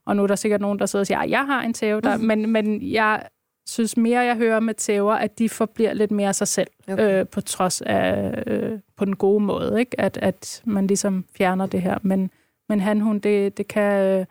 og 0.07 0.17
nu 0.17 0.23
er 0.23 0.27
der 0.27 0.37
sikkert 0.37 0.61
nogen, 0.61 0.79
der 0.79 0.87
sidder 0.87 1.03
og 1.03 1.07
siger, 1.07 1.19
at 1.19 1.31
jeg 1.31 1.47
har 1.47 1.63
en 1.63 1.75
tæve, 1.75 2.01
der, 2.01 2.17
mm. 2.17 2.25
men, 2.29 2.51
men 2.51 2.93
jeg 2.93 3.23
synes 3.67 3.97
mere, 3.97 4.21
jeg 4.21 4.37
hører 4.37 4.61
med 4.61 4.75
tæver, 4.75 5.15
at 5.15 5.39
de 5.39 5.49
forbliver 5.49 5.93
lidt 5.93 6.11
mere 6.11 6.35
sig 6.35 6.49
selv, 6.49 6.69
okay. 6.89 7.21
øh, 7.21 7.27
på 7.27 7.41
trods 7.41 7.83
af, 7.83 8.43
øh, 8.47 8.79
på 8.97 9.05
den 9.05 9.17
gode 9.17 9.41
måde, 9.41 9.81
ikke? 9.81 10.01
At, 10.01 10.19
at 10.23 10.63
man 10.65 10.87
ligesom 10.87 11.25
fjerner 11.37 11.67
det 11.67 11.83
her. 11.83 11.99
Men, 12.03 12.31
Men 12.69 12.81
hanhund, 12.81 13.21
det, 13.21 13.59
det 13.59 13.69
kan... 13.69 14.03
Øh, 14.03 14.27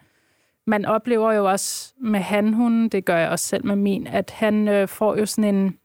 man 0.67 0.86
oplever 0.86 1.34
jo 1.34 1.50
også 1.50 1.93
med 1.98 2.19
hanhunden, 2.19 2.89
det 2.89 3.06
gør 3.06 3.17
jeg 3.17 3.30
også 3.30 3.45
selv 3.45 3.65
med 3.65 3.76
min, 3.76 4.08
at 4.08 4.32
han 4.32 4.67
øh, 4.67 4.88
får 4.88 5.17
jo 5.17 5.26
sådan 5.26 5.56
en, 5.56 5.78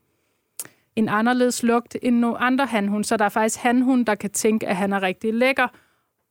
en 0.96 1.08
anderledes 1.08 1.62
lugt 1.62 1.96
end 2.02 2.16
nogle 2.16 2.38
andre 2.38 2.66
hanhund. 2.66 3.04
Så 3.04 3.16
der 3.16 3.24
er 3.24 3.28
faktisk 3.28 3.58
hanhund, 3.60 4.06
der 4.06 4.14
kan 4.14 4.30
tænke, 4.30 4.68
at 4.68 4.76
han 4.76 4.92
er 4.92 5.02
rigtig 5.02 5.34
lækker, 5.34 5.68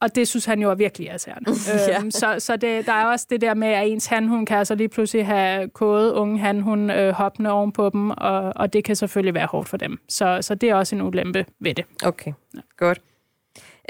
og 0.01 0.15
det 0.15 0.27
synes 0.27 0.45
han 0.45 0.61
jo 0.61 0.71
er 0.71 0.75
virkelig 0.75 1.07
irriterende. 1.07 1.51
ja. 1.89 1.99
øhm, 1.99 2.11
så 2.11 2.35
så 2.39 2.55
det, 2.55 2.85
der 2.85 2.93
er 2.93 3.05
også 3.05 3.25
det 3.29 3.41
der 3.41 3.53
med, 3.53 3.67
at 3.67 3.87
ens 3.87 4.05
hanhund 4.05 4.47
kan 4.47 4.57
altså 4.57 4.75
lige 4.75 4.89
pludselig 4.89 5.25
have 5.25 5.69
kode 5.69 6.13
unge 6.13 6.39
hanhund 6.39 6.91
øh, 6.91 7.09
hoppende 7.13 7.51
ovenpå 7.51 7.89
dem, 7.89 8.09
og, 8.09 8.53
og 8.55 8.73
det 8.73 8.83
kan 8.83 8.95
selvfølgelig 8.95 9.33
være 9.33 9.47
hårdt 9.47 9.69
for 9.69 9.77
dem. 9.77 9.99
Så, 10.09 10.37
så 10.41 10.55
det 10.55 10.69
er 10.69 10.75
også 10.75 10.95
en 10.95 11.01
ulempe 11.01 11.45
ved 11.59 11.73
det. 11.73 11.85
Okay, 12.03 12.33
ja. 12.55 12.59
godt. 12.77 13.01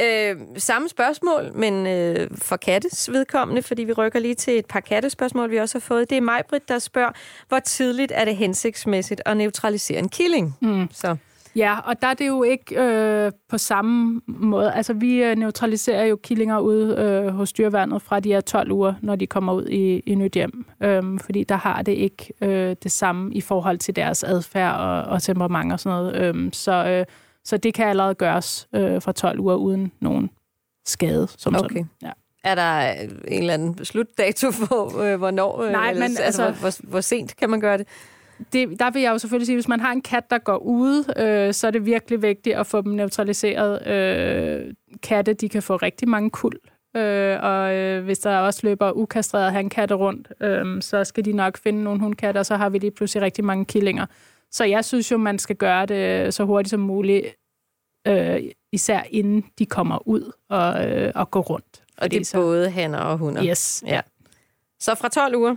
Øh, 0.02 0.36
samme 0.58 0.89
spørgsmål, 0.89 1.52
men 1.56 1.88
øh, 1.88 2.28
for 2.36 2.58
kattes 2.58 3.12
vedkommende, 3.12 3.62
fordi 3.62 3.84
vi 3.84 3.93
rykker 3.93 4.19
lige 4.19 4.36
til 4.36 4.58
et 4.58 4.65
par 4.65 4.80
kattespørgsmål, 4.80 5.52
vi 5.52 5.58
også 5.58 5.76
har 5.76 5.80
fået. 5.80 6.10
Det 6.10 6.17
er 6.17 6.22
Majbrit, 6.22 6.69
der 6.69 6.80
spørger, 6.80 7.12
hvor 7.48 7.60
tidligt 7.60 8.12
er 8.15 8.26
det 8.26 8.38
hensigtsmæssigt 8.38 9.22
at 9.26 9.38
neutralisere 9.38 10.00
en 10.00 10.10
killing? 10.10 10.58
Mm. 10.62 10.88
Så. 10.91 11.15
Ja, 11.56 11.80
og 11.80 12.02
der 12.02 12.08
er 12.08 12.14
det 12.14 12.28
jo 12.28 12.44
ikke 12.44 12.82
øh, 12.82 13.32
på 13.50 13.58
samme 13.58 14.22
måde. 14.28 14.74
Altså, 14.74 14.94
vi 14.94 15.24
øh, 15.24 15.36
neutraliserer 15.36 16.06
jo 16.06 16.16
killinger 16.16 16.60
ud 16.60 16.98
øh, 16.98 17.28
hos 17.28 17.54
dyreværnet 17.54 18.02
fra 18.02 18.20
de 18.20 18.30
her 18.30 18.42
12 18.42 18.72
uger, 18.72 18.94
når 19.02 19.16
de 19.16 19.28
kommer 19.28 19.54
ud 19.54 19.66
i, 19.66 20.00
i 20.00 20.16
nyt 20.16 20.34
hjem. 20.34 20.66
Øhm, 20.84 21.20
fordi 21.20 21.44
der 21.44 21.56
har 21.56 21.82
det 21.82 21.92
ikke 21.92 22.34
øh, 22.42 22.76
det 22.84 22.92
samme 22.92 23.34
i 23.34 23.42
forhold 23.42 23.78
til 23.78 23.96
deres 23.96 24.24
adfærd 24.24 24.76
og, 24.76 25.04
og 25.04 25.22
temperament 25.22 25.74
og 25.74 25.80
sådan 25.80 25.98
noget. 25.98 26.16
Øhm, 26.16 26.54
så, 26.54 26.86
øh, 26.86 27.06
så 27.46 27.58
det 27.58 27.74
kan 27.74 27.88
allerede 27.88 28.16
gøres 28.16 28.68
øh, 28.76 29.02
fra 29.02 29.12
12 29.12 29.40
uger 29.40 29.56
uden 29.56 29.92
nogen 30.00 30.30
skade. 30.86 31.28
Som 31.38 31.56
okay. 31.56 31.68
Sådan. 31.68 31.90
Ja. 32.02 32.12
Er 32.44 32.56
der 32.56 32.92
en 33.28 33.40
eller 33.40 33.54
anden 33.54 33.86
slutdato 33.86 34.52
for, 34.52 35.02
øh, 35.02 35.18
hvornår? 35.18 35.62
Øh, 35.62 35.72
Nej, 35.72 35.94
men 35.94 36.04
altså, 36.04 36.24
altså 36.24 36.44
hvor, 36.44 36.60
hvor, 36.60 36.90
hvor 36.90 37.02
sent 37.02 37.36
kan 37.36 37.50
man 37.50 37.60
gøre 37.60 37.78
det? 37.78 37.88
Det, 38.54 38.80
der 38.80 38.91
vil 38.91 39.02
jeg 39.02 39.12
jo 39.12 39.17
selvfølgelig 39.17 39.45
sige, 39.45 39.54
at 39.54 39.58
hvis 39.58 39.67
man 39.67 39.80
har 39.80 39.91
en 39.91 40.02
kat, 40.02 40.30
der 40.30 40.38
går 40.38 40.58
ude, 40.58 41.06
øh, 41.17 41.54
så 41.54 41.67
er 41.67 41.71
det 41.71 41.86
virkelig 41.86 42.21
vigtigt 42.21 42.56
at 42.56 42.67
få 42.67 42.82
dem 42.82 42.91
neutraliseret. 42.91 43.88
Øh, 43.88 44.73
katte, 45.04 45.34
de 45.34 45.49
kan 45.49 45.63
få 45.63 45.75
rigtig 45.75 46.10
mange 46.10 46.30
kul, 46.30 46.54
øh, 46.95 47.38
og 47.43 47.75
øh, 47.75 48.04
hvis 48.04 48.19
der 48.19 48.38
også 48.38 48.60
løber 48.63 48.91
ukastrerede 48.91 49.52
hankatte 49.52 49.95
rundt, 49.95 50.28
øh, 50.41 50.82
så 50.82 51.04
skal 51.04 51.25
de 51.25 51.32
nok 51.34 51.58
finde 51.58 51.84
nogle 51.84 51.99
hundkatte, 51.99 52.38
og 52.38 52.45
så 52.45 52.56
har 52.56 52.69
vi 52.69 52.78
lige 52.78 52.91
pludselig 52.91 53.21
rigtig 53.21 53.45
mange 53.45 53.65
killinger. 53.65 54.06
Så 54.52 54.63
jeg 54.63 54.86
synes 54.86 55.12
jo, 55.12 55.17
man 55.17 55.39
skal 55.39 55.56
gøre 55.56 55.86
det 55.86 56.34
så 56.34 56.43
hurtigt 56.43 56.69
som 56.69 56.80
muligt, 56.80 57.25
øh, 58.08 58.41
især 58.71 59.02
inden 59.10 59.45
de 59.60 59.65
kommer 59.65 60.08
ud 60.08 60.32
og, 60.49 60.88
øh, 60.88 61.12
og 61.15 61.32
går 61.32 61.41
rundt. 61.41 61.84
Og 61.97 62.12
det 62.12 62.21
er 62.21 62.25
så, 62.25 62.38
både 62.38 62.69
hanner 62.69 62.99
og 62.99 63.17
hunder? 63.17 63.43
Yes. 63.45 63.84
Ja. 63.88 64.02
Så 64.80 64.95
fra 64.95 65.10
12 65.10 65.36
uger, 65.36 65.56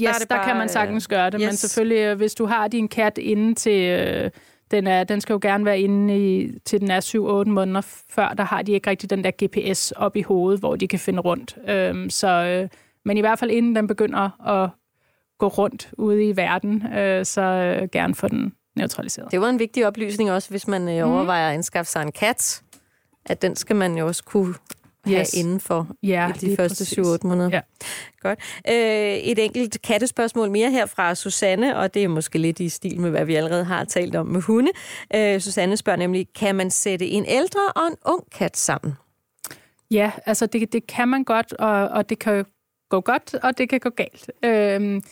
Yes, 0.00 0.12
der, 0.12 0.18
det 0.18 0.28
bare, 0.28 0.38
der 0.38 0.44
kan 0.44 0.56
man 0.56 0.68
sagtens 0.68 1.08
gøre 1.08 1.30
det, 1.30 1.40
yes. 1.40 1.46
men 1.46 1.56
selvfølgelig, 1.56 1.98
øh, 1.98 2.16
hvis 2.16 2.34
du 2.34 2.46
har 2.46 2.68
din 2.68 2.88
kat 2.88 3.18
inde 3.18 3.54
til... 3.54 3.82
Øh, 3.82 4.30
den, 4.70 4.86
er, 4.86 5.04
den 5.04 5.20
skal 5.20 5.32
jo 5.32 5.38
gerne 5.42 5.64
være 5.64 5.80
inde 5.80 6.18
i, 6.18 6.58
til 6.64 6.80
den 6.80 6.90
er 6.90 7.00
7-8 7.46 7.50
måneder 7.50 7.80
før, 8.10 8.28
der 8.28 8.44
har 8.44 8.62
de 8.62 8.72
ikke 8.72 8.90
rigtig 8.90 9.10
den 9.10 9.24
der 9.24 9.30
GPS 9.44 9.90
op 9.90 10.16
i 10.16 10.22
hovedet, 10.22 10.60
hvor 10.60 10.76
de 10.76 10.88
kan 10.88 10.98
finde 10.98 11.20
rundt. 11.20 11.58
Øhm, 11.68 12.10
så, 12.10 12.28
øh, 12.28 12.68
men 13.04 13.16
i 13.16 13.20
hvert 13.20 13.38
fald 13.38 13.50
inden 13.50 13.76
den 13.76 13.86
begynder 13.86 14.48
at 14.48 14.70
gå 15.38 15.48
rundt 15.48 15.90
ude 15.98 16.28
i 16.28 16.36
verden, 16.36 16.86
øh, 16.94 17.24
så 17.24 17.40
øh, 17.40 17.88
gerne 17.92 18.14
få 18.14 18.28
den 18.28 18.52
neutraliseret. 18.76 19.30
Det 19.30 19.40
var 19.40 19.48
en 19.48 19.58
vigtig 19.58 19.86
oplysning 19.86 20.30
også, 20.30 20.50
hvis 20.50 20.68
man 20.68 20.88
øh, 20.88 21.04
mhm. 21.04 21.14
overvejer 21.14 21.48
at 21.48 21.54
anskaffe 21.54 21.90
sig 21.90 22.02
en 22.02 22.12
kat, 22.12 22.62
at 23.26 23.42
den 23.42 23.56
skal 23.56 23.76
man 23.76 23.98
jo 23.98 24.06
også 24.06 24.24
kunne 24.24 24.54
have 25.04 25.20
yes. 25.20 25.34
inden 25.34 25.60
for 25.60 25.88
ja, 26.02 26.32
de 26.40 26.56
første 26.56 27.00
7-8 27.00 27.18
måneder. 27.22 27.50
Ja. 27.52 27.60
Godt. 28.20 28.38
Øh, 28.68 28.74
et 29.14 29.38
enkelt 29.38 29.82
kattespørgsmål 29.82 30.50
mere 30.50 30.70
her 30.70 30.86
fra 30.86 31.14
Susanne, 31.14 31.76
og 31.76 31.94
det 31.94 32.04
er 32.04 32.08
måske 32.08 32.38
lidt 32.38 32.60
i 32.60 32.68
stil 32.68 33.00
med, 33.00 33.10
hvad 33.10 33.24
vi 33.24 33.34
allerede 33.34 33.64
har 33.64 33.84
talt 33.84 34.16
om 34.16 34.26
med 34.26 34.40
hunde. 34.40 34.70
Øh, 35.14 35.40
Susanne 35.40 35.76
spørger 35.76 35.98
nemlig, 35.98 36.26
kan 36.34 36.54
man 36.54 36.70
sætte 36.70 37.06
en 37.06 37.24
ældre 37.26 37.60
og 37.76 37.86
en 37.86 37.96
ung 38.04 38.24
kat 38.32 38.56
sammen? 38.56 38.94
Ja, 39.90 40.10
altså 40.26 40.46
det, 40.46 40.72
det 40.72 40.86
kan 40.86 41.08
man 41.08 41.24
godt, 41.24 41.52
og, 41.52 41.88
og 41.88 42.08
det 42.08 42.18
kan 42.18 42.44
gå 42.90 43.00
godt, 43.00 43.34
og 43.34 43.58
det 43.58 43.68
kan 43.68 43.80
gå 43.80 43.90
galt. 43.90 44.30
Øh, 44.44 45.02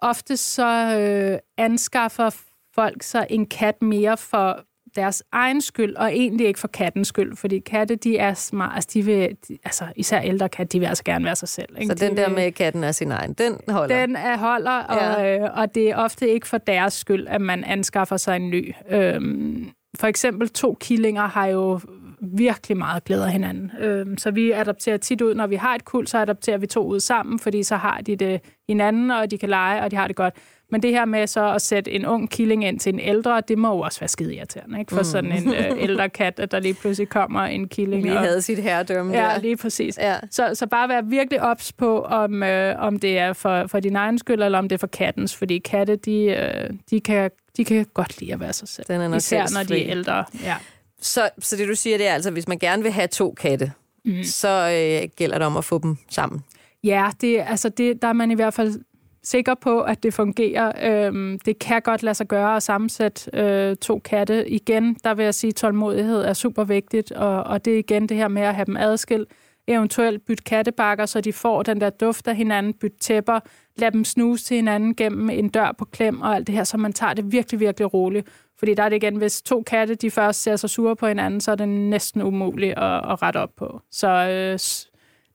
ofte 0.00 0.36
så 0.36 0.98
øh, 0.98 1.38
anskaffer 1.56 2.30
folk 2.74 3.02
sig 3.02 3.26
en 3.30 3.46
kat 3.46 3.82
mere 3.82 4.16
for 4.16 4.64
deres 4.96 5.22
egen 5.32 5.60
skyld, 5.60 5.96
og 5.96 6.12
egentlig 6.16 6.46
ikke 6.46 6.60
for 6.60 6.68
kattens 6.68 7.08
skyld, 7.08 7.36
fordi 7.36 7.58
katte, 7.58 7.96
de 7.96 8.18
er 8.18 8.34
smart, 8.34 8.72
altså, 8.74 8.90
de 8.94 9.04
vil, 9.04 9.36
de, 9.48 9.58
altså 9.64 9.84
især 9.96 10.20
ældre 10.20 10.48
katte, 10.48 10.72
de 10.72 10.80
vil 10.80 10.86
altså 10.86 11.04
gerne 11.04 11.24
være 11.24 11.36
sig 11.36 11.48
selv. 11.48 11.68
Ikke? 11.78 11.86
Så 11.86 11.94
den 11.94 12.16
de 12.16 12.22
der 12.22 12.28
med 12.28 12.52
katten 12.52 12.84
er 12.84 12.92
sin 12.92 13.12
egen, 13.12 13.32
den 13.32 13.60
holder? 13.68 14.06
Den 14.06 14.16
er 14.16 14.36
holder, 14.36 14.70
og, 14.70 15.22
ja. 15.22 15.38
øh, 15.38 15.50
og 15.54 15.74
det 15.74 15.90
er 15.90 15.96
ofte 15.96 16.28
ikke 16.28 16.46
for 16.46 16.58
deres 16.58 16.92
skyld, 16.92 17.26
at 17.28 17.40
man 17.40 17.64
anskaffer 17.64 18.16
sig 18.16 18.36
en 18.36 18.50
ny. 18.50 18.74
Øhm, 18.90 19.70
for 19.98 20.06
eksempel 20.06 20.48
to 20.48 20.76
killinger 20.80 21.26
har 21.26 21.46
jo 21.46 21.80
virkelig 22.20 22.76
meget 22.76 23.04
glæde 23.04 23.24
af 23.24 23.32
hinanden. 23.32 23.72
Øhm, 23.80 24.18
så 24.18 24.30
vi 24.30 24.50
adopterer 24.50 24.96
tit 24.96 25.22
ud, 25.22 25.34
når 25.34 25.46
vi 25.46 25.56
har 25.56 25.74
et 25.74 25.84
kul, 25.84 26.06
så 26.06 26.18
adopterer 26.18 26.58
vi 26.58 26.66
to 26.66 26.86
ud 26.86 27.00
sammen, 27.00 27.38
fordi 27.38 27.62
så 27.62 27.76
har 27.76 28.00
de 28.00 28.16
det 28.16 28.40
hinanden, 28.68 29.10
og 29.10 29.30
de 29.30 29.38
kan 29.38 29.48
lege, 29.48 29.82
og 29.82 29.90
de 29.90 29.96
har 29.96 30.06
det 30.06 30.16
godt. 30.16 30.34
Men 30.70 30.82
det 30.82 30.90
her 30.90 31.04
med 31.04 31.26
så 31.26 31.54
at 31.54 31.62
sætte 31.62 31.90
en 31.90 32.06
ung 32.06 32.30
killing 32.30 32.64
ind 32.64 32.80
til 32.80 32.94
en 32.94 33.00
ældre, 33.00 33.42
det 33.48 33.58
må 33.58 33.74
jo 33.74 33.80
også 33.80 34.00
være 34.00 34.08
skide 34.08 34.34
irriterende, 34.34 34.78
ikke? 34.78 34.90
For 34.90 34.98
mm. 35.00 35.04
sådan 35.04 35.32
en 35.32 35.54
øh, 35.54 35.82
ældre 35.82 36.08
kat, 36.08 36.40
at 36.40 36.50
der 36.50 36.60
lige 36.60 36.74
pludselig 36.74 37.08
kommer 37.08 37.40
en 37.40 37.68
killing. 37.68 38.04
Vi 38.04 38.08
havde 38.08 38.42
sit 38.42 38.58
herredømme 38.58 39.12
Ja, 39.12 39.22
der. 39.22 39.40
lige 39.40 39.56
præcis. 39.56 39.98
Ja. 39.98 40.16
Så, 40.30 40.50
så 40.54 40.66
bare 40.66 40.88
være 40.88 41.06
virkelig 41.06 41.42
ops 41.42 41.72
på, 41.72 42.02
om, 42.02 42.42
øh, 42.42 42.74
om 42.78 42.98
det 42.98 43.18
er 43.18 43.32
for, 43.32 43.66
for 43.66 43.80
din 43.80 43.96
egen 43.96 44.18
skyld, 44.18 44.42
eller 44.42 44.58
om 44.58 44.68
det 44.68 44.76
er 44.76 44.78
for 44.78 44.86
kattens. 44.86 45.36
Fordi 45.36 45.58
katte, 45.58 45.96
de, 45.96 46.22
øh, 46.24 46.70
de, 46.90 47.00
kan, 47.00 47.30
de 47.56 47.64
kan 47.64 47.86
godt 47.94 48.20
lide 48.20 48.32
at 48.32 48.40
være 48.40 48.52
sig 48.52 48.68
selv. 48.68 48.86
Den 48.88 49.00
er 49.00 49.16
Især 49.16 49.46
når 49.54 49.62
de 49.62 49.84
er 49.84 49.90
ældre. 49.90 50.24
Ja. 50.44 50.56
Så, 51.00 51.30
så 51.38 51.56
det 51.56 51.68
du 51.68 51.74
siger, 51.74 51.98
det 51.98 52.08
er 52.08 52.12
altså, 52.14 52.30
hvis 52.30 52.48
man 52.48 52.58
gerne 52.58 52.82
vil 52.82 52.92
have 52.92 53.08
to 53.08 53.34
katte, 53.40 53.72
mm. 54.04 54.22
så 54.24 54.48
øh, 54.48 55.08
gælder 55.16 55.38
det 55.38 55.46
om 55.46 55.56
at 55.56 55.64
få 55.64 55.78
dem 55.78 55.96
sammen. 56.10 56.44
Ja, 56.84 57.10
det, 57.20 57.44
altså 57.46 57.68
det, 57.68 58.02
der 58.02 58.08
er 58.08 58.12
man 58.12 58.30
i 58.30 58.34
hvert 58.34 58.54
fald 58.54 58.80
sikker 59.22 59.54
på, 59.54 59.80
at 59.80 60.02
det 60.02 60.14
fungerer. 60.14 60.72
Øhm, 61.06 61.38
det 61.38 61.58
kan 61.58 61.82
godt 61.82 62.02
lade 62.02 62.14
sig 62.14 62.26
gøre 62.26 62.56
at 62.56 62.62
sammensætte 62.62 63.30
øh, 63.34 63.76
to 63.76 63.98
katte. 63.98 64.48
Igen, 64.50 64.96
der 65.04 65.14
vil 65.14 65.24
jeg 65.24 65.34
sige, 65.34 65.48
at 65.48 65.54
tålmodighed 65.54 66.24
er 66.24 66.32
super 66.32 66.64
vigtigt, 66.64 67.12
og, 67.12 67.42
og 67.42 67.64
det 67.64 67.74
er 67.74 67.78
igen 67.78 68.08
det 68.08 68.16
her 68.16 68.28
med 68.28 68.42
at 68.42 68.54
have 68.54 68.66
dem 68.66 68.76
adskilt. 68.76 69.28
Eventuelt 69.66 70.26
bytte 70.26 70.44
kattebakker, 70.44 71.06
så 71.06 71.20
de 71.20 71.32
får 71.32 71.62
den 71.62 71.80
der 71.80 71.90
duft 71.90 72.28
af 72.28 72.36
hinanden, 72.36 72.74
bytte 72.74 72.98
tæpper, 72.98 73.40
lad 73.76 73.90
dem 73.90 74.04
snuse 74.04 74.44
til 74.44 74.54
hinanden 74.54 74.94
gennem 74.94 75.30
en 75.30 75.48
dør 75.48 75.74
på 75.78 75.84
klem 75.84 76.20
og 76.20 76.34
alt 76.34 76.46
det 76.46 76.54
her, 76.54 76.64
så 76.64 76.76
man 76.76 76.92
tager 76.92 77.14
det 77.14 77.32
virkelig, 77.32 77.60
virkelig 77.60 77.94
roligt. 77.94 78.28
Fordi 78.58 78.74
der 78.74 78.82
er 78.82 78.88
det 78.88 78.96
igen, 78.96 79.16
hvis 79.16 79.42
to 79.42 79.62
katte 79.62 79.94
de 79.94 80.10
først 80.10 80.42
ser 80.42 80.56
sig 80.56 80.70
sure 80.70 80.96
på 80.96 81.06
hinanden, 81.06 81.40
så 81.40 81.50
er 81.50 81.54
det 81.54 81.68
næsten 81.68 82.22
umuligt 82.22 82.78
at, 82.78 83.10
at 83.12 83.22
rette 83.22 83.38
op 83.38 83.56
på. 83.56 83.80
Så 83.90 84.08
øh, 84.08 84.58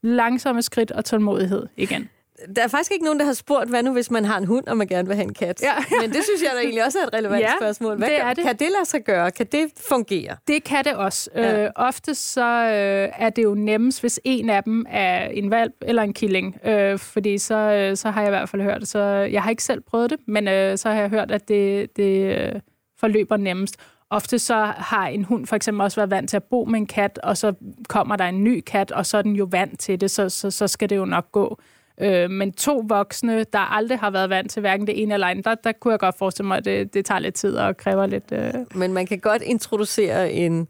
langsomme 0.10 0.62
skridt 0.62 0.92
og 0.92 1.06
tålmodighed 1.06 1.68
igen 1.78 2.10
der 2.56 2.64
er 2.64 2.68
faktisk 2.68 2.92
ikke 2.92 3.06
nogen, 3.06 3.20
der 3.20 3.26
har 3.26 3.34
spurgt, 3.34 3.70
hvad 3.70 3.84
nu 3.84 3.94
hvis 3.94 4.12
man 4.12 4.26
har 4.26 4.38
en 4.38 4.46
hund, 4.46 4.68
og 4.68 4.78
man 4.78 4.88
gerne 4.88 5.08
vil 5.08 5.16
have 5.16 5.24
en 5.24 5.34
kat? 5.34 5.62
Ja. 5.62 5.74
Men 6.02 6.14
det 6.14 6.24
synes 6.24 6.42
jeg 6.44 6.52
da 6.56 6.60
egentlig 6.60 6.86
også 6.86 7.00
er 7.00 7.04
et 7.04 7.14
relevant 7.14 7.42
ja, 7.42 7.52
spørgsmål. 7.60 7.98
Hvad 7.98 8.08
det 8.08 8.20
er 8.20 8.34
det. 8.34 8.44
Kan 8.44 8.56
det 8.56 8.68
lade 8.78 8.86
sig 8.86 9.04
gøre? 9.04 9.32
Kan 9.32 9.46
det 9.46 9.68
fungere? 9.90 10.36
Det 10.48 10.64
kan 10.64 10.84
det 10.86 10.94
også. 10.94 11.30
Ja. 11.36 11.64
Øh, 11.64 11.72
ofte 11.76 12.16
så 12.16 12.46
øh, 12.46 13.26
er 13.26 13.30
det 13.30 13.44
jo 13.44 13.54
nemmest, 13.54 14.02
hvis 14.02 14.20
en 14.24 14.50
af 14.50 14.64
dem 14.64 14.86
er 14.90 15.26
en 15.26 15.52
valp 15.52 15.74
eller 15.82 16.04
en 16.04 16.14
killing. 16.14 16.58
Øh, 16.66 17.00
fordi 17.00 17.38
så, 17.38 17.56
øh, 17.56 17.98
så 17.98 18.10
har 18.10 18.22
jeg 18.22 18.30
i 18.30 18.36
hvert 18.36 18.50
fald 18.50 18.62
hørt 18.62 18.82
det. 18.82 18.88
Så 18.88 19.00
jeg 19.32 19.44
har 19.44 19.50
ikke 19.50 19.64
selv 19.64 19.82
prøvet 19.82 20.10
det, 20.10 20.20
men 20.28 20.48
øh, 20.48 20.78
så 20.78 20.90
har 20.90 20.96
jeg 20.96 21.10
hørt, 21.10 21.32
at 21.32 21.48
det, 21.48 21.98
det 21.98 22.38
øh, 22.38 22.62
forløber 23.00 23.38
nemmest. 23.38 23.78
Ofte 24.10 24.40
så 24.40 24.56
har 24.78 25.08
en 25.08 25.24
hund 25.24 25.46
for 25.46 25.56
eksempel 25.56 25.82
også 25.82 25.96
været 25.96 26.12
vant 26.12 26.30
til 26.30 26.38
at 26.38 26.44
bo 26.44 26.66
med 26.66 26.80
en 26.80 26.86
kat, 26.86 27.20
og 27.24 27.38
så 27.38 27.54
kommer 27.90 28.16
der 28.16 28.26
en 28.26 28.44
ny 28.44 28.62
kat, 28.66 28.92
og 28.92 29.06
så 29.06 29.18
er 29.18 29.22
den 29.22 29.36
jo 29.36 29.48
vant 29.52 29.80
til 29.80 30.02
det, 30.02 30.12
så, 30.12 30.30
så, 30.30 30.52
så 30.52 30.68
skal 30.68 30.90
det 30.90 30.96
jo 30.96 31.06
nok 31.06 31.32
gå. 31.32 31.60
Øh, 32.02 32.30
men 32.30 32.52
to 32.52 32.84
voksne, 32.88 33.44
der 33.44 33.60
aldrig 33.60 34.00
har 34.00 34.12
været 34.12 34.30
vant 34.30 34.52
til 34.52 34.60
hverken 34.60 34.88
det 34.88 35.02
ene 35.02 35.14
eller 35.14 35.28
andet, 35.28 35.46
der, 35.46 35.56
der 35.56 35.72
kunne 35.72 35.92
jeg 35.92 36.00
godt 36.00 36.18
forestille 36.18 36.48
mig, 36.48 36.58
at 36.58 36.66
det, 36.66 36.94
det 36.94 37.06
tager 37.06 37.20
lidt 37.20 37.36
tid 37.36 37.56
og 37.56 37.78
kræver 37.78 38.06
lidt... 38.06 38.32
Øh... 38.32 38.54
Men 38.76 38.94
man 38.94 39.06
kan 39.06 39.20
godt 39.20 39.42
introducere 39.42 40.32
en 40.32 40.68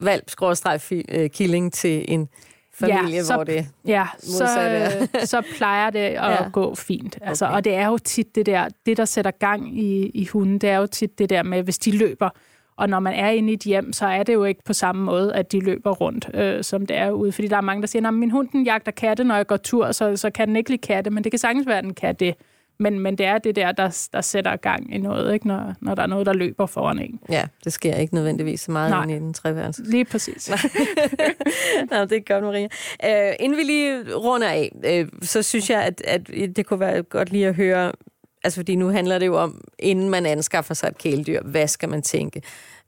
valp 0.00 0.32
øh, 1.08 1.30
killing 1.30 1.72
til 1.72 2.04
en 2.08 2.28
familie, 2.74 3.16
ja, 3.16 3.22
så, 3.22 3.34
hvor 3.34 3.44
det 3.44 3.66
ja, 3.86 4.06
så, 4.18 4.46
så 5.24 5.42
plejer 5.56 5.90
det 5.90 5.98
at 5.98 6.30
ja. 6.30 6.48
gå 6.52 6.74
fint. 6.74 7.18
Altså, 7.22 7.44
okay. 7.44 7.54
Og 7.54 7.64
det 7.64 7.74
er 7.74 7.86
jo 7.86 7.98
tit 7.98 8.34
det 8.34 8.46
der, 8.46 8.68
det 8.86 8.96
der 8.96 9.04
sætter 9.04 9.30
gang 9.30 9.78
i, 9.78 10.10
i 10.14 10.26
hunden, 10.26 10.58
det 10.58 10.70
er 10.70 10.76
jo 10.76 10.86
tit 10.86 11.18
det 11.18 11.30
der 11.30 11.42
med, 11.42 11.62
hvis 11.62 11.78
de 11.78 11.98
løber, 11.98 12.30
og 12.78 12.88
når 12.88 13.00
man 13.00 13.14
er 13.14 13.30
inde 13.30 13.50
i 13.50 13.54
et 13.54 13.60
hjem, 13.62 13.92
så 13.92 14.06
er 14.06 14.22
det 14.22 14.34
jo 14.34 14.44
ikke 14.44 14.64
på 14.64 14.72
samme 14.72 15.04
måde, 15.04 15.34
at 15.34 15.52
de 15.52 15.60
løber 15.60 15.90
rundt, 15.90 16.30
øh, 16.34 16.64
som 16.64 16.86
det 16.86 16.96
er 16.96 17.10
ude. 17.10 17.32
Fordi 17.32 17.48
der 17.48 17.56
er 17.56 17.60
mange, 17.60 17.80
der 17.80 17.86
siger, 17.86 18.08
at 18.08 18.14
min 18.14 18.30
hund 18.30 18.48
den 18.48 18.64
jagter 18.64 18.92
katte, 18.92 19.24
når 19.24 19.36
jeg 19.36 19.46
går 19.46 19.56
tur, 19.56 19.92
så, 19.92 20.16
så 20.16 20.30
kan 20.30 20.48
den 20.48 20.56
ikke 20.56 20.70
lide 20.70 20.80
katte, 20.80 21.10
men 21.10 21.24
det 21.24 21.32
kan 21.32 21.38
sagtens 21.38 21.66
være, 21.66 21.78
at 21.78 21.84
den 21.84 21.94
kan 21.94 22.14
det. 22.14 22.34
men, 22.78 23.00
men 23.00 23.18
det 23.18 23.26
er 23.26 23.38
det 23.38 23.56
der, 23.56 23.72
der, 23.72 24.08
der 24.12 24.20
sætter 24.20 24.56
gang 24.56 24.94
i 24.94 24.98
noget, 24.98 25.34
ikke? 25.34 25.48
Når, 25.48 25.74
når 25.80 25.94
der 25.94 26.02
er 26.02 26.06
noget, 26.06 26.26
der 26.26 26.32
løber 26.32 26.66
foran 26.66 26.98
en. 26.98 27.20
Ja, 27.30 27.44
det 27.64 27.72
sker 27.72 27.94
ikke 27.94 28.14
nødvendigvis 28.14 28.60
så 28.60 28.70
meget 28.72 28.90
Nej. 28.90 29.16
i 29.16 29.18
den 29.18 29.34
treværelse. 29.34 29.82
Lige 29.84 30.04
præcis. 30.04 30.50
Nå, 31.90 32.04
det 32.04 32.12
er 32.12 32.32
godt, 32.32 32.44
Maria. 32.44 32.68
Uh, 33.04 33.34
inden 33.40 33.58
vi 33.58 33.62
lige 33.62 34.14
runder 34.14 34.48
af, 34.48 34.72
uh, 34.74 35.08
så 35.22 35.42
synes 35.42 35.70
jeg, 35.70 35.82
at, 35.82 36.02
at 36.06 36.28
det 36.56 36.66
kunne 36.66 36.80
være 36.80 37.02
godt 37.02 37.30
lige 37.30 37.48
at 37.48 37.54
høre, 37.54 37.92
altså 38.44 38.58
fordi 38.58 38.76
nu 38.76 38.88
handler 38.88 39.18
det 39.18 39.26
jo 39.26 39.36
om, 39.36 39.64
inden 39.78 40.10
man 40.10 40.26
anskaffer 40.26 40.74
sig 40.74 40.88
et 40.88 40.98
kæledyr, 40.98 41.42
hvad 41.42 41.68
skal 41.68 41.88
man 41.88 42.02
tænke? 42.02 42.42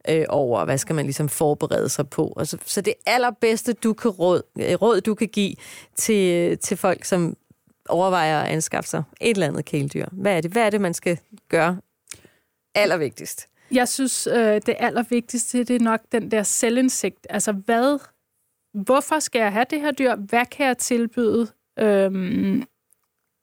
øh, 0.08 0.24
over, 0.28 0.64
hvad 0.64 0.78
skal 0.78 0.94
man 0.94 1.04
ligesom 1.04 1.28
forberede 1.28 1.88
sig 1.88 2.08
på. 2.08 2.34
Altså, 2.36 2.58
så 2.64 2.80
det 2.80 2.94
allerbedste 3.06 3.72
du 3.72 3.92
kan 3.92 4.10
råd, 4.10 4.42
øh, 4.58 4.74
råd, 4.74 5.00
du 5.00 5.14
kan 5.14 5.28
give 5.28 5.54
til, 5.96 6.34
øh, 6.34 6.58
til 6.58 6.76
folk, 6.76 7.04
som 7.04 7.36
overvejer 7.88 8.40
at 8.40 8.48
anskaffe 8.48 8.90
sig 8.90 9.02
et 9.20 9.30
eller 9.30 9.46
andet 9.46 9.64
kæledyr. 9.64 10.06
Hvad 10.12 10.36
er 10.36 10.40
det, 10.40 10.50
hvad 10.50 10.62
er 10.62 10.70
det 10.70 10.80
man 10.80 10.94
skal 10.94 11.18
gøre 11.48 11.78
allervigtigst? 12.74 13.46
Jeg 13.70 13.88
synes, 13.88 14.26
øh, 14.26 14.60
det 14.66 14.76
allervigtigste, 14.78 15.64
det 15.64 15.76
er 15.76 15.80
nok 15.80 16.00
den 16.12 16.30
der 16.30 16.42
selvindsigt. 16.42 17.26
Altså, 17.30 17.52
hvad, 17.52 17.98
hvorfor 18.74 19.18
skal 19.18 19.38
jeg 19.38 19.52
have 19.52 19.66
det 19.70 19.80
her 19.80 19.90
dyr? 19.90 20.16
Hvad 20.16 20.46
kan 20.46 20.66
jeg 20.66 20.78
tilbyde? 20.78 21.46
Øhm, 21.78 22.64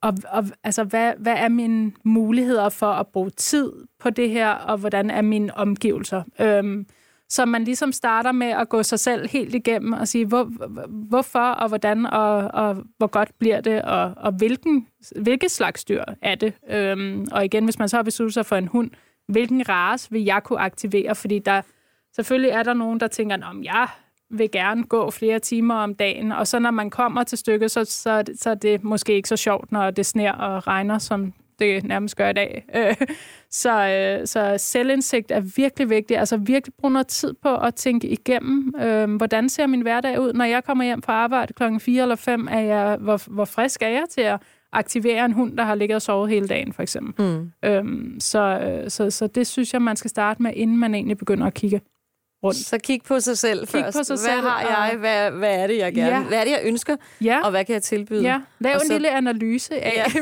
og, 0.02 0.14
og 0.30 0.46
altså, 0.64 0.84
hvad, 0.84 1.14
hvad 1.18 1.34
er 1.38 1.50
mine 1.50 1.92
muligheder 2.04 2.70
for 2.70 2.92
at 2.92 3.08
bruge 3.08 3.30
tid 3.30 3.74
på 4.00 4.10
det 4.10 4.30
her, 4.30 4.50
og 4.50 4.78
hvordan 4.78 5.10
er 5.10 5.22
mine 5.22 5.58
omgivelser? 5.58 6.24
Øhm, 6.40 6.88
så 7.30 7.46
man 7.46 7.64
ligesom 7.64 7.92
starter 7.92 8.32
med 8.32 8.48
at 8.48 8.70
gå 8.70 8.84
sig 8.84 9.00
selv 9.00 9.30
helt 9.30 9.56
igennem 9.56 9.94
og 9.94 10.08
sige, 10.08 10.26
hvor, 10.26 10.44
hvorfor 10.90 11.40
og 11.40 11.68
hvordan 11.68 12.06
og, 12.06 12.36
og 12.38 12.78
hvor 12.98 13.08
godt 13.08 13.30
bliver 13.40 13.62
det, 13.62 13.82
og, 13.82 14.14
og 14.18 14.32
hvilken, 14.32 14.88
hvilket 15.22 15.52
slags 15.52 15.86
dyr 15.86 16.04
er 16.22 16.36
det. 16.36 16.54
Øhm, 16.70 17.28
og 17.32 17.46
igen, 17.46 17.64
hvis 17.64 17.80
man 17.80 17.90
så 17.90 17.96
har 17.96 18.04
besluttet 18.04 18.34
sig 18.34 18.46
for 18.46 18.56
en 18.56 18.68
hund, 18.68 18.92
hvilken 19.28 19.70
race 19.70 20.12
vil 20.12 20.24
jeg 20.24 20.44
kunne 20.44 20.60
aktivere? 20.60 21.16
Fordi 21.16 21.40
der, 21.40 21.62
selvfølgelig 22.16 22.52
er 22.52 22.64
der 22.64 22.74
nogen, 22.74 23.00
der 23.00 23.08
tænker, 23.08 23.38
om 23.46 23.64
jeg 23.64 23.88
vil 24.30 24.52
gerne 24.52 24.84
gå 24.84 25.12
flere 25.12 25.40
timer 25.40 25.76
om 25.76 25.96
dagen, 25.96 26.32
og 26.32 26.48
så 26.48 26.60
når 26.60 26.72
man 26.72 26.90
kommer 26.90 27.24
til 27.24 27.38
stykket, 27.38 27.72
så, 27.72 27.86
så, 27.86 28.24
så 28.36 28.50
er 28.50 28.56
det 28.56 28.84
måske 28.84 29.14
ikke 29.16 29.30
så 29.30 29.36
sjovt, 29.36 29.72
når 29.72 29.92
det 29.92 30.06
sner 30.06 30.32
og 30.34 30.68
regner, 30.68 30.98
som 30.98 31.34
det 31.60 31.84
nærmest 31.84 32.16
gør 32.16 32.30
i 32.30 32.34
dag. 32.34 32.64
Øh, 32.76 32.96
så, 33.50 33.88
øh, 33.88 34.28
så 34.28 34.56
selvindsigt 34.58 35.32
er 35.32 35.40
virkelig 35.40 35.90
vigtigt. 35.90 36.20
Altså 36.20 36.38
virkelig 36.38 36.74
bruge 36.80 36.94
noget 36.94 37.08
tid 37.08 37.34
på 37.44 37.58
at 37.58 37.76
tænke 37.76 38.08
igennem, 38.08 38.74
øh, 38.82 39.16
hvordan 39.16 39.50
ser 39.50 39.68
min 39.68 39.82
hverdag 39.82 40.22
ud, 40.22 40.34
når 40.34 40.46
jeg 40.46 40.64
kommer 40.64 40.84
hjem 40.84 41.02
fra 41.02 41.14
arbejde 41.14 41.54
klokken 41.54 41.80
4 41.80 42.02
eller 42.02 42.16
5, 42.16 42.48
er 42.52 42.60
jeg, 42.60 42.98
hvor, 42.98 43.34
hvor 43.34 43.46
frisk 43.46 43.82
er 43.82 43.88
jeg 43.88 44.04
til 44.10 44.22
at 44.22 44.42
aktivere 44.72 45.26
en 45.26 45.32
hund, 45.32 45.58
der 45.58 45.64
har 45.64 45.76
ligget 45.76 45.96
og 45.96 46.02
sovet 46.02 46.30
hele 46.30 46.48
dagen, 46.48 46.74
for 46.74 46.82
eksempel. 46.82 47.26
Mm. 47.26 47.52
Øhm, 47.70 48.20
så, 48.20 48.84
så, 48.88 49.10
så 49.10 49.28
det 49.28 49.48
synes 49.48 49.74
jeg, 49.74 49.82
man 49.82 49.96
skal 49.96 50.10
starte 50.10 50.42
med, 50.42 50.52
inden 50.56 50.78
man 50.78 50.96
egentlig 50.96 51.18
begynder 51.18 51.48
at 51.48 51.54
kigge 51.54 51.82
rundt. 52.48 52.58
Så 52.58 52.78
kig 52.78 53.02
på 53.08 53.20
sig 53.20 53.38
selv 53.38 53.60
kig 53.60 53.70
først. 53.70 53.98
På 53.98 54.04
sig 54.04 54.14
hvad 54.14 54.18
selv, 54.18 54.42
har 54.42 54.62
jeg? 54.62 54.98
Hvad, 55.00 55.32
hvad 55.32 55.56
er 55.56 55.68
det, 55.68 55.78
jeg 55.78 55.94
gerne 55.94 56.16
ja. 56.16 56.24
Hvad 56.24 56.38
er 56.38 56.44
det, 56.44 56.52
jeg 56.52 56.62
ønsker? 56.64 56.96
Ja. 57.22 57.42
Og 57.44 57.52
hvad 57.52 57.66
kan 57.66 57.74
jeg 57.74 57.84
tilbyde? 57.84 58.24
Ja. 58.24 58.40
Lav 58.60 58.76
og 58.76 58.82
en 58.82 58.88
så... 58.88 58.94
lille 58.94 59.10
analyse 59.10 59.76
af, 59.84 59.94
ja. 59.96 60.22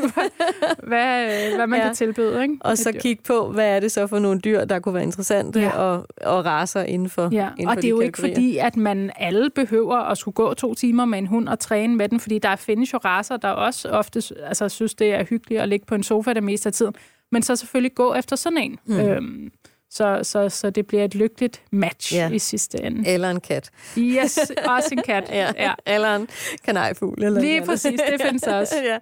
hvad, 0.88 1.56
hvad 1.56 1.66
man 1.66 1.78
ja. 1.78 1.86
kan 1.86 1.94
tilbyde. 1.94 2.42
Ikke? 2.42 2.56
Og 2.60 2.78
så 2.78 2.92
kig 2.92 3.18
på, 3.26 3.52
hvad 3.52 3.76
er 3.76 3.80
det 3.80 3.92
så 3.92 4.06
for 4.06 4.18
nogle 4.18 4.40
dyr, 4.40 4.64
der 4.64 4.78
kunne 4.78 4.94
være 4.94 5.02
interessante 5.02 5.60
ja. 5.60 5.70
og, 5.70 6.06
og 6.22 6.44
raser 6.44 6.82
inden 6.82 7.10
for 7.10 7.28
ja. 7.32 7.48
inden 7.56 7.68
Og 7.68 7.74
for 7.74 7.80
det 7.80 7.84
er 7.84 7.90
jo 7.90 8.00
ikke 8.00 8.18
fordi, 8.18 8.58
at 8.58 8.76
man 8.76 9.10
alle 9.16 9.50
behøver 9.50 9.96
at 9.96 10.18
skulle 10.18 10.34
gå 10.34 10.54
to 10.54 10.74
timer 10.74 11.04
med 11.04 11.18
en 11.18 11.26
hund 11.26 11.48
og 11.48 11.58
træne 11.58 11.96
med 11.96 12.08
den, 12.08 12.20
fordi 12.20 12.38
der 12.38 12.56
findes 12.56 12.92
jo 12.92 12.98
raser, 12.98 13.36
der 13.36 13.48
også 13.48 13.88
ofte 13.88 14.22
altså, 14.46 14.68
synes, 14.68 14.94
det 14.94 15.14
er 15.14 15.24
hyggeligt 15.24 15.60
at 15.60 15.68
ligge 15.68 15.86
på 15.86 15.94
en 15.94 16.02
sofa 16.02 16.32
det 16.32 16.42
meste 16.42 16.68
af 16.68 16.72
tiden. 16.72 16.94
Men 17.32 17.42
så 17.42 17.56
selvfølgelig 17.56 17.94
gå 17.94 18.14
efter 18.14 18.36
sådan 18.36 18.58
en. 18.58 18.78
Mm. 18.86 19.00
Øhm, 19.00 19.50
så, 19.90 20.20
så, 20.22 20.48
så 20.48 20.70
det 20.70 20.86
bliver 20.86 21.04
et 21.04 21.14
lykkeligt 21.14 21.62
match 21.72 22.14
ja. 22.14 22.30
i 22.30 22.38
sidste 22.38 22.82
ende. 22.82 23.08
Eller 23.08 23.30
en 23.30 23.40
kat. 23.40 23.70
Yes, 23.98 24.38
også 24.66 24.88
en 24.92 25.02
kat. 25.02 25.24
ja. 25.40 25.52
ja. 25.56 25.72
Eller 25.86 26.16
en 26.16 26.28
kanariefugl. 26.64 27.24
Eller 27.24 27.40
Lige 27.40 27.62
præcis, 27.64 28.00
det 28.10 28.22
findes 28.22 28.42
også. 28.60 28.74
ja. 28.84 28.98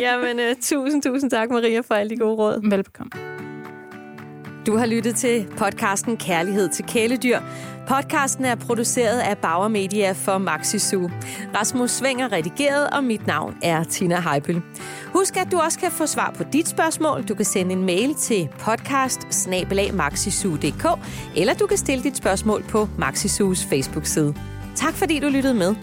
Jamen, 0.00 0.38
uh, 0.38 0.56
tusind, 0.62 1.02
tusind 1.02 1.30
tak, 1.30 1.50
Maria, 1.50 1.80
for 1.80 1.94
alle 1.94 2.10
de 2.10 2.16
gode 2.16 2.34
råd. 2.34 2.70
Velbekomme. 2.70 3.10
Du 4.66 4.76
har 4.76 4.86
lyttet 4.86 5.16
til 5.16 5.46
podcasten 5.58 6.16
Kærlighed 6.16 6.68
til 6.68 6.84
kæledyr. 6.84 7.38
Podcasten 7.88 8.44
er 8.44 8.54
produceret 8.54 9.18
af 9.18 9.38
Bauer 9.38 9.68
Media 9.68 10.12
for 10.12 10.38
Maxi 10.38 10.78
Zoo. 10.78 11.10
Rasmus 11.54 11.90
Sving 11.90 12.22
er 12.22 12.32
redigeret, 12.32 12.90
og 12.90 13.04
mit 13.04 13.26
navn 13.26 13.56
er 13.62 13.84
Tina 13.84 14.20
Heibel. 14.20 14.62
Husk, 15.12 15.36
at 15.36 15.52
du 15.52 15.58
også 15.58 15.78
kan 15.78 15.90
få 15.90 16.06
svar 16.06 16.34
på 16.36 16.44
dit 16.52 16.68
spørgsmål. 16.68 17.22
Du 17.22 17.34
kan 17.34 17.44
sende 17.44 17.72
en 17.72 17.86
mail 17.86 18.14
til 18.14 18.48
podcast 18.58 19.20
eller 21.36 21.54
du 21.54 21.66
kan 21.66 21.76
stille 21.76 22.04
dit 22.04 22.16
spørgsmål 22.16 22.62
på 22.62 22.88
Maxi 22.98 23.28
Zoos 23.28 23.64
Facebook-side. 23.64 24.34
Tak 24.76 24.94
fordi 24.94 25.18
du 25.18 25.28
lyttede 25.28 25.54
med. 25.54 25.74